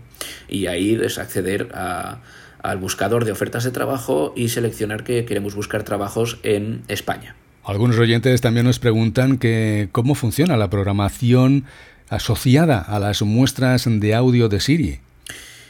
y 0.47 0.67
ahí 0.67 0.97
es 1.01 1.17
acceder 1.17 1.69
al 1.73 2.77
buscador 2.77 3.25
de 3.25 3.31
ofertas 3.31 3.63
de 3.63 3.71
trabajo 3.71 4.33
y 4.35 4.49
seleccionar 4.49 5.03
que 5.03 5.25
queremos 5.25 5.53
buscar 5.53 5.83
trabajos 5.83 6.39
en 6.43 6.81
España. 6.87 7.35
Algunos 7.63 7.97
oyentes 7.97 8.41
también 8.41 8.65
nos 8.65 8.79
preguntan 8.79 9.37
que 9.37 9.89
cómo 9.91 10.15
funciona 10.15 10.55
la 10.55 10.69
programación 10.69 11.65
asociada 12.09 12.79
a 12.79 12.99
las 12.99 13.21
muestras 13.21 13.85
de 13.87 14.15
audio 14.15 14.49
de 14.49 14.59
Siri. 14.59 14.99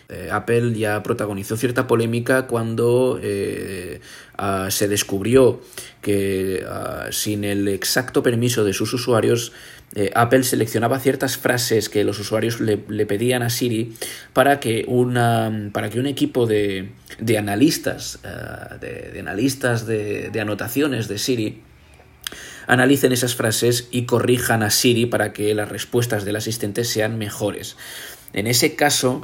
Eh, 0.07 0.29
Apple 0.31 0.73
ya 0.73 1.01
protagonizó 1.01 1.57
cierta 1.57 1.87
polémica 1.87 2.45
cuando 2.45 3.19
eh, 3.21 4.01
ah, 4.37 4.67
se 4.69 4.87
descubrió 4.87 5.61
que 6.01 6.63
ah, 6.67 7.07
sin 7.11 7.43
el 7.43 7.67
exacto 7.67 8.21
permiso 8.21 8.63
de 8.63 8.73
sus 8.73 8.93
usuarios, 8.93 9.51
eh, 9.95 10.11
Apple 10.13 10.43
seleccionaba 10.43 10.99
ciertas 10.99 11.37
frases 11.37 11.89
que 11.89 12.03
los 12.03 12.19
usuarios 12.19 12.59
le, 12.59 12.77
pedían 12.77 13.41
a 13.41 13.49
Siri 13.49 13.93
para 14.33 14.59
que, 14.59 14.85
una, 14.87 15.71
para 15.73 15.89
que 15.89 15.99
un 15.99 16.05
equipo 16.05 16.45
de, 16.45 16.89
de 17.19 17.37
analistas, 17.39 18.19
ah, 18.23 18.77
de, 18.79 19.19
analistas 19.19 19.87
de, 19.87 20.29
de 20.29 20.39
anotaciones 20.39 21.07
de 21.07 21.17
Siri, 21.17 21.61
analicen 22.67 23.11
esas 23.11 23.35
frases 23.35 23.87
y 23.91 24.05
corrijan 24.05 24.63
a 24.63 24.69
Siri 24.69 25.05
para 25.05 25.33
que 25.33 25.53
las 25.55 25.69
respuestas 25.69 26.25
del 26.25 26.35
asistente 26.35 26.83
sean 26.83 27.17
mejores. 27.17 27.75
En 28.35 28.47
ese 28.47 28.75
caso, 28.75 29.21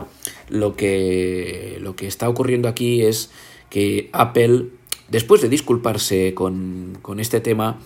lo 0.47 0.77
que, 0.77 1.77
lo 1.81 1.97
que 1.97 2.07
está 2.07 2.29
ocurriendo 2.29 2.69
aquí 2.69 3.01
es 3.01 3.29
que 3.69 4.09
Apple, 4.13 4.67
después 5.09 5.41
de 5.41 5.49
disculparse 5.49 6.33
con, 6.33 6.97
este 7.19 7.41
tema, 7.41 7.77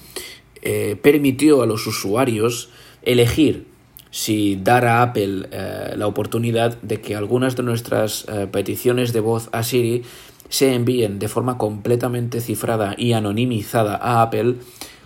eh, 0.62 0.96
permitió 1.02 1.64
a 1.64 1.66
los 1.66 1.88
usuarios 1.88 2.70
elegir 3.02 3.66
si 4.12 4.56
dar 4.56 4.86
a 4.86 5.02
Apple 5.02 5.48
eh, 5.52 5.96
la 5.98 6.06
oportunidad 6.06 6.80
de 6.84 7.02
que 7.02 7.16
algunas 7.16 7.56
de 7.56 7.64
nuestras 7.64 8.26
eh, 8.30 8.48
peticiones 8.52 9.12
de 9.12 9.20
voz 9.20 9.50
a 9.52 9.64
Siri 9.64 10.04
se 10.50 10.76
envíen 10.76 11.18
de 11.18 11.28
forma 11.28 11.58
completamente 11.58 12.40
cifrada 12.40 12.94
y 13.00 13.14
anonimizada 13.14 13.96
a 13.96 14.22
Apple 14.22 14.58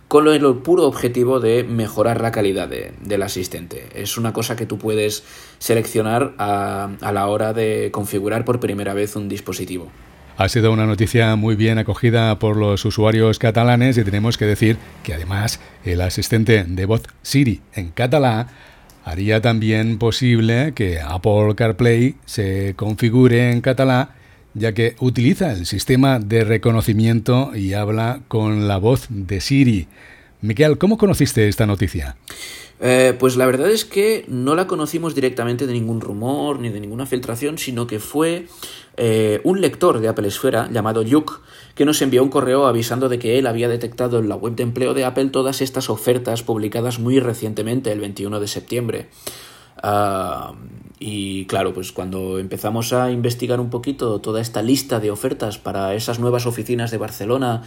con 0.10 0.28
el 0.28 0.42
puro 0.56 0.88
objetivo 0.88 1.40
de 1.40 1.64
mejorar 1.64 2.20
la 2.20 2.32
calidad 2.32 2.68
del 2.68 3.22
asistente. 3.22 3.86
Es 3.94 4.18
una 4.18 4.34
cosa 4.34 4.56
que 4.56 4.66
tú 4.66 4.80
puedes 4.80 5.24
seleccionar 5.60 6.34
a, 6.40 6.90
a 7.00 7.12
la 7.12 7.28
hora 7.28 7.54
de 7.54 7.90
configurar 7.92 8.44
por 8.44 8.60
primera 8.60 8.96
vez 8.96 9.16
un 9.16 9.30
dispositivo. 9.30 9.92
Ha 10.36 10.50
sido 10.50 10.72
una 10.72 10.88
noticia 10.88 11.36
muy 11.36 11.56
bien 11.56 11.78
acogida 11.78 12.40
por 12.40 12.58
los 12.58 12.84
usuarios 12.86 13.38
catalanes 13.38 14.00
y 14.00 14.04
tenemos 14.04 14.40
que 14.40 14.46
decir 14.46 14.78
que 15.04 15.14
además 15.14 15.60
el 15.86 16.02
asistente 16.02 16.64
de 16.64 16.86
voz 16.86 17.04
Siri 17.22 17.62
en 17.76 17.92
catalán 17.92 18.48
haría 19.06 19.42
también 19.42 20.00
posible 20.00 20.74
que 20.74 21.02
Apple 21.02 21.54
CarPlay 21.56 22.16
se 22.26 22.74
configure 22.76 23.52
en 23.52 23.62
catalán 23.62 24.10
ya 24.54 24.74
que 24.74 24.96
utiliza 25.00 25.52
el 25.52 25.66
sistema 25.66 26.20
de 26.20 26.44
reconocimiento 26.44 27.56
y 27.56 27.74
habla 27.74 28.22
con 28.28 28.68
la 28.68 28.78
voz 28.78 29.08
de 29.10 29.42
Siri. 29.42 29.88
Miquel, 30.42 30.78
¿cómo 30.78 30.98
conociste 30.98 31.48
esta 31.48 31.66
noticia? 31.66 32.16
Eh, 32.82 33.14
pues 33.20 33.36
la 33.36 33.46
verdad 33.46 33.70
es 33.70 33.84
que 33.84 34.24
no 34.30 34.56
la 34.56 34.66
conocimos 34.66 35.14
directamente 35.14 35.68
de 35.68 35.74
ningún 35.74 36.00
rumor 36.00 36.60
ni 36.60 36.70
de 36.70 36.80
ninguna 36.80 37.06
filtración, 37.06 37.58
sino 37.58 37.88
que 37.88 38.00
fue 38.00 38.48
eh, 38.96 39.42
un 39.44 39.60
lector 39.60 40.00
de 40.00 40.08
Apple 40.08 40.28
Esfera 40.30 40.70
llamado 40.72 41.02
Yuk 41.02 41.42
que 41.76 41.84
nos 41.84 42.02
envió 42.02 42.24
un 42.24 42.30
correo 42.30 42.68
avisando 42.68 43.10
de 43.10 43.20
que 43.20 43.38
él 43.38 43.48
había 43.48 43.68
detectado 43.68 44.20
en 44.20 44.30
la 44.30 44.36
web 44.36 44.56
de 44.56 44.64
empleo 44.64 44.94
de 44.94 45.04
Apple 45.04 45.26
todas 45.28 45.62
estas 45.62 45.90
ofertas 45.90 46.42
publicadas 46.42 47.00
muy 47.00 47.20
recientemente, 47.20 47.92
el 47.92 48.00
21 48.00 48.40
de 48.40 48.48
septiembre. 48.48 49.08
Ah, 49.82 50.54
y 51.00 51.46
claro, 51.46 51.74
pues 51.74 51.92
cuando 51.92 52.40
empezamos 52.40 52.92
a 52.92 53.12
investigar 53.12 53.60
un 53.60 53.70
poquito 53.70 54.20
toda 54.20 54.42
esta 54.42 54.62
lista 54.62 55.00
de 55.00 55.12
ofertas 55.12 55.58
para 55.58 55.96
esas 55.96 56.20
nuevas 56.20 56.46
oficinas 56.46 56.92
de 56.92 56.98
Barcelona 56.98 57.64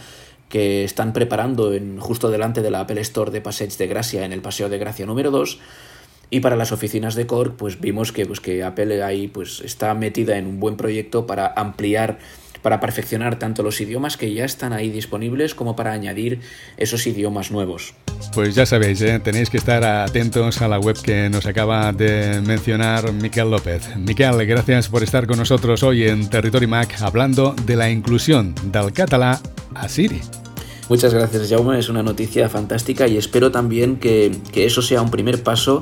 que 0.49 0.83
están 0.83 1.13
preparando 1.13 1.73
en, 1.73 1.99
justo 1.99 2.29
delante 2.29 2.61
de 2.61 2.69
la 2.69 2.81
Apple 2.81 3.01
Store 3.01 3.31
de 3.31 3.41
Passeig 3.41 3.75
de 3.75 3.87
Gracia, 3.87 4.23
en 4.23 4.33
el 4.33 4.41
Paseo 4.41 4.69
de 4.69 4.77
Gracia 4.77 5.05
número 5.07 5.31
2. 5.31 5.59
Y 6.29 6.39
para 6.41 6.55
las 6.55 6.71
oficinas 6.71 7.15
de 7.15 7.25
Cork, 7.25 7.55
pues 7.55 7.79
vimos 7.79 8.11
que, 8.11 8.25
pues, 8.25 8.39
que 8.39 8.63
Apple 8.63 9.03
ahí 9.03 9.27
pues, 9.27 9.61
está 9.61 9.93
metida 9.95 10.37
en 10.37 10.45
un 10.45 10.59
buen 10.59 10.77
proyecto 10.77 11.25
para 11.25 11.53
ampliar 11.55 12.19
para 12.63 12.79
perfeccionar 12.79 13.37
tanto 13.37 13.61
los 13.61 13.79
idiomas 13.79 14.17
que 14.17 14.33
ya 14.33 14.45
están 14.45 14.73
ahí 14.73 14.89
disponibles 14.89 15.53
como 15.53 15.75
para 15.75 15.91
añadir 15.91 16.39
esos 16.77 17.05
idiomas 17.05 17.51
nuevos. 17.51 17.93
Pues 18.33 18.55
ya 18.55 18.65
sabéis, 18.65 19.01
¿eh? 19.01 19.19
tenéis 19.19 19.51
que 19.51 19.57
estar 19.57 19.83
atentos 19.83 20.61
a 20.61 20.67
la 20.67 20.79
web 20.79 20.99
que 20.99 21.29
nos 21.29 21.45
acaba 21.45 21.91
de 21.91 22.41
mencionar 22.41 23.11
Miquel 23.11 23.51
López. 23.51 23.95
Miquel, 23.97 24.45
gracias 24.47 24.87
por 24.87 25.03
estar 25.03 25.27
con 25.27 25.37
nosotros 25.37 25.83
hoy 25.83 26.07
en 26.07 26.29
Territory 26.29 26.65
Mac 26.65 26.95
hablando 27.01 27.53
de 27.65 27.75
la 27.75 27.91
inclusión 27.91 28.55
del 28.71 28.93
catalá 28.93 29.39
a 29.75 29.89
Siri. 29.89 30.21
Muchas 30.89 31.13
gracias, 31.13 31.49
Jaume. 31.49 31.79
Es 31.79 31.89
una 31.89 32.03
noticia 32.03 32.49
fantástica 32.49 33.07
y 33.07 33.17
espero 33.17 33.51
también 33.51 33.97
que, 33.97 34.31
que 34.51 34.65
eso 34.65 34.81
sea 34.81 35.01
un 35.01 35.11
primer 35.11 35.43
paso 35.43 35.81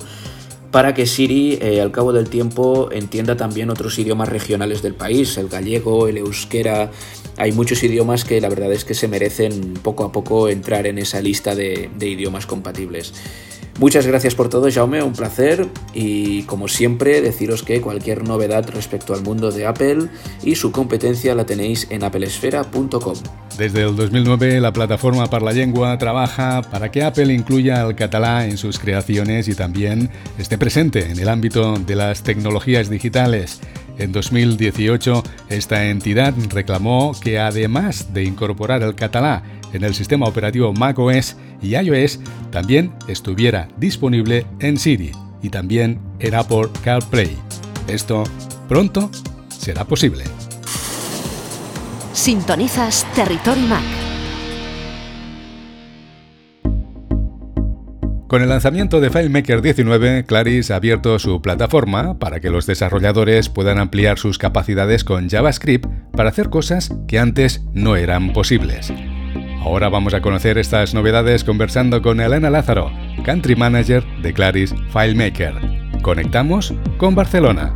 para 0.72 0.94
que 0.94 1.06
Siri 1.06 1.60
eh, 1.62 1.82
al 1.82 1.92
cabo 1.92 2.14
del 2.14 2.30
tiempo 2.30 2.90
entienda 2.92 3.36
también 3.36 3.70
otros 3.70 4.00
idiomas 4.00 4.30
regionales 4.30 4.82
del 4.82 4.96
país, 4.96 5.38
el 5.38 5.50
gallego, 5.50 6.08
el 6.08 6.18
euskera. 6.18 6.92
Hay 7.38 7.52
muchos 7.52 7.84
idiomas 7.84 8.24
que 8.24 8.40
la 8.40 8.50
verdad 8.50 8.72
es 8.72 8.86
que 8.86 8.94
se 8.94 9.08
merecen 9.08 9.74
poco 9.84 10.06
a 10.06 10.12
poco 10.12 10.48
entrar 10.50 10.88
en 10.88 10.98
esa 10.98 11.22
lista 11.22 11.56
de, 11.56 11.90
de 11.98 12.08
idiomas 12.08 12.46
compatibles. 12.46 13.14
Muchas 13.80 14.06
gracias 14.06 14.36
por 14.36 14.50
todo, 14.50 14.70
Jaume, 14.72 15.02
un 15.02 15.14
placer 15.14 15.68
y 15.94 16.44
como 16.44 16.68
siempre 16.68 17.22
deciros 17.22 17.64
que 17.64 17.82
cualquier 17.82 18.28
novedad 18.28 18.70
respecto 18.70 19.14
al 19.14 19.24
mundo 19.24 19.52
de 19.52 19.66
Apple 19.66 20.08
y 20.44 20.56
su 20.56 20.72
competencia 20.72 21.34
la 21.36 21.46
tenéis 21.46 21.88
en 21.90 22.04
applesfera.com. 22.04 23.16
Desde 23.58 23.84
el 23.84 23.96
2009 23.96 24.60
la 24.62 24.72
plataforma 24.72 25.28
para 25.28 25.46
la 25.46 25.52
lengua 25.52 25.98
trabaja 25.98 26.62
para 26.62 26.92
que 26.92 27.04
Apple 27.04 27.34
incluya 27.34 27.82
el 27.82 27.96
catalán 27.96 28.50
en 28.50 28.58
sus 28.58 28.80
creaciones 28.80 29.48
y 29.48 29.56
también 29.56 30.10
esté 30.38 30.58
presente 30.58 31.10
en 31.12 31.20
el 31.20 31.30
ámbito 31.30 31.78
de 31.78 31.96
las 31.96 32.24
tecnologías 32.24 32.90
digitales. 32.90 33.62
En 33.98 34.12
2018 34.12 35.24
esta 35.50 35.86
entidad 35.90 36.34
reclamó 36.50 37.14
que 37.20 37.40
además 37.40 38.14
de 38.14 38.24
incorporar 38.24 38.84
el 38.84 38.96
catalán 38.96 39.44
en 39.74 39.84
el 39.84 39.94
sistema 39.94 40.28
operativo 40.28 40.74
macOS 40.74 41.38
y 41.62 41.76
iOS 41.76 42.20
también 42.52 42.94
estuviera 43.08 43.68
disponible 43.78 44.46
en 44.60 44.78
Siri 44.78 45.12
y 45.42 45.50
también 45.50 46.00
en 46.20 46.36
Apple 46.36 46.70
CarPlay. 46.84 47.36
Esto 47.88 48.24
pronto 48.68 49.10
será 49.50 49.86
posible. 49.86 50.24
Sintonizas 52.14 53.06
Territory 53.16 53.62
Mac. 53.62 53.84
Con 58.32 58.42
el 58.42 58.48
lanzamiento 58.48 59.02
de 59.02 59.10
FileMaker 59.10 59.62
19, 59.62 60.24
Claris 60.24 60.72
ha 60.72 60.78
abierto 60.78 61.20
su 61.20 61.42
plataforma 61.42 62.18
para 62.18 62.40
que 62.40 62.50
los 62.50 62.66
desarrolladores 62.66 63.50
puedan 63.50 63.78
ampliar 63.78 64.18
sus 64.18 64.38
capacidades 64.38 65.04
con 65.04 65.30
JavaScript 65.30 65.86
para 66.14 66.30
hacer 66.30 66.50
cosas 66.50 66.96
que 67.10 67.20
antes 67.20 67.66
no 67.74 67.98
eran 67.98 68.32
posibles. 68.32 68.94
Ahora 69.62 69.89
vamos 69.89 70.16
a 70.16 70.22
conocer 70.22 70.57
estas 70.57 70.95
novedades 70.95 71.43
conversando 71.43 72.01
con 72.01 72.20
Elena 72.20 72.49
Lázaro, 72.49 72.91
Country 73.24 73.55
Manager 73.55 74.03
de 74.24 74.34
Claris 74.34 74.74
FileMaker. 74.91 75.53
Conectamos 76.01 76.74
con 76.97 77.14
Barcelona. 77.14 77.72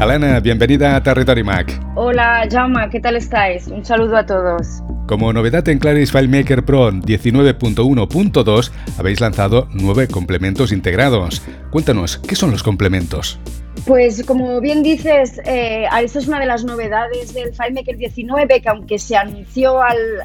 Elena, 0.00 0.40
bienvenida 0.40 0.96
a 0.96 1.02
Territory 1.02 1.44
Mac. 1.44 1.80
Hola, 1.94 2.44
Jaume, 2.50 2.90
¿qué 2.90 2.98
tal 2.98 3.14
estáis? 3.14 3.68
Un 3.68 3.84
saludo 3.84 4.16
a 4.16 4.26
todos. 4.26 4.82
Como 5.06 5.32
novedad 5.32 5.68
en 5.68 5.78
Claris 5.78 6.10
FileMaker 6.10 6.64
Pro 6.64 6.90
19.1.2 6.90 8.72
habéis 8.98 9.20
lanzado 9.20 9.68
nueve 9.72 10.08
complementos 10.08 10.72
integrados. 10.72 11.40
Cuéntanos, 11.70 12.16
¿qué 12.16 12.34
son 12.34 12.50
los 12.50 12.64
complementos? 12.64 13.38
Pues 13.86 14.24
como 14.24 14.60
bien 14.60 14.84
dices, 14.84 15.40
eh, 15.44 15.86
esto 16.02 16.20
es 16.20 16.28
una 16.28 16.38
de 16.38 16.46
las 16.46 16.64
novedades 16.64 17.34
del 17.34 17.52
FileMaker 17.52 17.96
19, 17.96 18.60
que 18.60 18.68
aunque 18.68 18.96
se 18.96 19.16
anunció 19.16 19.80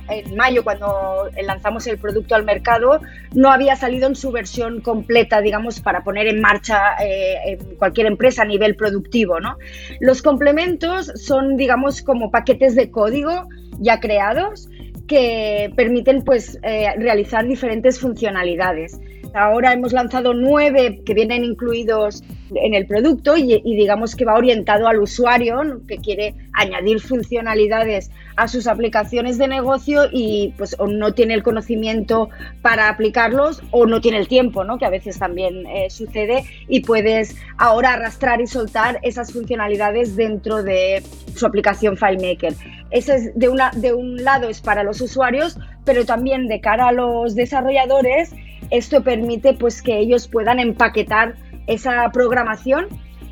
en 0.09 0.35
mayo 0.35 0.63
cuando 0.63 1.27
lanzamos 1.43 1.87
el 1.87 1.97
producto 1.97 2.35
al 2.35 2.45
mercado, 2.45 3.01
no 3.33 3.49
había 3.51 3.75
salido 3.75 4.07
en 4.07 4.15
su 4.15 4.31
versión 4.31 4.81
completa, 4.81 5.41
digamos, 5.41 5.79
para 5.79 6.03
poner 6.03 6.27
en 6.27 6.39
marcha 6.39 6.97
eh, 7.03 7.35
en 7.45 7.75
cualquier 7.77 8.05
empresa 8.05 8.43
a 8.43 8.45
nivel 8.45 8.75
productivo. 8.75 9.39
¿no? 9.39 9.57
Los 10.01 10.21
complementos 10.21 11.11
son, 11.15 11.57
digamos, 11.57 12.03
como 12.03 12.29
paquetes 12.29 12.75
de 12.75 12.91
código 12.91 13.47
ya 13.79 13.99
creados 13.99 14.69
que 15.07 15.71
permiten 15.75 16.21
pues, 16.23 16.59
eh, 16.61 16.89
realizar 16.97 17.47
diferentes 17.47 17.99
funcionalidades. 17.99 18.99
Ahora 19.37 19.71
hemos 19.71 19.93
lanzado 19.93 20.33
nueve 20.33 21.01
que 21.05 21.13
vienen 21.13 21.43
incluidos 21.43 22.23
en 22.55 22.73
el 22.73 22.87
producto 22.87 23.37
y, 23.37 23.61
digamos 23.63 24.15
que 24.15 24.25
va 24.25 24.33
orientado 24.33 24.87
al 24.87 24.99
usuario 24.99 25.81
que 25.87 25.97
quiere 25.97 26.33
añadir 26.53 26.99
funcionalidades 26.99 28.09
a 28.35 28.47
sus 28.47 28.67
aplicaciones 28.67 29.37
de 29.37 29.47
negocio 29.47 30.03
y 30.11 30.53
pues 30.57 30.75
o 30.79 30.87
no 30.87 31.13
tiene 31.13 31.33
el 31.33 31.43
conocimiento 31.43 32.29
para 32.61 32.89
aplicarlos 32.89 33.61
o 33.71 33.85
no 33.85 34.01
tiene 34.01 34.17
el 34.17 34.27
tiempo, 34.27 34.63
¿no? 34.63 34.77
que 34.77 34.85
a 34.85 34.89
veces 34.89 35.19
también 35.19 35.65
eh, 35.67 35.89
sucede 35.89 36.43
y 36.67 36.81
puedes 36.81 37.35
ahora 37.57 37.93
arrastrar 37.93 38.41
y 38.41 38.47
soltar 38.47 38.99
esas 39.03 39.33
funcionalidades 39.33 40.15
dentro 40.15 40.63
de 40.63 41.03
su 41.35 41.45
aplicación 41.45 41.97
FileMaker. 41.97 42.53
Ese 42.89 43.15
es 43.15 43.35
de, 43.35 43.49
una, 43.49 43.71
de 43.75 43.93
un 43.93 44.23
lado 44.23 44.49
es 44.49 44.61
para 44.61 44.83
los 44.83 45.01
usuarios, 45.01 45.57
pero 45.83 46.05
también 46.05 46.47
de 46.47 46.61
cara 46.61 46.87
a 46.87 46.91
los 46.91 47.35
desarrolladores, 47.35 48.33
esto 48.69 49.03
permite 49.03 49.53
pues 49.53 49.81
que 49.81 49.97
ellos 49.97 50.27
puedan 50.27 50.59
empaquetar 50.59 51.35
esa 51.67 52.09
programación 52.11 52.87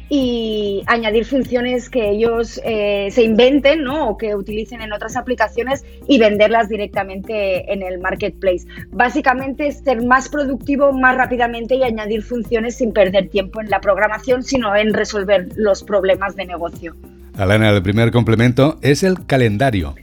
y 0.08 0.84
añadir 0.86 1.26
funciones 1.26 1.90
que 1.90 2.12
ellos 2.12 2.62
eh, 2.64 3.08
se 3.12 3.24
inventen 3.24 3.84
¿no? 3.84 4.10
o 4.10 4.18
que 4.18 4.36
utilicen 4.36 4.82
en 4.82 4.94
otras 4.94 5.16
aplicaciones 5.16 5.84
y 6.08 6.20
venderlas 6.20 6.70
directamente 6.70 7.72
en 7.74 7.82
el 7.82 8.00
marketplace. 8.00 8.68
Básicamente 8.92 9.68
es 9.68 9.80
ser 9.80 10.04
más 10.04 10.30
productivo 10.30 10.92
más 10.92 11.18
rápidamente 11.18 11.76
y 11.76 11.84
añadir 11.84 12.22
funciones 12.22 12.76
sin 12.76 12.94
perder 12.94 13.30
tiempo 13.30 13.62
en 13.62 13.70
la 13.70 13.82
programación, 13.82 14.44
sino 14.44 14.76
en 14.76 14.94
resolver 14.94 15.50
los 15.56 15.84
problemas 15.84 16.36
de 16.36 16.46
negocio. 16.46 16.96
Alana, 17.38 17.72
el 17.72 17.82
primer 17.82 18.12
complemento 18.12 18.78
es 18.82 19.04
el 19.04 19.26
calendario. 19.26 19.96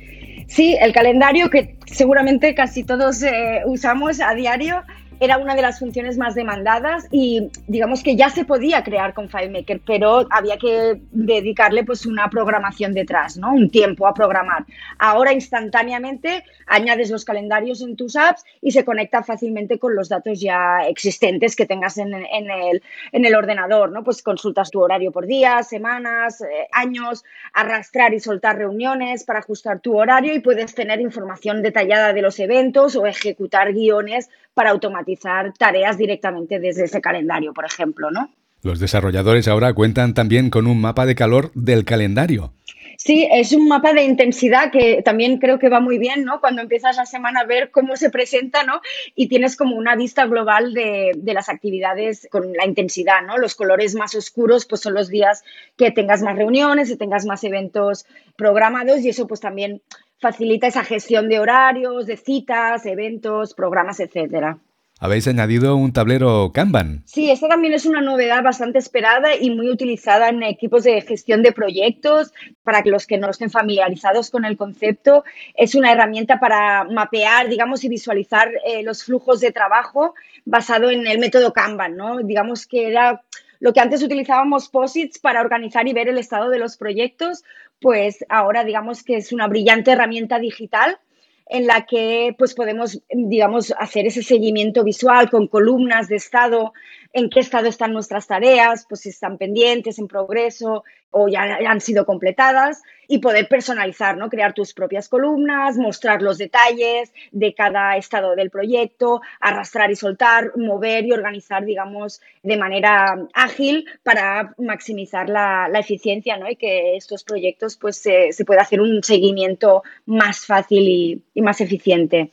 Sí, 0.49 0.77
el 0.81 0.93
calendario 0.93 1.49
que 1.49 1.77
seguramente 1.87 2.55
casi 2.55 2.85
todos 2.85 3.23
eh, 3.23 3.63
usamos 3.65 4.21
a 4.21 4.35
diario 4.35 4.83
era 5.23 5.39
una 5.39 5.55
de 5.55 5.63
las 5.63 5.79
funciones 5.79 6.19
más 6.19 6.35
demandadas 6.35 7.07
y 7.13 7.49
digamos 7.69 8.03
que 8.03 8.17
ya 8.17 8.29
se 8.29 8.45
podía 8.45 8.83
crear 8.83 9.15
con 9.15 9.29
FileMaker, 9.29 9.81
pero 9.87 10.27
había 10.31 10.57
que 10.57 11.01
dedicarle 11.13 11.85
pues 11.85 12.07
una 12.07 12.29
programación 12.29 12.93
detrás, 12.93 13.37
¿no? 13.37 13.53
Un 13.53 13.71
tiempo 13.71 14.09
a 14.09 14.15
programar. 14.15 14.65
Ahora 14.99 15.33
instantáneamente 15.33 16.43
añades 16.67 17.09
los 17.09 17.25
calendarios 17.25 17.83
en 17.83 17.95
tus 17.95 18.17
apps 18.17 18.45
y 18.61 18.73
se 18.73 18.85
conecta 18.85 19.23
fácilmente 19.23 19.79
con 19.79 19.95
los 19.95 20.09
datos 20.09 20.41
ya 20.41 20.81
existentes 20.89 21.55
que 21.55 21.67
tengas 21.67 21.99
en, 21.99 22.13
el, 22.13 22.83
en 23.13 23.25
el, 23.25 23.35
ordenador, 23.37 23.93
¿no? 23.93 24.03
Pues 24.03 24.25
consultas 24.25 24.73
tu 24.73 24.81
horario 24.81 25.13
por 25.13 25.27
días, 25.27 25.69
semanas, 25.69 26.41
eh, 26.41 26.67
años, 26.73 27.25
arrastrar 27.53 28.13
y 28.13 28.19
soltar 28.19 28.59
reuniones 28.59 29.23
para 29.23 29.39
ajustar 29.39 29.79
tu 29.79 29.97
horario 29.97 30.35
y 30.35 30.41
puedes 30.41 30.75
tener 30.75 31.01
información 31.01 31.63
detallada 31.63 32.13
de 32.13 32.23
los 32.23 32.41
eventos 32.41 32.97
o 32.97 33.07
ejecutar 33.07 33.73
guiones 33.73 34.29
para 34.55 34.71
automatizar 34.71 35.53
tareas 35.55 35.99
directamente 35.99 36.59
desde 36.59 36.85
ese 36.85 37.01
calendario, 37.01 37.53
por 37.53 37.65
ejemplo, 37.65 38.11
¿no? 38.11 38.31
Los 38.63 38.79
desarrolladores 38.79 39.49
ahora 39.49 39.75
cuentan 39.75 40.15
también 40.15 40.49
con 40.49 40.67
un 40.67 40.81
mapa 40.81 41.05
de 41.05 41.17
calor 41.17 41.51
del 41.55 41.85
calendario. 41.85 42.53
Sí, 42.97 43.29
es 43.33 43.53
un 43.53 43.67
mapa 43.67 43.93
de 43.93 44.05
intensidad 44.05 44.71
que 44.71 45.03
también 45.03 45.39
creo 45.39 45.59
que 45.59 45.69
va 45.69 45.81
muy 45.81 45.99
bien, 45.99 46.25
¿no? 46.25 46.41
Cuando 46.41 46.63
empiezas 46.63 46.97
la 46.97 47.05
semana 47.07 47.41
a 47.41 47.45
ver 47.45 47.73
cómo 47.73 47.97
se 47.97 48.11
presenta, 48.11 48.63
¿no? 48.63 48.81
Y 49.17 49.27
tienes 49.27 49.57
como 49.57 49.75
una 49.75 49.97
vista 49.97 50.27
global 50.27 50.73
de, 50.73 51.11
de, 51.17 51.35
las 51.35 51.49
actividades 51.49 52.29
con 52.31 52.53
la 52.53 52.65
intensidad, 52.65 53.23
¿no? 53.27 53.39
Los 53.39 53.57
colores 53.57 53.97
más 53.97 54.15
oscuros, 54.15 54.67
pues 54.67 54.83
son 54.83 54.95
los 54.95 55.09
días 55.09 55.43
que 55.77 55.91
tengas 55.91 56.23
más 56.23 56.37
reuniones, 56.37 56.91
que 56.91 56.97
tengas 56.97 57.27
más 57.27 57.43
eventos 57.43 58.07
programados 58.37 59.01
y 59.01 59.09
eso 59.09 59.27
pues 59.27 59.41
también 59.41 59.83
facilita 60.23 60.69
esa 60.69 60.85
gestión 60.85 61.29
de 61.29 61.41
horarios, 61.41 62.07
de 62.07 62.17
citas, 62.17 62.87
eventos, 62.87 63.55
programas, 63.55 63.99
etcétera. 63.99 64.57
habéis 65.01 65.27
añadido 65.27 65.75
un 65.75 65.93
tablero 65.93 66.53
Kanban. 66.55 67.03
Sí, 67.07 67.29
esta 67.29 67.49
también 67.49 67.75
es 67.75 67.87
una 67.87 68.01
novedad 68.01 68.41
bastante 68.45 68.79
esperada 68.79 69.35
y 69.35 69.51
muy 69.51 69.69
utilizada 69.69 70.29
en 70.29 70.45
equipos 70.45 70.85
de 70.85 71.01
gestión 71.01 71.43
de 71.43 71.51
proyectos. 71.51 72.33
Para 72.63 72.83
los 72.85 73.09
que 73.09 73.19
no 73.19 73.29
estén 73.29 73.51
familiarizados 73.51 74.31
con 74.31 74.45
el 74.45 74.57
concepto, 74.57 75.25
es 75.55 75.75
una 75.75 75.91
herramienta 75.91 76.39
para 76.39 76.85
mapear, 76.85 77.49
digamos, 77.49 77.83
y 77.83 77.89
visualizar 77.89 78.49
eh, 78.65 78.85
los 78.85 79.03
flujos 79.03 79.41
de 79.41 79.51
trabajo 79.51 80.15
basado 80.45 80.89
en 80.89 81.05
el 81.09 81.19
método 81.19 81.53
Kanban, 81.53 81.97
¿no? 81.97 82.19
Digamos 82.19 82.69
que 82.69 82.87
era 82.87 83.23
lo 83.63 83.73
que 83.73 83.79
antes 83.79 84.03
utilizábamos 84.03 84.69
POSITs 84.69 85.21
para 85.21 85.41
organizar 85.41 85.87
y 85.87 85.93
ver 85.93 86.09
el 86.09 86.19
estado 86.19 86.51
de 86.51 86.59
los 86.59 86.77
proyectos, 86.77 87.45
pues 87.83 88.25
ahora 88.29 88.65
digamos 88.65 89.03
que 89.03 89.17
es 89.17 89.33
una 89.33 89.49
brillante 89.49 89.91
herramienta 89.91 90.39
digital 90.39 90.99
en 91.47 91.67
la 91.67 91.85
que 91.85 92.35
pues 92.39 92.55
podemos, 92.55 93.03
digamos, 93.11 93.75
hacer 93.79 94.07
ese 94.07 94.23
seguimiento 94.23 94.85
visual 94.85 95.29
con 95.29 95.49
columnas 95.49 96.09
de 96.09 96.17
estado, 96.17 96.73
en 97.13 97.29
qué 97.31 97.41
estado 97.41 97.69
están 97.69 97.93
nuestras 97.93 98.27
tareas, 98.27 98.87
pues 98.89 99.03
si 99.03 99.11
están 99.11 99.39
pendientes, 99.39 99.99
en 99.99 100.09
progreso 100.09 100.85
o 101.11 101.29
ya 101.29 101.43
han 101.43 101.81
sido 101.81 102.07
completadas 102.07 102.83
y 103.07 103.19
poder 103.19 103.47
personalizar, 103.47 104.17
¿no? 104.17 104.31
Crear 104.31 104.55
tus 104.55 104.73
propias 104.73 105.11
columnas, 105.11 105.77
mostrar 105.77 106.23
los 106.23 106.39
detalles 106.39 107.13
de 107.31 107.53
cada 107.55 107.97
estado 107.99 108.35
del 108.35 108.51
proyecto, 108.51 109.21
arrastrar 109.41 109.91
y 109.91 109.97
soltar, 109.97 110.57
mover 110.57 111.05
y 111.05 111.13
organizar, 111.13 111.67
digamos, 111.67 112.23
de 112.43 112.57
manera 112.57 113.27
ágil 113.35 113.87
para 114.03 114.55
maximizar 114.57 115.29
la, 115.29 115.71
eficiencia, 115.75 116.39
¿no? 116.39 116.49
Y 116.49 116.57
que 116.57 116.97
estos 116.97 117.25
proyectos, 117.25 117.77
pues, 117.77 117.97
se, 117.97 118.33
se 118.33 118.45
pueda 118.45 118.63
hacer 118.63 118.81
un 118.81 119.03
seguimiento 119.03 119.83
más 120.07 120.47
fácil 120.47 120.89
y, 120.89 121.23
y 121.35 121.43
más 121.43 121.61
eficiente. 121.61 122.31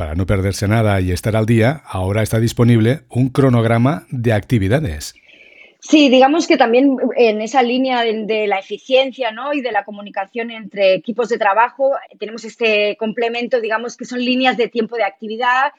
Para 0.00 0.14
no 0.14 0.24
perderse 0.24 0.66
nada 0.66 0.98
y 1.02 1.12
estar 1.12 1.36
al 1.36 1.44
día, 1.44 1.82
ahora 1.84 2.22
está 2.22 2.40
disponible 2.40 3.00
un 3.10 3.28
cronograma 3.28 4.06
de 4.10 4.32
actividades. 4.32 5.14
Sí, 5.78 6.08
digamos 6.08 6.46
que 6.46 6.56
también 6.56 6.96
en 7.18 7.42
esa 7.42 7.62
línea 7.62 8.00
de, 8.00 8.46
la 8.46 8.60
eficiencia 8.60 9.30
¿no? 9.30 9.52
y 9.52 9.60
de 9.60 9.72
la 9.72 9.84
comunicación 9.84 10.52
entre 10.52 10.94
equipos 10.94 11.28
de 11.28 11.36
trabajo 11.36 11.92
tenemos 12.18 12.46
este 12.46 12.96
complemento, 12.98 13.60
digamos 13.60 13.98
que 13.98 14.06
son 14.06 14.24
líneas 14.24 14.56
de 14.56 14.68
tiempo 14.68 14.96
de 14.96 15.04
actividad 15.04 15.72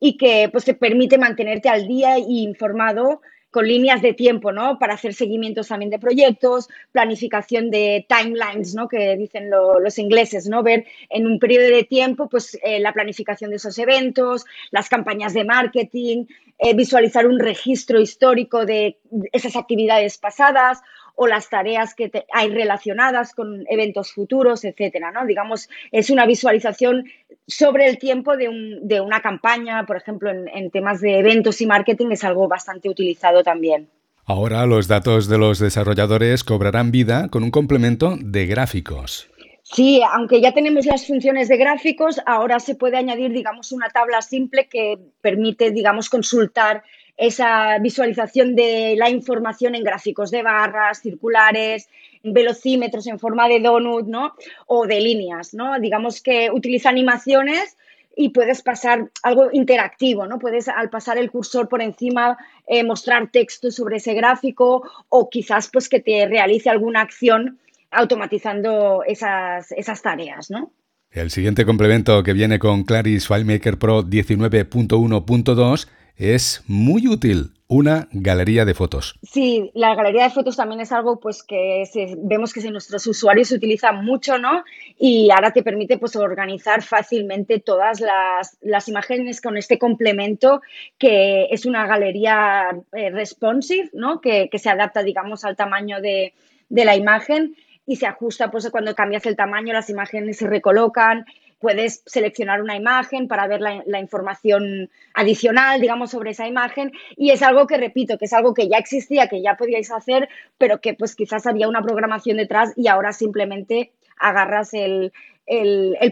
y 0.00 0.16
que 0.16 0.48
pues, 0.50 0.64
te 0.64 0.72
permite 0.72 1.18
mantenerte 1.18 1.68
al 1.68 1.86
día 1.86 2.16
y 2.18 2.44
informado 2.44 3.20
con 3.56 3.66
líneas 3.66 4.02
de 4.02 4.12
tiempo, 4.12 4.52
¿no? 4.52 4.78
Para 4.78 4.92
hacer 4.92 5.14
seguimientos 5.14 5.68
también 5.68 5.88
de 5.88 5.98
proyectos, 5.98 6.68
planificación 6.92 7.70
de 7.70 8.06
timelines, 8.06 8.74
¿no? 8.74 8.86
Que 8.86 9.16
dicen 9.16 9.48
los 9.48 9.98
ingleses, 9.98 10.46
¿no? 10.46 10.62
Ver 10.62 10.84
en 11.08 11.26
un 11.26 11.38
periodo 11.38 11.74
de 11.74 11.84
tiempo, 11.84 12.28
pues, 12.28 12.58
eh, 12.62 12.80
la 12.80 12.92
planificación 12.92 13.48
de 13.48 13.56
esos 13.56 13.78
eventos, 13.78 14.44
las 14.72 14.90
campañas 14.90 15.32
de 15.32 15.44
marketing, 15.44 16.26
eh, 16.58 16.74
visualizar 16.74 17.26
un 17.26 17.38
registro 17.38 17.98
histórico 17.98 18.66
de 18.66 18.98
esas 19.32 19.56
actividades 19.56 20.18
pasadas 20.18 20.82
o 21.16 21.26
las 21.26 21.48
tareas 21.48 21.94
que 21.94 22.10
hay 22.32 22.50
relacionadas 22.50 23.34
con 23.34 23.64
eventos 23.68 24.12
futuros, 24.12 24.64
etcétera, 24.64 25.10
¿no? 25.10 25.26
Digamos, 25.26 25.68
es 25.90 26.10
una 26.10 26.26
visualización 26.26 27.04
sobre 27.46 27.88
el 27.88 27.98
tiempo 27.98 28.36
de, 28.36 29.00
una 29.00 29.20
campaña, 29.20 29.84
por 29.86 29.96
ejemplo, 29.96 30.30
en, 30.30 30.70
temas 30.70 31.00
de 31.00 31.18
eventos 31.18 31.60
y 31.60 31.66
marketing 31.66 32.08
es 32.10 32.22
algo 32.22 32.46
bastante 32.48 32.88
utilizado 32.88 33.42
también. 33.42 33.88
Ahora 34.26 34.66
los 34.66 34.88
datos 34.88 35.28
de 35.28 35.38
los 35.38 35.58
desarrolladores 35.58 36.44
cobrarán 36.44 36.90
vida 36.90 37.28
con 37.28 37.42
un 37.44 37.50
complemento 37.50 38.16
de 38.20 38.46
gráficos. 38.46 39.28
Sí, 39.62 40.00
aunque 40.12 40.40
ya 40.40 40.52
tenemos 40.52 40.86
las 40.86 41.06
funciones 41.06 41.48
de 41.48 41.56
gráficos, 41.56 42.20
ahora 42.26 42.60
se 42.60 42.76
puede 42.76 42.98
añadir, 42.98 43.32
digamos, 43.32 43.72
una 43.72 43.88
tabla 43.88 44.22
simple 44.22 44.68
que 44.68 44.96
permite, 45.20 45.70
digamos, 45.70 46.08
consultar 46.08 46.84
esa 47.16 47.78
visualización 47.78 48.54
de 48.54 48.94
la 48.96 49.08
información 49.10 49.74
en 49.74 49.84
gráficos 49.84 50.30
de 50.30 50.42
barras, 50.42 51.00
circulares, 51.00 51.88
velocímetros 52.22 53.06
en 53.06 53.18
forma 53.18 53.48
de 53.48 53.60
donut, 53.60 54.06
¿no? 54.06 54.34
O 54.66 54.86
de 54.86 55.00
líneas, 55.00 55.54
¿no? 55.54 55.78
Digamos 55.80 56.20
que 56.20 56.50
utiliza 56.50 56.88
animaciones 56.88 57.76
y 58.14 58.30
puedes 58.30 58.62
pasar 58.62 59.10
algo 59.22 59.50
interactivo, 59.52 60.26
¿no? 60.26 60.38
Puedes 60.38 60.68
al 60.68 60.90
pasar 60.90 61.18
el 61.18 61.30
cursor 61.30 61.68
por 61.68 61.82
encima 61.82 62.36
eh, 62.66 62.82
mostrar 62.82 63.30
texto 63.30 63.70
sobre 63.70 63.96
ese 63.96 64.14
gráfico 64.14 64.82
o 65.08 65.28
quizás 65.28 65.68
pues 65.72 65.88
que 65.88 66.00
te 66.00 66.26
realice 66.26 66.70
alguna 66.70 67.02
acción 67.02 67.58
automatizando 67.90 69.02
esas, 69.06 69.70
esas 69.72 70.02
tareas, 70.02 70.50
¿no? 70.50 70.72
El 71.10 71.30
siguiente 71.30 71.64
complemento 71.64 72.22
que 72.22 72.32
viene 72.32 72.58
con 72.58 72.84
Claris 72.84 73.28
FileMaker 73.28 73.78
Pro 73.78 74.02
19.1.2 74.02 75.88
es 76.16 76.62
muy 76.66 77.08
útil 77.08 77.52
una 77.68 78.08
galería 78.12 78.64
de 78.64 78.74
fotos. 78.74 79.18
Sí, 79.22 79.72
la 79.74 79.94
galería 79.96 80.24
de 80.24 80.30
fotos 80.30 80.56
también 80.56 80.80
es 80.80 80.92
algo 80.92 81.18
pues 81.18 81.42
que 81.42 81.82
vemos 82.18 82.52
que 82.52 82.70
nuestros 82.70 83.06
usuarios 83.08 83.48
se 83.48 83.56
utiliza 83.56 83.90
mucho, 83.90 84.38
¿no? 84.38 84.62
Y 84.98 85.30
ahora 85.30 85.50
te 85.50 85.64
permite 85.64 85.98
pues 85.98 86.14
organizar 86.14 86.82
fácilmente 86.82 87.58
todas 87.58 88.00
las, 88.00 88.88
imágenes 88.88 89.40
con 89.40 89.56
este 89.56 89.78
complemento 89.78 90.62
que 90.96 91.48
es 91.50 91.66
una 91.66 91.86
galería 91.86 92.70
eh, 92.92 93.10
responsive, 93.10 93.90
¿no? 93.92 94.20
Que, 94.20 94.48
se 94.56 94.70
adapta, 94.70 95.02
digamos, 95.02 95.44
al 95.44 95.56
tamaño 95.56 96.00
de, 96.00 96.34
de 96.68 96.84
la 96.84 96.94
imagen 96.94 97.56
y 97.84 97.96
se 97.96 98.06
ajusta 98.06 98.50
pues 98.50 98.68
cuando 98.70 98.94
cambias 98.94 99.26
el 99.26 99.36
tamaño, 99.36 99.72
las 99.72 99.90
imágenes 99.90 100.38
se 100.38 100.46
recolocan 100.46 101.26
puedes 101.58 102.02
seleccionar 102.06 102.62
una 102.62 102.76
imagen 102.76 103.28
para 103.28 103.46
ver 103.46 103.60
la, 103.60 104.00
información 104.00 104.90
adicional, 105.14 105.80
digamos, 105.80 106.10
sobre 106.10 106.30
esa 106.30 106.46
imagen. 106.46 106.92
Y 107.16 107.30
es 107.30 107.42
algo 107.42 107.66
que, 107.66 107.76
repito, 107.76 108.18
que 108.18 108.26
es 108.26 108.32
algo 108.32 108.54
que 108.54 108.68
ya 108.68 108.78
existía, 108.78 109.28
que 109.28 109.42
ya 109.42 109.56
podíais 109.56 109.90
hacer, 109.90 110.28
pero 110.58 110.80
que 110.80 110.94
pues 110.94 111.14
quizás 111.14 111.46
había 111.46 111.68
una 111.68 111.82
programación 111.82 112.36
detrás 112.36 112.72
y 112.76 112.88
ahora 112.88 113.12
simplemente 113.12 113.92
agarras 114.18 114.74
el, 114.74 115.12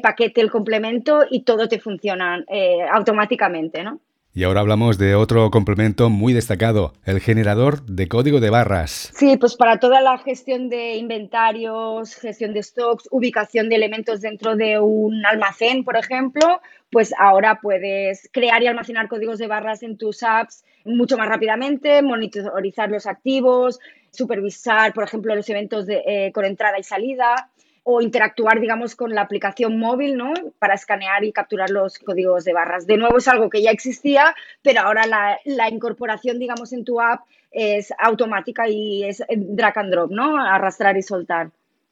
paquete, 0.03 0.41
el 0.41 0.51
complemento 0.51 1.25
y 1.31 1.43
todo 1.43 1.69
te 1.69 1.79
funciona 1.79 2.45
eh, 2.49 2.83
automáticamente, 2.91 3.83
¿no? 3.83 4.01
Y 4.37 4.43
ahora 4.43 4.63
hablamos 4.63 4.99
de 4.99 5.15
otro 5.15 5.49
complemento 5.53 6.11
muy 6.11 6.33
destacado, 6.33 6.93
el 7.05 7.21
generador 7.21 7.87
de 7.87 8.09
código 8.09 8.41
de 8.41 8.51
barras. 8.51 9.13
Sí, 9.15 9.37
pues 9.37 9.55
para 9.55 9.79
toda 9.79 10.01
la 10.01 10.19
gestión 10.19 10.69
de 10.69 10.97
inventarios, 10.97 12.17
gestión 12.17 12.53
de 12.53 12.65
stocks, 12.65 13.07
ubicación 13.13 13.69
de 13.69 13.77
elementos 13.77 14.21
dentro 14.21 14.57
de 14.57 14.81
un 14.81 15.25
almacén, 15.25 15.85
por 15.85 15.97
ejemplo, 15.97 16.61
pues 16.91 17.15
ahora 17.17 17.61
puedes 17.63 18.29
crear 18.33 18.61
y 18.61 18.67
almacenar 18.67 19.07
códigos 19.07 19.39
de 19.39 19.47
barras 19.47 19.85
en 19.85 19.97
tus 19.97 20.25
apps 20.25 20.65
mucho 20.85 21.17
más 21.17 21.29
rápidamente, 21.29 22.03
monitorizar 22.03 22.91
los 22.91 23.07
activos, 23.07 23.79
supervisar, 24.11 24.93
por 24.95 25.05
ejemplo, 25.05 25.37
los 25.37 25.49
eventos 25.49 25.87
de, 25.87 26.03
eh, 26.05 26.33
con 26.33 26.45
entrada 26.45 26.77
y 26.81 26.83
salida 26.83 27.51
o 27.85 28.01
interactuar, 28.01 28.61
digamos, 28.61 28.97
con 28.97 29.15
la 29.15 29.21
aplicación 29.21 29.79
móvil, 29.79 30.17
¿no? 30.17 30.33
Para 30.59 30.75
escanear 30.75 31.23
y 31.23 31.33
capturar 31.33 31.71
los 31.71 31.99
códigos 31.99 32.45
de 32.45 32.55
barras. 32.55 32.87
De 32.87 32.97
nuevo, 32.97 33.19
es 33.19 33.29
algo 33.29 33.51
que 33.51 33.63
ya 33.63 33.71
existía, 33.71 34.35
pero 34.63 34.81
ahora 34.81 35.03
la, 35.07 35.69
incorporación, 35.69 36.39
digamos, 36.39 36.73
en 36.73 36.85
tu 36.85 37.01
app 37.01 37.21
es 37.51 37.93
automática 37.99 38.69
y 38.69 39.05
es 39.05 39.23
drag 39.29 39.79
and 39.79 39.93
drop, 39.93 40.11
¿no? 40.11 40.37
Arrastrar 40.39 40.97
y 40.97 41.03
soltar. 41.03 41.51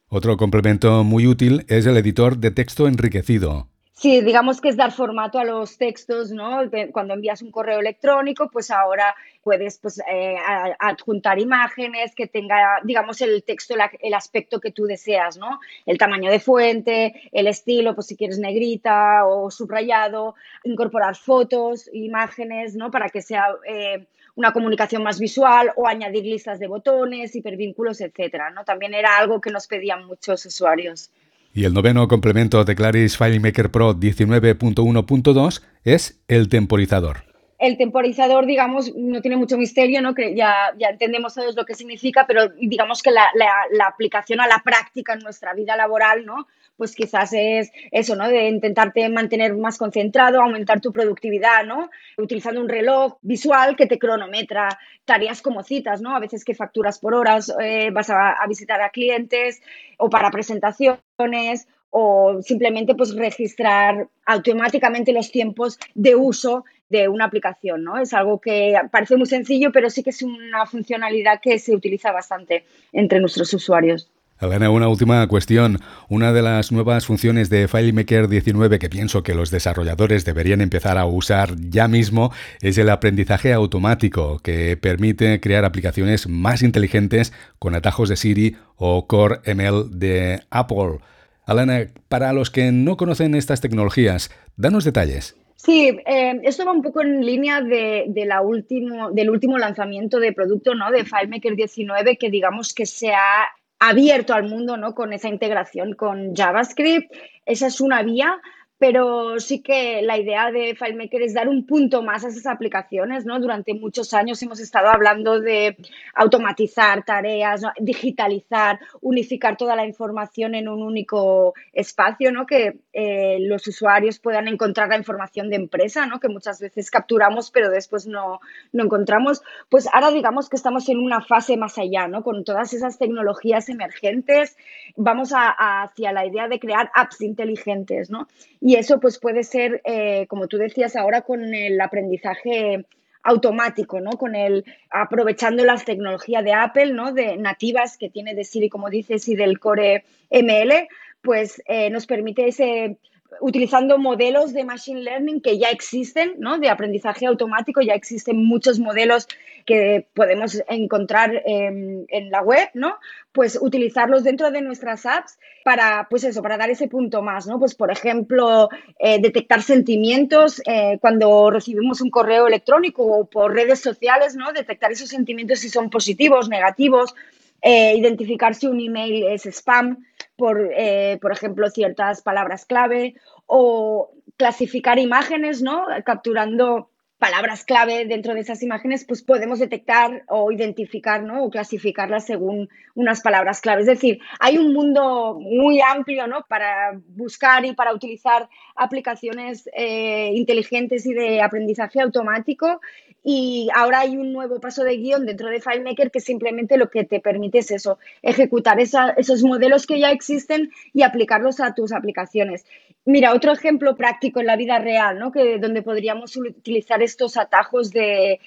Otro 0.09 0.35
complemento 0.35 1.03
muy 1.03 1.27
útil 1.27 1.63
es 1.69 1.85
el 1.85 1.95
editor 1.97 2.37
de 2.37 2.51
texto 2.51 2.87
enriquecido. 2.87 3.67
Sí, 4.03 4.19
digamos 4.19 4.59
que 4.59 4.67
es 4.67 4.75
dar 4.75 4.91
formato 4.91 5.39
a 5.39 5.45
los 5.45 5.77
textos, 5.77 6.29
¿no? 6.29 6.59
Cuando 6.91 7.13
envías 7.13 7.41
un 7.41 7.51
correo 7.51 7.79
electrónico, 7.79 8.49
pues 8.51 8.69
ahora 8.69 9.15
puedes 9.41 9.77
pues, 9.77 10.01
eh, 10.11 10.35
adjuntar 10.77 11.39
imágenes 11.39 12.13
que 12.13 12.27
tenga, 12.27 12.81
digamos, 12.83 13.21
el 13.21 13.45
texto, 13.45 13.75
el 14.01 14.13
aspecto 14.13 14.59
que 14.59 14.71
tú 14.71 14.83
deseas, 14.83 15.37
¿no? 15.37 15.61
El 15.85 15.97
tamaño 15.97 16.29
de 16.29 16.41
fuente, 16.41 17.29
el 17.31 17.47
estilo, 17.47 17.95
pues 17.95 18.07
si 18.07 18.17
quieres 18.17 18.39
negrita 18.39 19.25
o 19.25 19.49
subrayado, 19.49 20.35
incorporar 20.65 21.15
fotos, 21.15 21.89
imágenes, 21.93 22.75
¿no? 22.75 22.91
Para 22.91 23.07
que 23.07 23.21
sea 23.21 23.55
eh, 23.65 24.05
una 24.35 24.51
comunicación 24.51 25.01
más 25.01 25.17
visual 25.17 25.71
o 25.77 25.87
añadir 25.87 26.25
listas 26.25 26.59
de 26.59 26.67
botones, 26.67 27.37
hipervínculos, 27.37 28.01
etcétera, 28.01 28.49
¿no? 28.49 28.65
También 28.65 28.93
era 28.95 29.17
algo 29.17 29.39
que 29.39 29.49
nos 29.49 29.65
pedían 29.65 30.05
muchos 30.07 30.45
usuarios. 30.45 31.09
Y 31.53 31.65
el 31.65 31.73
noveno 31.73 32.07
complemento 32.07 32.63
de 32.65 32.75
Claris 32.75 33.17
FileMaker 33.17 33.69
Pro 33.69 33.93
19.1.2 33.93 35.61
es 35.83 36.19
el 36.27 36.49
temporizador 36.49 37.33
el 37.63 37.77
temporizador, 37.77 38.45
digamos, 38.45 38.93
no 38.93 39.21
tiene 39.21 39.37
mucho 39.37 39.57
misterio, 39.57 40.01
¿no? 40.01 40.13
Que 40.13 40.35
ya, 40.35 40.73
ya 40.77 40.89
entendemos 40.89 41.33
todos 41.33 41.55
lo 41.55 41.65
que 41.65 41.75
significa, 41.75 42.27
pero 42.27 42.49
digamos 42.49 43.01
que 43.01 43.09
la, 43.09 43.25
la, 43.33 43.85
aplicación 43.85 44.41
a 44.41 44.47
la 44.47 44.61
práctica 44.65 45.13
en 45.13 45.19
nuestra 45.19 45.53
vida 45.53 45.77
laboral, 45.77 46.25
¿no? 46.25 46.47
Pues 46.75 46.95
quizás 46.95 47.31
es 47.33 47.71
eso, 47.91 48.15
¿no? 48.15 48.27
De 48.27 48.47
intentarte 48.47 49.07
mantener 49.09 49.55
más 49.55 49.77
concentrado, 49.77 50.41
aumentar 50.41 50.81
tu 50.81 50.91
productividad, 50.91 51.65
¿no? 51.65 51.89
Utilizando 52.17 52.61
un 52.61 52.69
reloj 52.69 53.17
visual 53.21 53.75
que 53.75 53.85
te 53.85 53.99
cronometra 53.99 54.69
tareas 55.05 55.41
como 55.41 55.63
citas, 55.63 56.01
¿no? 56.01 56.15
A 56.15 56.19
veces 56.19 56.43
que 56.43 56.55
facturas 56.55 56.99
por 56.99 57.13
horas, 57.13 57.53
eh, 57.61 57.89
vas 57.91 58.09
a, 58.09 58.31
a 58.31 58.47
visitar 58.47 58.81
a 58.81 58.89
clientes 58.89 59.61
o 59.97 60.09
para 60.09 60.31
presentaciones 60.31 61.67
o 61.95 62.41
simplemente 62.41 62.95
pues 62.95 63.15
registrar 63.15 64.07
automáticamente 64.25 65.13
los 65.13 65.31
tiempos 65.31 65.77
de 65.93 66.15
uso 66.15 66.65
de 66.89 67.07
una 67.07 67.25
aplicación, 67.25 67.83
¿no? 67.83 67.99
Es 67.99 68.13
algo 68.13 68.41
que 68.41 68.75
parece 68.91 69.15
muy 69.15 69.27
sencillo, 69.27 69.71
pero 69.71 69.91
sí 69.91 70.01
que 70.01 70.09
es 70.09 70.23
una 70.23 70.65
funcionalidad 70.65 71.39
que 71.39 71.59
se 71.59 71.75
utiliza 71.75 72.11
bastante 72.11 72.65
entre 72.91 73.19
nuestros 73.19 73.53
usuarios. 73.53 74.09
Elena, 74.43 74.69
una 74.69 74.87
última 74.87 75.25
cuestión. 75.27 75.79
Una 76.09 76.33
de 76.33 76.41
las 76.41 76.71
nuevas 76.71 77.05
funciones 77.05 77.49
de 77.49 77.67
FileMaker 77.67 78.27
19 78.27 78.79
que 78.79 78.89
pienso 78.89 79.23
que 79.23 79.33
los 79.33 79.51
desarrolladores 79.51 80.25
deberían 80.25 80.61
empezar 80.61 80.97
a 80.97 81.05
usar 81.05 81.55
ya 81.57 81.87
mismo 81.87 82.31
es 82.61 82.77
el 82.77 82.89
aprendizaje 82.89 83.53
automático, 83.53 84.39
que 84.39 84.77
permite 84.77 85.39
crear 85.39 85.65
aplicaciones 85.65 86.27
más 86.27 86.61
inteligentes 86.61 87.33
con 87.59 87.75
atajos 87.75 88.09
de 88.09 88.15
Siri 88.15 88.57
o 88.75 89.07
Core 89.07 89.39
ML 89.45 89.89
de 89.91 90.41
Apple. 90.49 90.99
Elena, 91.47 91.87
para 92.07 92.33
los 92.33 92.49
que 92.49 92.71
no 92.71 92.97
conocen 92.97 93.35
estas 93.35 93.61
tecnologías, 93.61 94.31
danos 94.55 94.83
detalles. 94.83 95.35
Sí, 95.55 95.97
eh, 96.05 96.41
esto 96.43 96.65
va 96.65 96.73
un 96.73 96.81
poco 96.81 97.01
en 97.01 97.25
línea 97.25 97.61
de, 97.61 98.11
la 98.25 98.41
último, 98.41 99.11
del 99.11 99.29
último 99.29 99.57
lanzamiento 99.57 100.19
de 100.19 100.33
producto 100.33 100.75
¿no? 100.75 100.91
de 100.91 101.05
FileMaker 101.05 101.55
19, 101.55 102.17
que 102.17 102.29
digamos 102.29 102.73
que 102.73 102.85
se 102.85 103.13
ha 103.13 103.47
abierto 103.87 104.33
al 104.33 104.47
mundo 104.49 104.77
¿no? 104.77 104.95
con 104.95 105.11
esa 105.13 105.27
integración 105.27 105.93
con 105.93 106.33
JavaScript. 106.35 107.13
Esa 107.45 107.67
es 107.67 107.81
una 107.81 108.01
vía, 108.01 108.39
pero 108.83 109.39
sí 109.39 109.61
que 109.61 110.01
la 110.01 110.17
idea 110.17 110.51
de 110.51 110.75
FileMaker 110.75 111.21
es 111.21 111.33
dar 111.33 111.47
un 111.47 111.65
punto 111.65 112.03
más 112.03 112.25
a 112.25 112.27
esas 112.27 112.45
aplicaciones, 112.45 113.25
¿no? 113.25 113.39
Durante 113.39 113.73
muchos 113.73 114.13
años 114.13 114.43
hemos 114.43 114.59
estado 114.59 114.89
hablando 114.89 115.39
de 115.39 115.77
automatizar 116.13 117.05
tareas, 117.05 117.61
digitalizar, 117.79 118.81
unificar 118.99 119.55
toda 119.55 119.77
la 119.77 119.85
información 119.85 120.53
en 120.53 120.67
un 120.67 120.83
único 120.83 121.53
espacio, 121.71 122.33
¿no? 122.33 122.45
Que 122.45 122.79
eh, 122.91 123.37
los 123.39 123.65
usuarios 123.67 124.19
puedan 124.19 124.49
encontrar 124.49 124.89
la 124.89 124.97
información 124.97 125.49
de 125.49 125.55
empresa, 125.55 126.05
¿no? 126.05 126.19
Que 126.19 126.27
muchas 126.27 126.59
veces 126.59 126.91
capturamos 126.91 127.51
pero 127.51 127.69
después 127.69 128.05
no, 128.05 128.41
no 128.73 128.83
encontramos. 128.83 129.43
Pues 129.69 129.87
ahora 129.93 130.11
digamos 130.11 130.49
que 130.49 130.57
estamos 130.57 130.89
en 130.89 130.99
una 130.99 131.21
fase 131.21 131.55
más 131.55 131.77
allá, 131.77 132.09
¿no? 132.09 132.21
Con 132.21 132.43
todas 132.43 132.73
esas 132.73 132.97
tecnologías 132.97 133.69
emergentes, 133.69 134.57
vamos 134.97 135.31
hacia 135.33 136.11
la 136.11 136.25
idea 136.25 136.49
de 136.49 136.59
crear 136.59 136.91
apps 136.93 137.21
inteligentes, 137.21 138.09
¿no? 138.09 138.27
Y 138.59 138.72
eso 138.75 138.99
pues 138.99 139.19
puede 139.19 139.43
ser, 139.43 139.81
eh, 139.85 140.25
como 140.27 140.47
tú 140.47 140.57
decías 140.57 140.95
ahora, 140.95 141.21
con 141.21 141.53
el 141.53 141.79
aprendizaje 141.81 142.85
automático, 143.23 144.01
¿no? 144.01 144.11
Con 144.11 144.35
el 144.35 144.65
aprovechando 144.89 145.63
las 145.63 145.85
tecnologías 145.85 146.43
de 146.43 146.53
Apple, 146.53 146.93
¿no? 146.93 147.13
De 147.13 147.37
nativas 147.37 147.97
que 147.97 148.09
tiene 148.09 148.35
de 148.35 148.43
Siri, 148.43 148.69
como 148.69 148.89
dices, 148.89 149.27
y 149.27 149.35
del 149.35 149.59
Core 149.59 150.03
ML, 150.29 150.87
pues 151.21 151.61
eh, 151.65 151.89
nos 151.89 152.05
permite 152.05 152.47
ese 152.47 152.97
utilizando 153.41 153.97
modelos 153.97 154.53
de 154.53 154.63
machine 154.63 155.01
learning 155.01 155.41
que 155.41 155.57
ya 155.57 155.69
existen, 155.69 156.35
¿no? 156.37 156.57
De 156.57 156.69
aprendizaje 156.69 157.25
automático, 157.25 157.81
ya 157.81 157.93
existen 157.93 158.43
muchos 158.45 158.79
modelos 158.79 159.27
que 159.65 160.07
podemos 160.13 160.61
encontrar 160.67 161.41
en 161.45 162.29
la 162.29 162.41
web, 162.41 162.69
¿no? 162.73 162.97
Pues 163.31 163.57
utilizarlos 163.61 164.23
dentro 164.23 164.51
de 164.51 164.61
nuestras 164.61 165.05
apps 165.05 165.37
para, 165.63 166.07
pues 166.09 166.23
eso, 166.23 166.41
para 166.41 166.57
dar 166.57 166.69
ese 166.69 166.87
punto 166.87 167.21
más, 167.21 167.47
¿no? 167.47 167.59
Pues, 167.59 167.73
por 167.73 167.91
ejemplo, 167.91 168.69
eh, 168.99 169.19
detectar 169.21 169.61
sentimientos 169.61 170.61
eh, 170.65 170.97
cuando 171.01 171.49
recibimos 171.49 172.01
un 172.01 172.09
correo 172.09 172.47
electrónico 172.47 173.03
o 173.03 173.25
por 173.25 173.53
redes 173.53 173.79
sociales, 173.79 174.35
¿no? 174.35 174.51
Detectar 174.51 174.91
esos 174.91 175.09
sentimientos 175.09 175.59
si 175.59 175.69
son 175.69 175.89
positivos, 175.89 176.49
negativos, 176.49 177.15
eh, 177.61 177.95
identificar 177.95 178.55
si 178.55 178.67
un 178.67 178.79
email 178.81 179.25
es 179.27 179.45
spam 179.45 180.05
por, 180.35 180.69
eh, 180.75 181.17
por 181.21 181.31
ejemplo, 181.31 181.69
ciertas 181.69 182.21
palabras 182.21 182.65
clave 182.65 183.15
o 183.45 184.11
clasificar 184.37 184.99
imágenes, 184.99 185.61
¿no? 185.61 185.85
Capturando 186.05 186.89
palabras 187.23 187.63
clave 187.63 188.03
dentro 188.05 188.33
de 188.33 188.41
esas 188.41 188.61
imágenes, 188.63 189.05
pues 189.05 189.23
podemos 189.23 189.57
detectar 189.57 190.23
o 190.27 190.51
identificar, 190.51 191.23
¿no? 191.23 191.45
O 191.45 191.49
clasificarlas 191.49 192.25
según 192.25 192.67
unas 192.95 193.21
palabras 193.21 193.61
clave. 193.61 193.79
Es 193.79 193.87
decir, 193.87 194.19
hay 194.41 194.57
un 194.57 194.73
mundo 194.73 195.37
muy 195.39 195.79
amplio, 195.79 196.27
¿no? 196.27 196.43
Para 196.49 196.99
buscar 197.15 197.63
y 197.63 197.71
para 197.71 197.93
utilizar 197.93 198.49
aplicaciones 198.75 199.69
eh, 199.73 200.31
inteligentes 200.33 201.05
y 201.05 201.13
de 201.13 201.41
aprendizaje 201.41 202.01
automático. 202.01 202.81
Y 203.23 203.69
ahora 203.73 204.01
hay 204.01 204.17
un 204.17 204.33
nuevo 204.33 204.59
paso 204.59 204.83
de 204.83 204.97
guion 204.97 205.25
dentro 205.25 205.47
de 205.47 205.61
FileMaker 205.61 206.11
que 206.11 206.19
simplemente 206.19 206.77
lo 206.77 206.89
que 206.89 207.05
te 207.05 207.21
permite 207.21 207.59
es 207.59 207.71
eso, 207.71 207.97
ejecutar 208.21 208.81
esos 208.81 209.43
modelos 209.43 209.87
que 209.87 209.97
ya 209.97 210.11
existen 210.11 210.71
y 210.93 211.03
aplicarlos 211.03 211.61
a 211.61 211.73
tus 211.73 211.93
aplicaciones. 211.93 212.65
Mira, 213.05 213.33
otro 213.33 213.53
ejemplo 213.53 213.95
práctico 213.95 214.41
en 214.41 214.47
la 214.47 214.57
vida 214.57 214.79
real, 214.79 215.19
¿no? 215.19 215.31
Que, 215.31 215.57
donde 215.57 215.81
podríamos 215.81 216.35
utilizar 216.35 217.01
estos 217.13 217.37
atajos 217.37 217.91
de, 217.91 218.39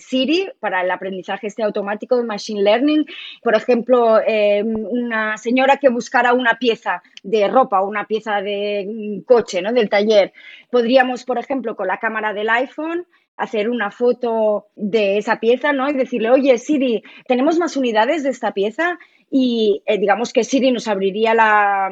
Siri 0.00 0.48
para 0.60 0.82
el 0.82 0.90
aprendizaje 0.90 1.46
este 1.46 1.62
automático 1.62 2.16
de 2.16 2.24
Machine 2.24 2.62
Learning. 2.62 3.04
Por 3.42 3.54
ejemplo, 3.54 4.18
eh, 4.26 4.62
una 4.64 5.36
señora 5.36 5.76
que 5.76 5.90
buscara 5.90 6.32
una 6.32 6.58
pieza 6.58 7.02
de 7.22 7.46
ropa 7.48 7.82
o 7.82 7.88
una 7.88 8.06
pieza 8.06 8.40
de 8.40 9.22
coche, 9.26 9.60
¿no? 9.60 9.72
Del 9.72 9.90
taller. 9.90 10.32
Podríamos, 10.70 11.24
por 11.24 11.38
ejemplo, 11.38 11.76
con 11.76 11.86
la 11.86 11.98
cámara 11.98 12.32
del 12.32 12.48
iPhone, 12.48 13.06
hacer 13.36 13.68
una 13.68 13.90
foto 13.90 14.68
de 14.74 15.18
esa 15.18 15.38
pieza, 15.38 15.72
¿no? 15.72 15.88
Y 15.90 15.94
decirle, 15.94 16.30
oye, 16.30 16.56
Siri, 16.58 17.02
¿tenemos 17.26 17.58
más 17.58 17.76
unidades 17.76 18.22
de 18.22 18.30
esta 18.30 18.52
pieza? 18.52 18.98
Y 19.30 19.82
eh, 19.86 19.98
digamos 19.98 20.32
que 20.32 20.44
Siri 20.44 20.72
nos 20.72 20.88
abriría 20.88 21.34
la, 21.34 21.90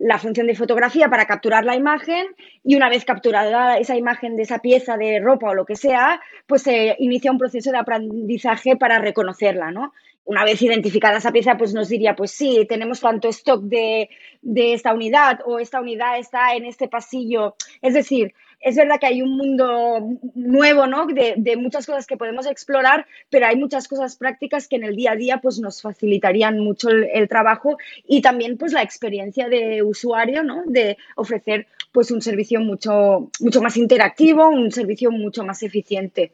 la 0.00 0.18
función 0.18 0.46
de 0.46 0.54
fotografía 0.54 1.08
para 1.08 1.26
capturar 1.26 1.64
la 1.64 1.76
imagen 1.76 2.26
y 2.64 2.74
una 2.74 2.88
vez 2.88 3.04
capturada 3.04 3.76
esa 3.76 3.96
imagen 3.96 4.34
de 4.34 4.44
esa 4.44 4.58
pieza 4.58 4.96
de 4.96 5.20
ropa 5.20 5.50
o 5.50 5.54
lo 5.54 5.66
que 5.66 5.76
sea, 5.76 6.20
pues 6.46 6.62
se 6.62 6.96
inicia 6.98 7.30
un 7.30 7.38
proceso 7.38 7.70
de 7.70 7.78
aprendizaje 7.78 8.76
para 8.76 8.98
reconocerla, 8.98 9.70
¿no? 9.70 9.92
Una 10.24 10.44
vez 10.44 10.62
identificada 10.62 11.18
esa 11.18 11.32
pieza, 11.32 11.58
pues 11.58 11.74
nos 11.74 11.90
diría, 11.90 12.16
pues 12.16 12.30
sí, 12.30 12.64
tenemos 12.66 13.00
tanto 13.00 13.28
stock 13.28 13.62
de, 13.62 14.08
de 14.40 14.72
esta 14.72 14.94
unidad 14.94 15.40
o 15.44 15.58
esta 15.58 15.80
unidad 15.80 16.18
está 16.18 16.54
en 16.54 16.64
este 16.64 16.88
pasillo. 16.88 17.56
Es 17.82 17.92
decir, 17.92 18.32
es 18.60 18.76
verdad 18.76 19.00
que 19.00 19.06
hay 19.06 19.22
un 19.22 19.36
mundo 19.36 20.18
nuevo, 20.34 20.86
¿no? 20.86 21.06
De, 21.06 21.56
muchas 21.56 21.86
cosas 21.86 22.06
que 22.06 22.16
podemos 22.16 22.46
explorar, 22.46 23.06
pero 23.28 23.46
hay 23.46 23.56
muchas 23.56 23.88
cosas 23.88 24.16
prácticas 24.16 24.68
que 24.68 24.76
en 24.76 24.84
el 24.84 24.96
día 24.96 25.12
a 25.12 25.16
día 25.16 25.38
pues 25.38 25.58
nos 25.58 25.82
facilitarían 25.82 26.58
mucho 26.58 26.90
el, 26.90 27.28
trabajo 27.28 27.76
y 28.06 28.22
también 28.22 28.56
pues 28.58 28.72
la 28.72 28.82
experiencia 28.82 29.48
de 29.48 29.82
usuario, 29.82 30.42
¿no? 30.42 30.62
De 30.66 30.96
ofrecer 31.16 31.66
pues 31.92 32.10
un 32.10 32.22
servicio 32.22 32.60
mucho, 32.60 33.30
mucho 33.40 33.62
más 33.62 33.76
interactivo, 33.76 34.48
un 34.48 34.70
servicio 34.70 35.10
mucho 35.10 35.44
más 35.44 35.62
eficiente. 35.62 36.32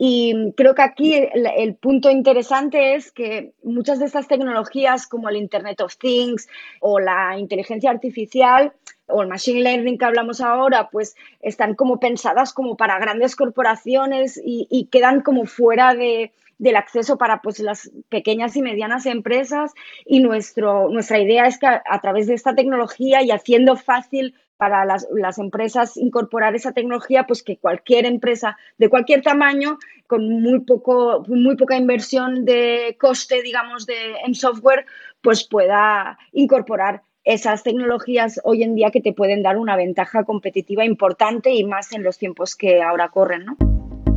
Y 0.00 0.52
creo 0.56 0.76
que 0.76 0.82
aquí 0.82 1.14
el, 1.14 1.74
punto 1.74 2.08
interesante 2.08 2.94
es 2.94 3.10
que 3.10 3.52
muchas 3.64 3.98
de 3.98 4.06
estas 4.06 4.28
tecnologías 4.28 5.08
como 5.08 5.28
el 5.28 5.36
Internet 5.36 5.80
of 5.80 5.96
Things 5.96 6.48
o 6.80 7.00
la 7.00 7.36
inteligencia 7.36 7.90
artificial 7.90 8.72
o 9.08 9.22
el 9.22 9.28
machine 9.28 9.62
learning 9.62 9.98
que 9.98 10.04
hablamos 10.04 10.40
ahora, 10.40 10.88
pues 10.90 11.16
están 11.40 11.74
como 11.74 11.98
pensadas 11.98 12.52
como 12.52 12.76
para 12.76 13.00
grandes 13.00 13.34
corporaciones 13.34 14.40
y, 14.42 14.88
quedan 14.92 15.22
como 15.22 15.46
fuera 15.46 15.94
de, 15.94 16.30
del 16.58 16.76
acceso 16.76 17.18
para 17.18 17.42
pues 17.42 17.58
las 17.58 17.90
pequeñas 18.08 18.54
y 18.54 18.62
medianas 18.62 19.04
empresas. 19.04 19.72
Y 20.06 20.20
nuestro, 20.20 20.90
nuestra 20.90 21.18
idea 21.18 21.46
es 21.48 21.58
que 21.58 21.66
a 21.66 22.00
través 22.00 22.28
de 22.28 22.34
esta 22.34 22.54
tecnología 22.54 23.22
y 23.22 23.32
haciendo 23.32 23.74
fácil 23.74 24.34
para 24.58 24.84
las, 24.84 25.06
empresas 25.38 25.96
incorporar 25.96 26.54
esa 26.54 26.72
tecnología, 26.72 27.26
pues 27.26 27.42
que 27.42 27.56
cualquier 27.56 28.04
empresa 28.04 28.58
de 28.76 28.90
cualquier 28.90 29.22
tamaño, 29.22 29.78
con 30.06 30.42
muy, 30.42 30.60
poco, 30.60 31.24
muy 31.28 31.56
poca 31.56 31.76
inversión 31.76 32.44
de 32.44 32.96
coste, 33.00 33.40
digamos, 33.42 33.86
de, 33.86 33.94
en 34.26 34.34
software, 34.34 34.84
pues 35.22 35.44
pueda 35.44 36.18
incorporar 36.32 37.02
esas 37.24 37.62
tecnologías 37.62 38.40
hoy 38.42 38.64
en 38.64 38.74
día 38.74 38.90
que 38.90 39.00
te 39.00 39.12
pueden 39.12 39.42
dar 39.42 39.58
una 39.58 39.76
ventaja 39.76 40.24
competitiva 40.24 40.84
importante 40.84 41.52
y 41.52 41.62
más 41.64 41.92
en 41.92 42.02
los 42.02 42.18
tiempos 42.18 42.56
que 42.56 42.82
ahora 42.82 43.10
corren, 43.10 43.44
¿no? 43.44 43.56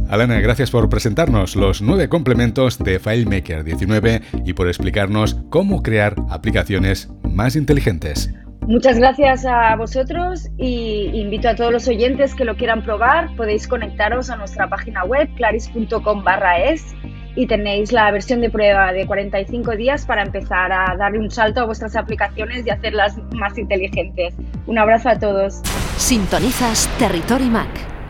Alana, 0.10 0.42
gracias 0.42 0.72
por 0.72 0.89
presentarnos 0.89 1.56
los 1.56 1.82
nueve 1.82 2.10
complementos 2.10 2.80
de 2.80 3.00
FileMaker 3.00 3.64
19 3.64 4.22
y 4.46 4.54
por 4.54 4.68
explicarnos 4.68 5.36
cómo 5.50 5.84
crear 5.84 6.16
aplicaciones 6.30 7.10
más 7.24 7.56
inteligentes. 7.56 8.34
Muchas 8.68 8.99
gracias 8.99 9.45
a 9.45 9.76
vosotros 9.76 10.49
y 10.57 11.09
invito 11.14 11.49
a 11.49 11.55
todos 11.55 11.72
los 11.72 11.88
oyentes 11.88 12.36
que 12.36 12.45
lo 12.45 12.55
quieran 12.55 12.84
probar. 12.84 13.36
Podéis 13.36 13.68
conectaros 13.68 14.30
a 14.30 14.36
nuestra 14.36 14.70
página 14.70 15.03
web 15.03 15.28
claris.com 15.36 16.24
barra 16.24 16.59
es 16.59 16.95
y 17.36 17.47
tenéis 17.47 17.91
la 17.91 18.12
versión 18.12 18.41
de 18.41 18.49
prueba 18.49 18.91
de 18.93 19.05
45 19.07 19.76
días 19.76 20.05
para 20.05 20.24
empezar 20.24 20.72
a 20.72 20.95
darle 20.97 21.20
un 21.20 21.32
salto 21.32 21.62
a 21.62 21.66
vuestras 21.66 21.95
aplicaciones 21.95 22.66
y 22.66 22.70
hacerlas 22.70 23.18
más 23.34 23.57
inteligentes. 23.57 24.36
Un 24.68 24.78
abrazo 24.78 25.09
a 25.09 25.18
todos. 25.18 25.62
Sintonizas 25.97 26.89
Territory 26.99 27.45
Mac. 27.45 28.01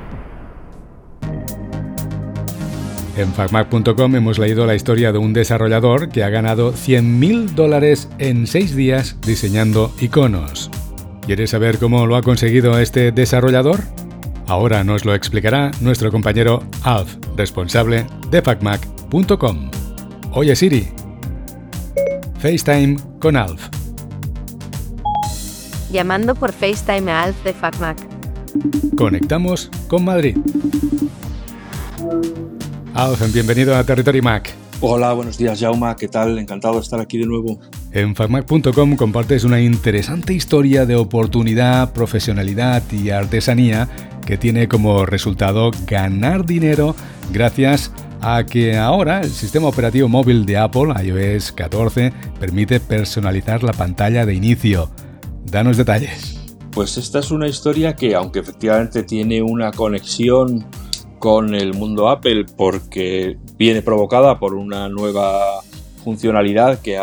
En 3.17 3.33
facmac.com 3.33 4.15
hemos 4.15 4.39
leído 4.39 4.65
la 4.65 4.75
historia 4.75 5.11
de 5.11 5.17
un 5.17 5.33
desarrollador 5.33 6.09
que 6.09 6.23
ha 6.23 6.29
ganado 6.29 6.73
100.000 6.73 7.49
dólares 7.49 8.09
en 8.19 8.47
6 8.47 8.75
días 8.75 9.17
diseñando 9.25 9.91
iconos. 9.99 10.71
¿Quieres 11.25 11.49
saber 11.49 11.77
cómo 11.77 12.05
lo 12.05 12.15
ha 12.15 12.21
conseguido 12.21 12.79
este 12.79 13.11
desarrollador? 13.11 13.81
Ahora 14.47 14.83
nos 14.83 15.05
lo 15.05 15.13
explicará 15.13 15.71
nuestro 15.81 16.11
compañero 16.11 16.63
Alf, 16.83 17.15
responsable 17.37 18.05
de 18.29 18.41
facmac.com. 18.41 19.71
Oye 20.31 20.55
Siri, 20.55 20.87
FaceTime 22.39 22.97
con 23.19 23.35
Alf. 23.35 23.69
Llamando 25.91 26.35
por 26.35 26.53
FaceTime 26.53 27.11
a 27.11 27.23
Alf 27.23 27.43
de 27.43 27.53
FacMac. 27.53 27.97
Conectamos 28.95 29.69
con 29.87 30.05
Madrid. 30.05 30.37
Alf, 32.93 33.33
bienvenido 33.33 33.75
a 33.75 33.83
Territory 33.85 34.21
Mac. 34.21 34.53
Hola, 34.81 35.13
buenos 35.13 35.37
días, 35.37 35.59
Jauma. 35.59 35.95
¿Qué 35.95 36.09
tal? 36.09 36.37
Encantado 36.39 36.75
de 36.75 36.81
estar 36.81 36.99
aquí 36.99 37.17
de 37.17 37.25
nuevo. 37.25 37.59
En 37.93 38.15
facmac.com 38.15 38.95
compartes 38.97 39.43
una 39.45 39.61
interesante 39.61 40.33
historia 40.33 40.85
de 40.85 40.95
oportunidad, 40.95 41.93
profesionalidad 41.93 42.83
y 42.91 43.11
artesanía 43.11 43.87
que 44.25 44.37
tiene 44.37 44.67
como 44.67 45.05
resultado 45.05 45.71
ganar 45.87 46.45
dinero 46.45 46.95
gracias 47.31 47.93
a 48.21 48.43
que 48.45 48.77
ahora 48.77 49.21
el 49.21 49.29
sistema 49.29 49.67
operativo 49.67 50.09
móvil 50.09 50.45
de 50.45 50.57
Apple, 50.57 50.93
iOS 51.01 51.53
14, 51.53 52.11
permite 52.39 52.79
personalizar 52.79 53.63
la 53.63 53.73
pantalla 53.73 54.25
de 54.25 54.33
inicio. 54.33 54.91
Danos 55.45 55.77
detalles. 55.77 56.39
Pues 56.71 56.97
esta 56.97 57.19
es 57.19 57.31
una 57.31 57.47
historia 57.47 57.95
que, 57.95 58.15
aunque 58.15 58.39
efectivamente 58.39 59.03
tiene 59.03 59.41
una 59.41 59.71
conexión 59.71 60.65
con 61.21 61.53
el 61.53 61.75
mundo 61.75 62.09
Apple 62.09 62.45
porque 62.57 63.37
viene 63.55 63.83
provocada 63.83 64.39
por 64.39 64.55
una 64.55 64.89
nueva 64.89 65.61
funcionalidad 66.03 66.81
que 66.81 66.99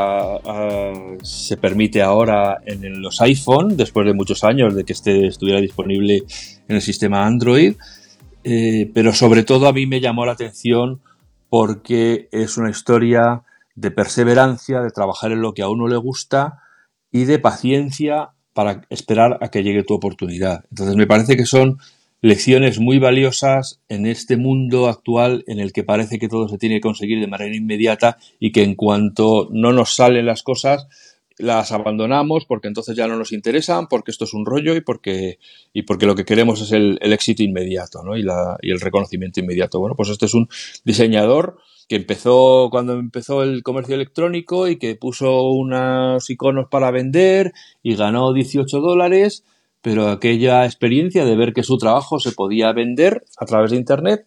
se 1.23 1.57
permite 1.57 2.03
ahora 2.03 2.59
en 2.67 3.01
los 3.01 3.21
iPhone 3.21 3.77
después 3.77 4.05
de 4.07 4.15
muchos 4.15 4.43
años 4.43 4.75
de 4.75 4.83
que 4.83 4.93
este 4.93 5.29
estuviera 5.29 5.61
disponible 5.61 6.25
en 6.67 6.77
el 6.77 6.83
sistema 6.83 7.27
Android. 7.27 7.77
Eh, 8.43 8.91
pero 8.93 9.13
sobre 9.15 9.45
todo 9.45 9.69
a 9.69 9.73
mí 9.73 9.87
me 9.87 10.01
llamó 10.01 10.27
la 10.27 10.33
atención 10.33 11.01
porque 11.49 12.29
es 12.33 12.57
una 12.59 12.71
historia 12.71 13.43
de 13.77 13.93
perseverancia, 13.93 14.81
de 14.81 14.91
trabajar 14.91 15.31
en 15.31 15.43
lo 15.43 15.55
que 15.55 15.63
a 15.63 15.69
uno 15.69 15.87
le 15.87 15.97
gusta 15.97 16.59
y 17.13 17.25
de 17.25 17.39
paciencia 17.39 18.31
para 18.53 18.83
esperar 18.91 19.39
a 19.43 19.49
que 19.49 19.63
llegue 19.63 19.85
tu 19.85 19.95
oportunidad. 19.95 20.65
Entonces 20.71 20.97
me 20.97 21.07
parece 21.07 21.37
que 21.37 21.47
son 21.47 21.79
lecciones 22.21 22.81
muy 22.81 22.99
valiosas 22.99 23.81
en 23.89 24.07
este 24.07 24.37
mundo 24.37 24.89
actual 24.89 25.45
en 25.47 25.61
el 25.61 25.73
que 25.73 25.85
parece 25.85 26.19
que 26.19 26.29
todo 26.29 26.49
se 26.49 26.59
tiene 26.59 26.77
que 26.77 26.81
conseguir 26.83 27.21
de 27.21 27.27
manera 27.27 27.55
inmediata 27.55 28.19
y 28.41 28.53
que 28.53 28.63
en 28.63 28.75
cuanto 28.75 29.49
no 29.53 29.73
nos 29.73 29.95
salen 29.95 30.27
las 30.27 30.43
cosas 30.43 30.89
las 31.39 31.71
abandonamos 31.73 32.45
porque 32.47 32.69
entonces 32.69 32.97
ya 32.97 33.07
no 33.07 33.17
nos 33.17 33.33
interesan, 33.33 33.87
porque 33.87 34.11
esto 34.11 34.25
es 34.25 34.35
un 34.35 34.45
rollo 34.45 34.75
y 34.75 34.81
porque, 34.81 35.39
y 35.73 35.83
porque 35.83 36.07
lo 36.07 36.15
que 36.15 36.25
queremos 36.25 36.61
es 36.61 36.73
el, 36.73 36.99
éxito 37.01 37.43
inmediato 37.43 38.03
¿no? 38.03 38.17
y, 38.17 38.23
la, 38.23 38.59
y 38.61 38.71
el 38.71 38.81
reconocimiento 38.81 39.41
inmediato. 39.41 39.79
Bueno, 39.79 39.95
pues 39.95 40.09
este 40.09 40.27
es 40.27 40.35
un 40.35 40.49
diseñador 40.85 41.59
que 41.89 41.97
empezó 41.97 42.69
cuando 42.71 42.95
empezó 42.95 43.43
el 43.43 43.63
comercio 43.63 43.95
electrónico 43.95 44.69
y 44.69 44.77
que 44.77 44.95
puso 44.97 45.49
unos 45.51 46.29
iconos 46.29 46.67
para 46.69 46.91
vender 46.91 47.53
y 47.83 47.95
ganó 47.95 48.33
18 48.33 48.81
dólares 48.81 49.45
pero 49.83 50.09
aquella 50.09 50.65
experiencia 50.65 51.25
de 51.25 51.37
ver 51.37 51.53
que 51.53 51.63
su 51.63 51.79
trabajo 51.79 52.19
se 52.19 52.33
podía 52.33 52.73
vender 52.73 53.25
a 53.39 53.47
través 53.47 53.71
de 53.71 53.77
Internet, 53.77 54.27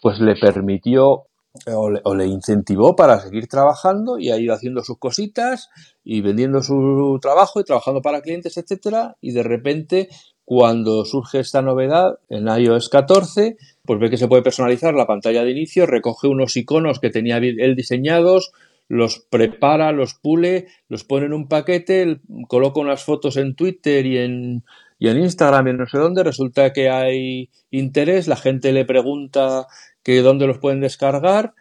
pues 0.00 0.18
le 0.20 0.36
permitió 0.36 1.26
o 1.74 2.14
le, 2.14 2.26
incentivó 2.26 2.96
para 2.96 3.20
seguir 3.20 3.48
trabajando 3.48 4.18
y 4.18 4.30
ha 4.30 4.38
ido 4.38 4.54
haciendo 4.54 4.82
sus 4.82 4.98
cositas 4.98 5.70
y 6.04 6.20
vendiendo 6.20 6.62
su 6.62 7.18
trabajo 7.20 7.60
y 7.60 7.64
trabajando 7.64 8.02
para 8.02 8.20
clientes, 8.20 8.56
etcétera, 8.56 9.16
y 9.20 9.32
de 9.32 9.42
repente 9.42 10.08
cuando 10.44 11.04
surge 11.04 11.40
esta 11.40 11.62
novedad 11.62 12.18
en 12.28 12.46
iOS 12.46 12.88
14, 12.88 13.56
pues 13.84 13.98
ve 13.98 14.10
que 14.10 14.16
se 14.16 14.28
puede 14.28 14.42
personalizar 14.42 14.94
la 14.94 15.06
pantalla 15.06 15.42
de 15.42 15.50
inicio, 15.50 15.86
recoge 15.86 16.28
unos 16.28 16.56
iconos 16.56 17.00
que 17.00 17.10
tenía 17.10 17.38
él 17.38 17.74
diseñados, 17.74 18.52
los 18.88 19.26
prepara, 19.28 19.90
los 19.90 20.14
pule, 20.14 20.68
los 20.88 21.02
pone 21.02 21.26
en 21.26 21.32
un 21.32 21.48
paquete, 21.48 22.20
coloca 22.46 22.80
unas 22.80 23.02
fotos 23.02 23.36
en 23.36 23.56
Twitter 23.56 24.06
y 24.06 24.18
en 24.18 24.64
y 24.98 25.08
en 25.08 25.18
Instagram 25.18 25.68
y 25.68 25.72
no 25.74 25.86
sé 25.86 25.98
dónde 25.98 26.22
resulta 26.22 26.72
que 26.72 26.88
hay 26.88 27.50
interés, 27.70 28.28
la 28.28 28.36
gente 28.36 28.72
le 28.72 28.84
pregunta 28.84 29.66
que 30.02 30.22
dónde 30.22 30.46
los 30.46 30.58
pueden 30.58 30.80
descargar 30.80 31.54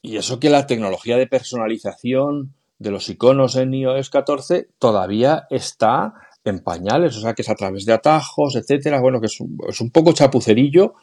y 0.00 0.16
eso 0.16 0.40
que 0.40 0.50
la 0.50 0.66
tecnología 0.66 1.16
de 1.16 1.26
personalización 1.26 2.54
de 2.78 2.90
los 2.90 3.08
iconos 3.08 3.56
en 3.56 3.72
iOS 3.74 4.10
14 4.10 4.68
todavía 4.78 5.46
está 5.50 6.14
en 6.44 6.60
pañales, 6.60 7.16
o 7.16 7.20
sea 7.20 7.34
que 7.34 7.42
es 7.42 7.48
a 7.48 7.54
través 7.54 7.84
de 7.86 7.92
atajos, 7.92 8.56
etcétera, 8.56 9.00
bueno, 9.00 9.20
que 9.20 9.26
es 9.26 9.40
un, 9.40 9.58
es 9.68 9.80
un 9.80 9.90
poco 9.90 10.12
chapucerillo, 10.12 10.94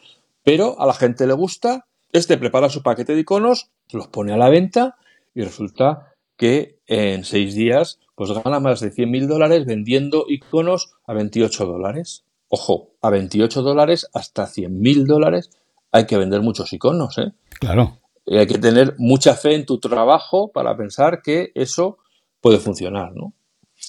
pero 0.44 0.78
a 0.78 0.86
la 0.86 0.92
gente 0.92 1.26
le 1.26 1.32
gusta, 1.32 1.86
este 2.12 2.36
prepara 2.36 2.68
su 2.68 2.82
paquete 2.82 3.14
de 3.14 3.20
iconos, 3.20 3.70
los 3.92 4.08
pone 4.08 4.34
a 4.34 4.36
la 4.36 4.50
venta 4.50 4.96
y 5.34 5.42
resulta 5.42 6.14
que 6.36 6.79
en 6.90 7.24
seis 7.24 7.54
días 7.54 8.00
pues 8.16 8.32
gana 8.32 8.60
más 8.60 8.80
de 8.80 8.90
100 8.90 9.10
mil 9.10 9.28
dólares 9.28 9.64
vendiendo 9.64 10.26
iconos 10.28 10.92
a 11.06 11.14
28 11.14 11.64
dólares. 11.64 12.24
Ojo, 12.48 12.90
a 13.00 13.08
28 13.10 13.62
dólares 13.62 14.10
hasta 14.12 14.46
100 14.46 14.78
mil 14.78 15.06
dólares 15.06 15.50
hay 15.92 16.06
que 16.06 16.18
vender 16.18 16.42
muchos 16.42 16.72
iconos, 16.72 17.16
¿eh? 17.18 17.32
Claro. 17.60 17.98
Y 18.26 18.36
hay 18.36 18.46
que 18.46 18.58
tener 18.58 18.94
mucha 18.98 19.34
fe 19.34 19.54
en 19.54 19.64
tu 19.64 19.78
trabajo 19.78 20.52
para 20.52 20.76
pensar 20.76 21.22
que 21.22 21.52
eso 21.54 21.98
puede 22.40 22.58
funcionar, 22.58 23.14
¿no? 23.14 23.32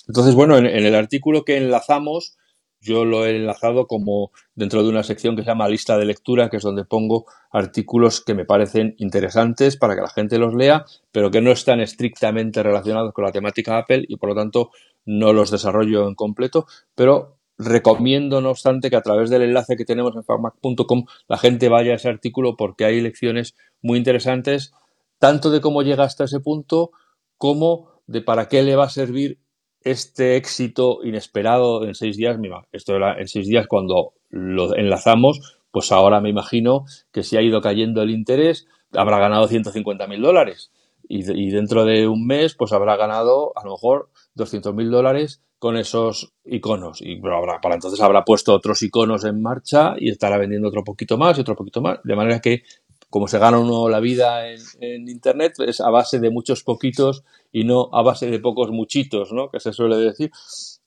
Entonces, 0.08 0.36
bueno, 0.36 0.58
en 0.58 0.68
el 0.68 0.96
artículo 0.96 1.44
que 1.44 1.58
enlazamos 1.58 2.38
yo 2.82 3.06
lo 3.06 3.26
he 3.26 3.36
enlazado 3.36 3.86
como 3.86 4.32
dentro 4.56 4.84
de 4.84 4.90
una 4.90 5.04
sección 5.04 5.36
que 5.36 5.44
se 5.44 5.50
llama 5.50 5.70
lista 5.70 5.98
de 5.98 6.06
lectura, 6.06 6.50
que 6.50 6.58
es 6.58 6.64
donde 6.64 6.84
pongo 6.84 7.26
artículos 7.52 8.22
que 8.22 8.34
me 8.34 8.46
parecen 8.46 8.96
interesantes 8.98 9.78
para 9.78 9.96
que 9.96 10.02
la 10.02 10.10
gente 10.10 10.40
los 10.40 10.56
lea, 10.56 10.86
pero 11.12 11.30
que 11.30 11.42
no 11.42 11.52
están 11.52 11.80
estrictamente 11.80 12.64
relacionados 12.64 13.14
con 13.14 13.24
la 13.24 13.32
temática 13.32 13.78
Apple 13.78 14.06
y 14.08 14.18
por 14.18 14.30
lo 14.30 14.36
tanto 14.36 14.72
no 15.06 15.32
los 15.32 15.52
desarrollo 15.52 16.08
en 16.08 16.16
completo, 16.16 16.66
pero 16.96 17.38
recomiendo 17.58 18.42
no 18.42 18.50
obstante 18.50 18.90
que 18.90 18.96
a 18.96 19.02
través 19.02 19.30
del 19.30 19.44
enlace 19.44 19.78
que 19.78 19.86
tenemos 19.86 20.16
en 20.16 20.24
farmac.com 20.24 21.06
la 21.28 21.38
gente 21.38 21.70
vaya 21.70 21.94
a 21.94 21.96
ese 21.96 22.10
artículo 22.10 22.56
porque 22.58 22.86
hay 22.86 23.02
lecciones 23.02 23.56
muy 23.82 24.00
interesantes 24.00 24.74
tanto 25.20 25.52
de 25.52 25.62
cómo 25.62 25.84
llega 25.84 26.04
hasta 26.04 26.24
ese 26.24 26.40
punto 26.40 26.92
como 27.38 28.02
de 28.08 28.22
para 28.22 28.48
qué 28.48 28.64
le 28.64 28.76
va 28.76 28.86
a 28.86 28.90
servir 28.90 29.40
este 29.84 30.36
éxito 30.36 31.00
inesperado 31.04 31.86
en 31.86 31.96
seis 31.96 32.18
días, 32.18 32.38
esto 32.72 32.96
era 32.96 33.20
en 33.20 33.28
seis 33.28 33.48
días 33.48 33.68
cuando 33.68 34.14
lo 34.30 34.76
enlazamos, 34.76 35.60
pues 35.72 35.92
ahora 35.92 36.22
me 36.22 36.30
imagino 36.30 36.86
que 37.12 37.24
si 37.24 37.38
ha 37.38 37.42
ido 37.42 37.62
cayendo 37.62 38.02
el 38.02 38.12
interés, 38.12 38.68
habrá 38.94 39.20
ganado 39.20 39.48
150 39.48 40.08
mil 40.08 40.22
dólares. 40.22 40.72
Y, 41.14 41.50
dentro 41.50 41.84
de 41.84 42.08
un 42.08 42.26
mes, 42.26 42.56
pues 42.56 42.72
habrá 42.72 42.96
ganado 42.96 43.52
a 43.58 43.66
lo 43.66 43.72
mejor 43.72 44.10
200 44.36 44.74
mil 44.74 44.90
dólares 44.90 45.42
con 45.60 45.76
esos 45.76 46.32
iconos. 46.46 47.02
Y 47.02 47.18
para 47.18 47.76
entonces 47.76 48.00
habrá 48.00 48.24
puesto 48.24 48.54
otros 48.54 48.82
iconos 48.82 49.26
en 49.26 49.42
marcha 49.42 49.96
y 49.98 50.10
estará 50.10 50.38
vendiendo 50.38 50.70
otro 50.70 50.86
poquito 50.86 51.18
más 51.18 51.38
y 51.38 51.42
otro 51.42 51.58
poquito 51.58 51.82
más. 51.82 52.00
De 52.06 52.16
manera 52.16 52.40
que 52.40 52.64
como 53.12 53.28
se 53.28 53.40
gana 53.40 53.60
uno 53.60 53.90
la 53.90 54.00
vida 54.00 54.48
en, 54.50 55.10
Internet, 55.10 55.56
es 55.68 55.82
a 55.82 55.90
base 55.90 56.20
de 56.20 56.32
muchos 56.32 56.64
poquitos 56.64 57.26
y 57.52 57.64
no 57.64 57.90
a 57.94 58.02
base 58.02 58.30
de 58.30 58.40
pocos 58.40 58.72
muchitos, 58.72 59.32
¿no? 59.32 59.50
Que 59.50 59.60
se 59.60 59.74
suele 59.74 59.98
decir. 59.98 60.32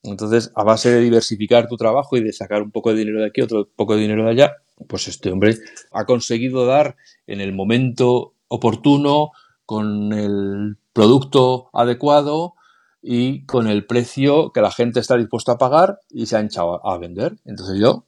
Entonces, 0.03 0.53
a 0.55 0.65
base 0.65 0.91
de 0.91 1.01
diversificar 1.01 1.69
tu 1.69 1.77
trabajo 1.77 2.17
y 2.17 2.23
de 2.23 2.33
sacar 2.33 2.63
un 2.63 2.71
poco 2.71 2.91
de 2.91 2.99
dinero 2.99 3.21
de 3.21 3.27
aquí, 3.27 3.41
otro 3.41 3.69
poco 3.75 3.95
de 3.95 4.03
dinero 4.03 4.25
de 4.25 4.31
allá, 4.31 4.53
pues 4.89 5.09
este 5.09 5.31
hombre 5.31 5.57
ha 5.93 6.05
conseguido 6.05 6.67
dar 6.67 6.97
en 7.27 7.41
el 7.41 7.53
momento 7.53 8.35
oportuno, 8.49 9.31
con 9.67 10.13
el 10.13 10.77
producto 10.93 11.71
adecuado 11.73 12.55
y 13.03 13.45
con 13.47 13.67
el 13.67 13.87
precio 13.87 14.53
que 14.53 14.61
la 14.61 14.71
gente 14.71 15.01
está 15.01 15.17
dispuesta 15.17 15.53
a 15.53 15.59
pagar 15.59 16.01
y 16.11 16.27
se 16.27 16.37
ha 16.37 16.41
echado 16.41 16.87
a 16.87 16.99
vender. 16.99 17.37
Entonces 17.45 17.79
yo 17.79 18.05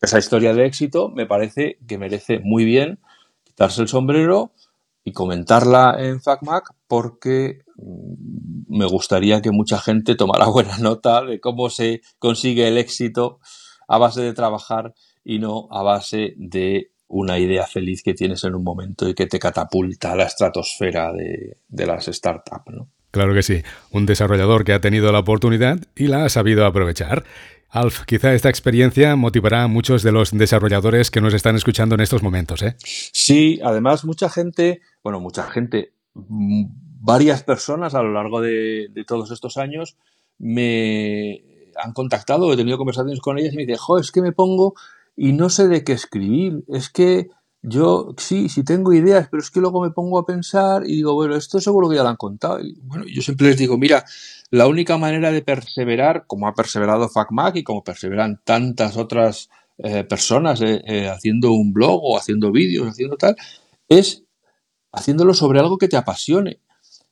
esa 0.00 0.18
historia 0.18 0.54
de 0.54 0.66
éxito 0.66 1.08
me 1.08 1.26
parece 1.26 1.78
que 1.86 1.98
merece 1.98 2.40
muy 2.40 2.64
bien 2.64 2.98
quitarse 3.44 3.82
el 3.82 3.88
sombrero 3.88 4.52
y 5.04 5.12
comentarla 5.12 5.96
en 5.98 6.20
FacMac 6.20 6.74
porque 6.86 7.60
mm, 7.76 8.76
me 8.76 8.86
gustaría 8.86 9.42
que 9.42 9.50
mucha 9.50 9.78
gente 9.78 10.14
tomara 10.14 10.46
buena 10.52 10.78
nota 10.78 11.24
de 11.24 11.40
cómo 11.40 11.70
se 11.70 12.00
consigue 12.18 12.68
el 12.68 12.78
éxito 12.78 13.40
a 13.88 13.98
base 13.98 14.22
de 14.22 14.32
trabajar 14.32 14.94
y 15.24 15.38
no 15.38 15.68
a 15.70 15.82
base 15.82 16.34
de 16.36 16.92
una 17.08 17.38
idea 17.38 17.66
feliz 17.66 18.02
que 18.02 18.14
tienes 18.14 18.42
en 18.44 18.54
un 18.54 18.64
momento 18.64 19.08
y 19.08 19.14
que 19.14 19.26
te 19.26 19.38
catapulta 19.38 20.12
a 20.12 20.16
la 20.16 20.24
estratosfera 20.24 21.12
de, 21.12 21.58
de 21.68 21.86
las 21.86 22.06
startups. 22.06 22.72
¿no? 22.72 22.88
Claro 23.10 23.34
que 23.34 23.42
sí, 23.42 23.62
un 23.90 24.06
desarrollador 24.06 24.64
que 24.64 24.72
ha 24.72 24.80
tenido 24.80 25.12
la 25.12 25.18
oportunidad 25.18 25.78
y 25.94 26.06
la 26.06 26.24
ha 26.24 26.28
sabido 26.30 26.64
aprovechar. 26.64 27.24
Alf, 27.68 28.04
quizá 28.06 28.34
esta 28.34 28.48
experiencia 28.48 29.16
motivará 29.16 29.62
a 29.62 29.68
muchos 29.68 30.02
de 30.02 30.12
los 30.12 30.30
desarrolladores 30.30 31.10
que 31.10 31.20
nos 31.20 31.34
están 31.34 31.56
escuchando 31.56 31.94
en 31.94 32.02
estos 32.02 32.22
momentos, 32.22 32.62
¿eh? 32.62 32.76
Sí, 32.84 33.60
además 33.62 34.04
mucha 34.04 34.28
gente, 34.28 34.80
bueno, 35.02 35.20
mucha 35.20 35.44
gente, 35.44 35.92
mm, 36.14 36.64
varias 37.00 37.42
personas 37.42 37.94
a 37.94 38.02
lo 38.02 38.12
largo 38.12 38.40
de, 38.40 38.90
todos 39.06 39.30
estos 39.30 39.56
años 39.56 39.96
me 40.38 41.42
han 41.76 41.92
contactado, 41.92 42.52
he 42.52 42.56
tenido 42.56 42.78
conversaciones 42.78 43.20
con 43.20 43.38
ellas 43.38 43.54
y 43.54 43.56
me 43.56 43.62
dicen, 43.62 43.78
jo, 43.78 43.98
es 43.98 44.12
que 44.12 44.22
me 44.22 44.32
pongo 44.32 44.74
y 45.16 45.32
no 45.32 45.50
sé 45.50 45.68
de 45.68 45.84
qué 45.84 45.92
escribir. 45.92 46.64
Es 46.68 46.90
que 46.90 47.28
yo 47.62 48.14
sí, 48.18 48.48
sí 48.48 48.64
tengo 48.64 48.92
ideas, 48.92 49.28
pero 49.30 49.42
es 49.42 49.50
que 49.50 49.60
luego 49.60 49.82
me 49.82 49.90
pongo 49.90 50.18
a 50.18 50.26
pensar 50.26 50.82
y 50.84 50.96
digo, 50.96 51.14
bueno, 51.14 51.36
esto 51.36 51.60
seguro 51.60 51.88
que 51.88 51.96
ya 51.96 52.02
lo 52.02 52.08
han 52.08 52.16
contado. 52.16 52.58
Bueno, 52.82 53.04
yo 53.06 53.22
siempre 53.22 53.48
les 53.48 53.56
digo, 53.56 53.78
mira, 53.78 54.04
la 54.50 54.66
única 54.66 54.98
manera 54.98 55.30
de 55.30 55.42
perseverar, 55.42 56.26
como 56.26 56.48
ha 56.48 56.54
perseverado 56.54 57.08
FacMac 57.08 57.56
y 57.56 57.64
como 57.64 57.84
perseveran 57.84 58.40
tantas 58.44 58.96
otras 58.96 59.48
eh, 59.78 60.04
personas 60.04 60.60
eh, 60.60 60.82
eh, 60.86 61.08
haciendo 61.08 61.52
un 61.52 61.72
blog 61.72 62.00
o 62.02 62.18
haciendo 62.18 62.52
vídeos, 62.52 62.88
haciendo 62.88 63.16
tal, 63.16 63.36
es 63.88 64.24
haciéndolo 64.92 65.34
sobre 65.34 65.58
algo 65.58 65.78
que 65.78 65.88
te 65.88 65.96
apasione. 65.96 66.60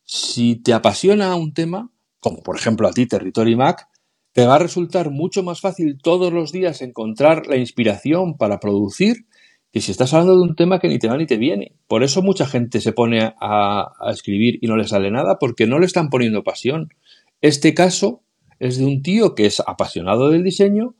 Si 0.05 0.57
te 0.57 0.73
apasiona 0.73 1.35
un 1.35 1.55
tema, 1.55 1.91
como 2.21 2.43
por 2.43 2.57
ejemplo 2.57 2.87
a 2.87 2.93
ti, 2.93 3.07
Territory 3.07 3.57
Mac, 3.57 3.89
te 4.33 4.47
va 4.47 4.57
a 4.57 4.59
resultar 4.59 5.11
mucho 5.11 5.43
más 5.43 5.61
fácil 5.61 5.99
todos 6.01 6.33
los 6.33 6.53
días 6.53 6.83
encontrar 6.83 7.47
la 7.47 7.57
inspiración 7.57 8.37
para 8.37 8.61
producir 8.61 9.27
que 9.73 9.81
si 9.81 9.93
estás 9.93 10.13
hablando 10.15 10.37
de 10.37 10.43
un 10.43 10.57
tema 10.57 10.81
que 10.81 10.89
ni 10.89 10.99
te 10.99 11.09
va 11.09 11.17
ni 11.17 11.27
te 11.27 11.37
viene. 11.37 11.77
Por 11.87 12.03
eso 12.03 12.23
mucha 12.23 12.47
gente 12.47 12.81
se 12.81 12.93
pone 12.93 13.35
a, 13.41 13.93
escribir 14.13 14.59
y 14.61 14.67
no 14.67 14.77
le 14.77 14.87
sale 14.87 15.11
nada, 15.11 15.39
porque 15.39 15.67
no 15.67 15.79
le 15.79 15.87
están 15.87 16.09
poniendo 16.09 16.43
pasión. 16.43 16.93
Este 17.41 17.73
caso 17.73 18.23
es 18.59 18.79
de 18.79 18.85
un 18.85 19.03
tío 19.03 19.35
que 19.35 19.47
es 19.47 19.61
apasionado 19.61 20.29
del 20.31 20.43
diseño 20.43 20.97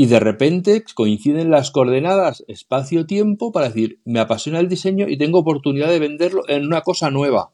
y 0.00 0.06
de 0.06 0.20
repente 0.20 0.84
coinciden 0.94 1.50
las 1.50 1.72
coordenadas 1.72 2.44
espacio-tiempo 2.46 3.50
para 3.50 3.66
decir, 3.66 3.98
me 4.04 4.20
apasiona 4.20 4.60
el 4.60 4.68
diseño 4.68 5.08
y 5.08 5.18
tengo 5.18 5.40
oportunidad 5.40 5.88
de 5.88 5.98
venderlo 5.98 6.48
en 6.48 6.64
una 6.64 6.82
cosa 6.82 7.10
nueva. 7.10 7.50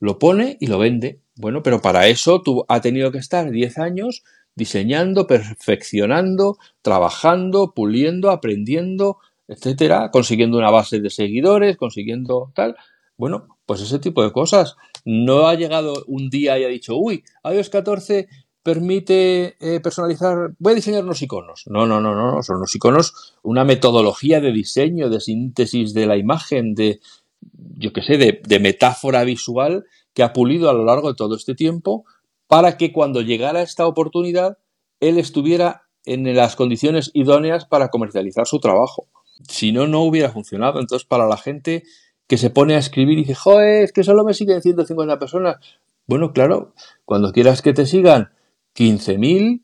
Lo 0.00 0.18
pone 0.18 0.56
y 0.58 0.68
lo 0.68 0.78
vende. 0.78 1.20
Bueno, 1.36 1.62
pero 1.62 1.82
para 1.82 2.08
eso 2.08 2.40
tú 2.40 2.64
ha 2.68 2.80
tenido 2.80 3.12
que 3.12 3.18
estar 3.18 3.50
10 3.50 3.76
años 3.76 4.24
diseñando, 4.54 5.26
perfeccionando, 5.26 6.56
trabajando, 6.80 7.74
puliendo, 7.74 8.30
aprendiendo, 8.30 9.18
etcétera, 9.46 10.10
consiguiendo 10.10 10.56
una 10.56 10.70
base 10.70 10.98
de 10.98 11.10
seguidores, 11.10 11.76
consiguiendo 11.76 12.52
tal. 12.54 12.74
Bueno, 13.18 13.58
pues 13.66 13.82
ese 13.82 13.98
tipo 13.98 14.22
de 14.22 14.32
cosas. 14.32 14.76
No 15.04 15.46
ha 15.46 15.56
llegado 15.56 16.04
un 16.06 16.30
día 16.30 16.58
y 16.58 16.64
ha 16.64 16.68
dicho, 16.68 16.96
uy, 16.96 17.24
iOS 17.44 17.68
14 17.68 18.28
permite 18.62 19.56
eh, 19.60 19.80
personalizar, 19.80 20.52
voy 20.58 20.72
a 20.72 20.76
diseñar 20.76 21.04
unos 21.04 21.22
iconos. 21.22 21.64
No, 21.66 21.86
no, 21.86 22.00
no, 22.00 22.14
no, 22.14 22.42
son 22.42 22.56
unos 22.56 22.74
iconos, 22.74 23.34
una 23.42 23.64
metodología 23.64 24.40
de 24.40 24.52
diseño, 24.52 25.10
de 25.10 25.20
síntesis 25.20 25.94
de 25.94 26.06
la 26.06 26.16
imagen, 26.16 26.74
de, 26.74 27.00
yo 27.40 27.92
qué 27.92 28.02
sé, 28.02 28.18
de, 28.18 28.40
de 28.46 28.60
metáfora 28.60 29.24
visual 29.24 29.84
que 30.14 30.22
ha 30.22 30.32
pulido 30.32 30.70
a 30.70 30.74
lo 30.74 30.84
largo 30.84 31.08
de 31.08 31.16
todo 31.16 31.36
este 31.36 31.54
tiempo 31.54 32.04
para 32.46 32.76
que 32.76 32.92
cuando 32.92 33.22
llegara 33.22 33.62
esta 33.62 33.86
oportunidad 33.86 34.58
él 35.00 35.18
estuviera 35.18 35.88
en 36.04 36.34
las 36.36 36.54
condiciones 36.54 37.10
idóneas 37.14 37.64
para 37.64 37.88
comercializar 37.88 38.46
su 38.46 38.60
trabajo 38.60 39.08
si 39.48 39.72
no, 39.72 39.86
no 39.86 40.02
hubiera 40.02 40.30
funcionado. 40.30 40.80
Entonces, 40.80 41.06
para 41.06 41.26
la 41.26 41.36
gente 41.36 41.84
que 42.26 42.38
se 42.38 42.50
pone 42.50 42.74
a 42.74 42.78
escribir 42.78 43.18
y 43.18 43.22
dice, 43.22 43.34
joder, 43.34 43.84
es 43.84 43.92
que 43.92 44.04
solo 44.04 44.24
me 44.24 44.34
siguen 44.34 44.62
150 44.62 45.18
personas. 45.18 45.56
Bueno, 46.06 46.32
claro, 46.32 46.74
cuando 47.04 47.32
quieras 47.32 47.62
que 47.62 47.72
te 47.72 47.86
sigan 47.86 48.32
15.000, 48.76 49.62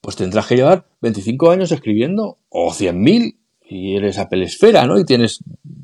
pues 0.00 0.16
tendrás 0.16 0.46
que 0.46 0.56
llevar 0.56 0.86
25 1.00 1.50
años 1.50 1.72
escribiendo, 1.72 2.38
o 2.48 2.72
100.000, 2.72 3.36
y 3.62 3.96
eres 3.96 4.18
Apple 4.18 4.44
Esfera, 4.44 4.86
¿no? 4.86 4.98
Y 4.98 5.04
tienes 5.04 5.40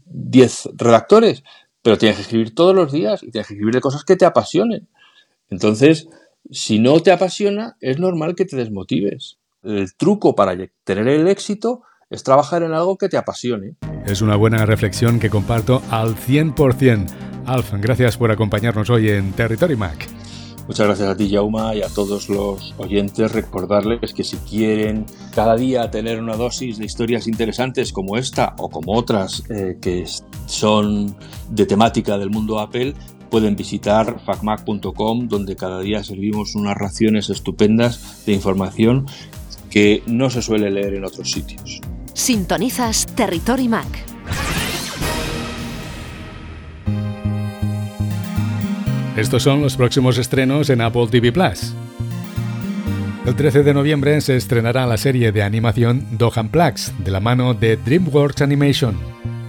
10 0.06 0.70
redactores, 0.74 1.44
pero 1.82 1.98
tienes 1.98 2.16
que 2.16 2.22
escribir 2.22 2.54
todos 2.54 2.74
los 2.74 2.92
días 2.92 3.22
y 3.22 3.30
tienes 3.30 3.46
que 3.46 3.54
escribir 3.54 3.74
de 3.74 3.80
cosas 3.80 4.04
que 4.04 4.16
te 4.16 4.24
apasionen. 4.24 4.88
Entonces, 5.50 6.08
si 6.50 6.78
no 6.78 7.00
te 7.00 7.12
apasiona, 7.12 7.76
es 7.80 7.98
normal 7.98 8.34
que 8.34 8.44
te 8.44 8.56
desmotives. 8.56 9.38
El 9.62 9.94
truco 9.96 10.34
para 10.34 10.56
tener 10.84 11.08
el 11.08 11.28
éxito 11.28 11.82
es 12.10 12.22
trabajar 12.22 12.62
en 12.62 12.72
algo 12.72 12.96
que 12.98 13.08
te 13.08 13.16
apasione. 13.16 13.76
Es 14.04 14.20
una 14.20 14.36
buena 14.36 14.64
reflexión 14.66 15.18
que 15.18 15.30
comparto 15.30 15.82
al 15.90 16.14
100%. 16.14 17.06
Alf, 17.46 17.72
gracias 17.74 18.16
por 18.16 18.30
acompañarnos 18.30 18.90
hoy 18.90 19.10
en 19.10 19.32
Territory 19.32 19.76
Mac. 19.76 20.25
Muchas 20.66 20.86
gracias 20.86 21.08
a 21.08 21.16
ti, 21.16 21.30
Jauma, 21.30 21.74
y 21.76 21.82
a 21.82 21.88
todos 21.88 22.28
los 22.28 22.74
oyentes. 22.78 23.30
Recordarles 23.30 24.12
que 24.12 24.24
si 24.24 24.36
quieren 24.38 25.06
cada 25.34 25.56
día 25.56 25.90
tener 25.90 26.20
una 26.20 26.34
dosis 26.34 26.78
de 26.78 26.84
historias 26.84 27.28
interesantes 27.28 27.92
como 27.92 28.16
esta 28.16 28.54
o 28.58 28.68
como 28.68 28.94
otras 28.94 29.44
eh, 29.48 29.78
que 29.80 30.04
son 30.46 31.16
de 31.50 31.66
temática 31.66 32.18
del 32.18 32.30
mundo 32.30 32.58
Apple, 32.58 32.94
pueden 33.30 33.54
visitar 33.54 34.20
facmac.com, 34.24 35.28
donde 35.28 35.56
cada 35.56 35.80
día 35.80 36.02
servimos 36.02 36.54
unas 36.54 36.76
raciones 36.76 37.30
estupendas 37.30 38.24
de 38.26 38.32
información 38.32 39.06
que 39.70 40.02
no 40.06 40.30
se 40.30 40.42
suele 40.42 40.70
leer 40.70 40.94
en 40.94 41.04
otros 41.04 41.30
sitios. 41.30 41.80
Sintonizas 42.12 43.06
Territory 43.14 43.68
Mac. 43.68 44.65
Estos 49.16 49.44
son 49.44 49.62
los 49.62 49.78
próximos 49.78 50.18
estrenos 50.18 50.68
en 50.68 50.82
Apple 50.82 51.06
TV 51.10 51.32
Plus. 51.32 51.72
El 53.24 53.34
13 53.34 53.62
de 53.62 53.72
noviembre 53.72 54.20
se 54.20 54.36
estrenará 54.36 54.86
la 54.86 54.98
serie 54.98 55.32
de 55.32 55.42
animación 55.42 56.06
Dohan 56.18 56.50
Plugs 56.50 56.92
de 56.98 57.10
la 57.10 57.20
mano 57.20 57.54
de 57.54 57.78
DreamWorks 57.78 58.42
Animation, 58.42 58.94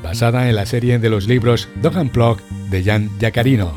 basada 0.01 0.47
en 0.47 0.55
la 0.55 0.65
serie 0.65 0.99
de 0.99 1.09
los 1.09 1.27
libros 1.27 1.67
Dohan 1.81 2.07
Plug 2.07 2.39
de 2.69 2.81
Jan 2.81 3.09
Yacarino. 3.19 3.73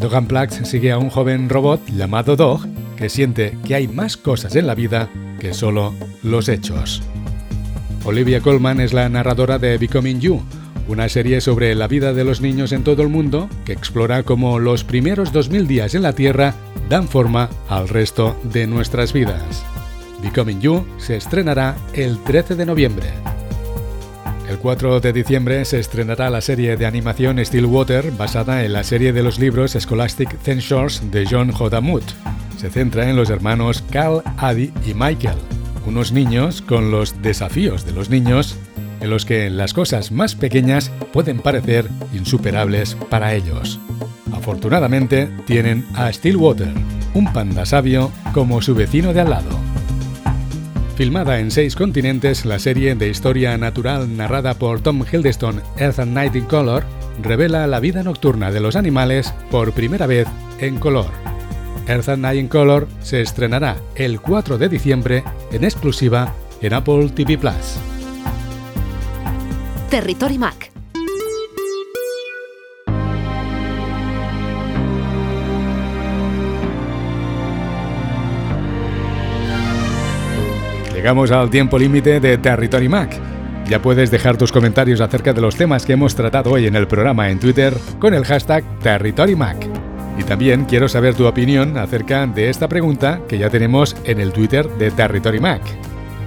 Dohan 0.00 0.26
Plugs 0.26 0.68
sigue 0.68 0.90
a 0.90 0.98
un 0.98 1.08
joven 1.08 1.48
robot 1.48 1.80
llamado 1.86 2.34
Dog 2.34 2.66
que 2.96 3.08
siente 3.08 3.56
que 3.64 3.76
hay 3.76 3.86
más 3.86 4.16
cosas 4.16 4.56
en 4.56 4.66
la 4.66 4.74
vida 4.74 5.08
que 5.38 5.54
solo 5.54 5.94
los 6.24 6.48
hechos. 6.48 7.00
Olivia 8.04 8.40
Colman 8.40 8.80
es 8.80 8.92
la 8.92 9.08
narradora 9.08 9.58
de 9.60 9.78
Becoming 9.78 10.20
You, 10.20 10.42
una 10.88 11.08
serie 11.08 11.40
sobre 11.40 11.74
la 11.74 11.88
vida 11.88 12.12
de 12.12 12.24
los 12.24 12.40
niños 12.40 12.72
en 12.72 12.84
todo 12.84 13.02
el 13.02 13.08
mundo 13.08 13.48
que 13.64 13.72
explora 13.72 14.22
cómo 14.22 14.58
los 14.58 14.84
primeros 14.84 15.32
2000 15.32 15.66
días 15.66 15.94
en 15.94 16.02
la 16.02 16.12
Tierra 16.12 16.54
dan 16.88 17.08
forma 17.08 17.48
al 17.68 17.88
resto 17.88 18.36
de 18.44 18.66
nuestras 18.66 19.12
vidas. 19.12 19.64
Becoming 20.22 20.60
You 20.60 20.86
se 20.98 21.16
estrenará 21.16 21.76
el 21.92 22.18
13 22.22 22.54
de 22.54 22.66
noviembre. 22.66 23.06
El 24.48 24.58
4 24.58 25.00
de 25.00 25.12
diciembre 25.12 25.64
se 25.64 25.80
estrenará 25.80 26.30
la 26.30 26.40
serie 26.40 26.76
de 26.76 26.86
animación 26.86 27.44
Stillwater 27.44 28.12
basada 28.12 28.64
en 28.64 28.72
la 28.72 28.84
serie 28.84 29.12
de 29.12 29.22
los 29.22 29.40
libros 29.40 29.72
Scholastic 29.72 30.38
Censures 30.40 31.02
de 31.10 31.26
John 31.28 31.50
Hodamut. 31.50 32.04
Se 32.56 32.70
centra 32.70 33.10
en 33.10 33.16
los 33.16 33.28
hermanos 33.28 33.82
Cal, 33.90 34.22
Adi 34.36 34.72
y 34.86 34.94
Michael, 34.94 35.38
unos 35.84 36.12
niños 36.12 36.62
con 36.62 36.92
los 36.92 37.20
desafíos 37.22 37.84
de 37.84 37.92
los 37.92 38.08
niños 38.08 38.56
en 39.00 39.10
los 39.10 39.24
que 39.24 39.50
las 39.50 39.72
cosas 39.72 40.12
más 40.12 40.34
pequeñas 40.34 40.90
pueden 41.12 41.38
parecer 41.40 41.88
insuperables 42.12 42.96
para 43.10 43.34
ellos. 43.34 43.78
Afortunadamente 44.32 45.28
tienen 45.46 45.86
a 45.94 46.12
Stillwater, 46.12 46.72
un 47.14 47.32
panda 47.32 47.66
sabio 47.66 48.10
como 48.32 48.60
su 48.62 48.74
vecino 48.74 49.12
de 49.12 49.20
al 49.20 49.30
lado. 49.30 49.58
Filmada 50.96 51.40
en 51.40 51.50
seis 51.50 51.76
continentes, 51.76 52.46
la 52.46 52.58
serie 52.58 52.94
de 52.94 53.08
historia 53.08 53.58
natural 53.58 54.16
narrada 54.16 54.54
por 54.54 54.80
Tom 54.80 55.04
Hiddleston, 55.04 55.60
Earth 55.78 55.98
and 55.98 56.14
Night 56.14 56.34
in 56.34 56.46
Color, 56.46 56.84
revela 57.22 57.66
la 57.66 57.80
vida 57.80 58.02
nocturna 58.02 58.50
de 58.50 58.60
los 58.60 58.76
animales 58.76 59.34
por 59.50 59.72
primera 59.72 60.06
vez 60.06 60.26
en 60.58 60.78
color. 60.78 61.10
Earth 61.86 62.08
and 62.08 62.22
Night 62.22 62.40
in 62.40 62.48
Color 62.48 62.88
se 63.02 63.20
estrenará 63.20 63.76
el 63.94 64.20
4 64.20 64.56
de 64.56 64.68
diciembre 64.68 65.22
en 65.52 65.64
exclusiva 65.64 66.34
en 66.62 66.72
Apple 66.72 67.10
TV. 67.10 67.38
Territory 69.90 70.36
Mac. 70.36 70.72
Llegamos 80.92 81.30
al 81.30 81.50
tiempo 81.50 81.78
límite 81.78 82.18
de 82.18 82.36
Territory 82.36 82.88
Mac. 82.88 83.16
Ya 83.68 83.80
puedes 83.80 84.10
dejar 84.10 84.36
tus 84.36 84.50
comentarios 84.50 85.00
acerca 85.00 85.32
de 85.32 85.40
los 85.40 85.54
temas 85.54 85.86
que 85.86 85.92
hemos 85.92 86.16
tratado 86.16 86.50
hoy 86.50 86.66
en 86.66 86.74
el 86.74 86.88
programa 86.88 87.30
en 87.30 87.38
Twitter 87.38 87.72
con 88.00 88.12
el 88.12 88.24
hashtag 88.24 88.64
TerritoryMac. 88.80 89.68
Y 90.18 90.24
también 90.24 90.64
quiero 90.64 90.88
saber 90.88 91.14
tu 91.14 91.26
opinión 91.26 91.78
acerca 91.78 92.26
de 92.26 92.50
esta 92.50 92.66
pregunta 92.68 93.20
que 93.28 93.38
ya 93.38 93.50
tenemos 93.50 93.96
en 94.04 94.18
el 94.18 94.32
Twitter 94.32 94.68
de 94.68 94.90
Territory 94.90 95.38
Mac. 95.38 95.62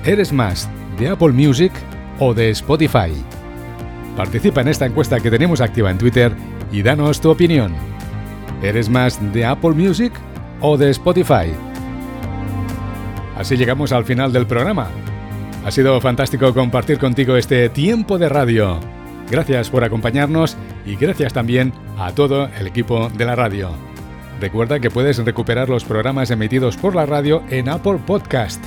¿Eres 0.05 0.32
más 0.32 0.70
de 0.97 1.10
Apple 1.10 1.34
Music 1.34 1.74
o 2.20 2.34
de 2.34 2.51
Spotify? 2.51 3.12
Participa 4.20 4.59
en 4.59 4.67
esta 4.67 4.86
encuesta 4.86 5.22
que 5.22 5.32
tenemos 5.32 5.61
activa 5.61 5.89
en 5.89 5.97
Twitter 5.97 6.36
y 6.74 6.82
danos 6.82 7.22
tu 7.22 7.30
opinión. 7.32 7.74
¿Eres 8.61 8.89
más 8.89 9.17
de 9.32 9.45
Apple 9.45 9.70
Music 9.70 10.11
o 10.59 10.76
de 10.76 10.89
Spotify? 10.89 11.53
Así 13.38 13.55
llegamos 13.55 13.93
al 13.93 14.03
final 14.03 14.34
del 14.34 14.45
programa. 14.45 14.89
Ha 15.63 15.72
sido 15.72 16.01
fantástico 16.01 16.53
compartir 16.53 16.99
contigo 16.99 17.38
este 17.38 17.70
tiempo 17.70 18.17
de 18.17 18.28
radio. 18.28 18.82
Gracias 19.32 19.70
por 19.70 19.86
acompañarnos 19.86 20.57
y 20.86 20.97
gracias 20.97 21.32
también 21.32 21.72
a 21.97 22.11
todo 22.11 22.49
el 22.59 22.67
equipo 22.67 23.07
de 23.07 23.24
la 23.24 23.38
radio. 23.38 23.70
Recuerda 24.41 24.82
que 24.82 24.91
puedes 24.91 25.24
recuperar 25.24 25.70
los 25.70 25.86
programas 25.86 26.30
emitidos 26.30 26.76
por 26.76 26.93
la 26.93 27.05
radio 27.05 27.41
en 27.49 27.70
Apple 27.70 27.99
Podcast. 28.05 28.61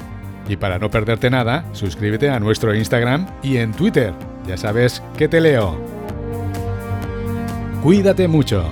Y 0.49 0.57
para 0.57 0.79
no 0.79 0.91
perderte 0.91 1.29
nada, 1.29 1.67
suscríbete 1.73 2.31
a 2.31 2.41
nuestro 2.41 2.75
Instagram 2.75 3.27
y 3.43 3.59
en 3.59 3.73
Twitter. 3.73 4.15
Ya 4.47 4.57
sabes 4.57 5.03
que 5.17 5.29
te 5.29 5.41
leo. 5.41 5.79
Cuídate 7.83 8.29
mucho. 8.29 8.65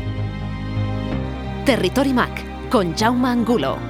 Territory 1.65 2.13
Mac 2.13 2.69
con 2.71 2.95
Jaume 2.97 3.29
Angulo. 3.29 3.90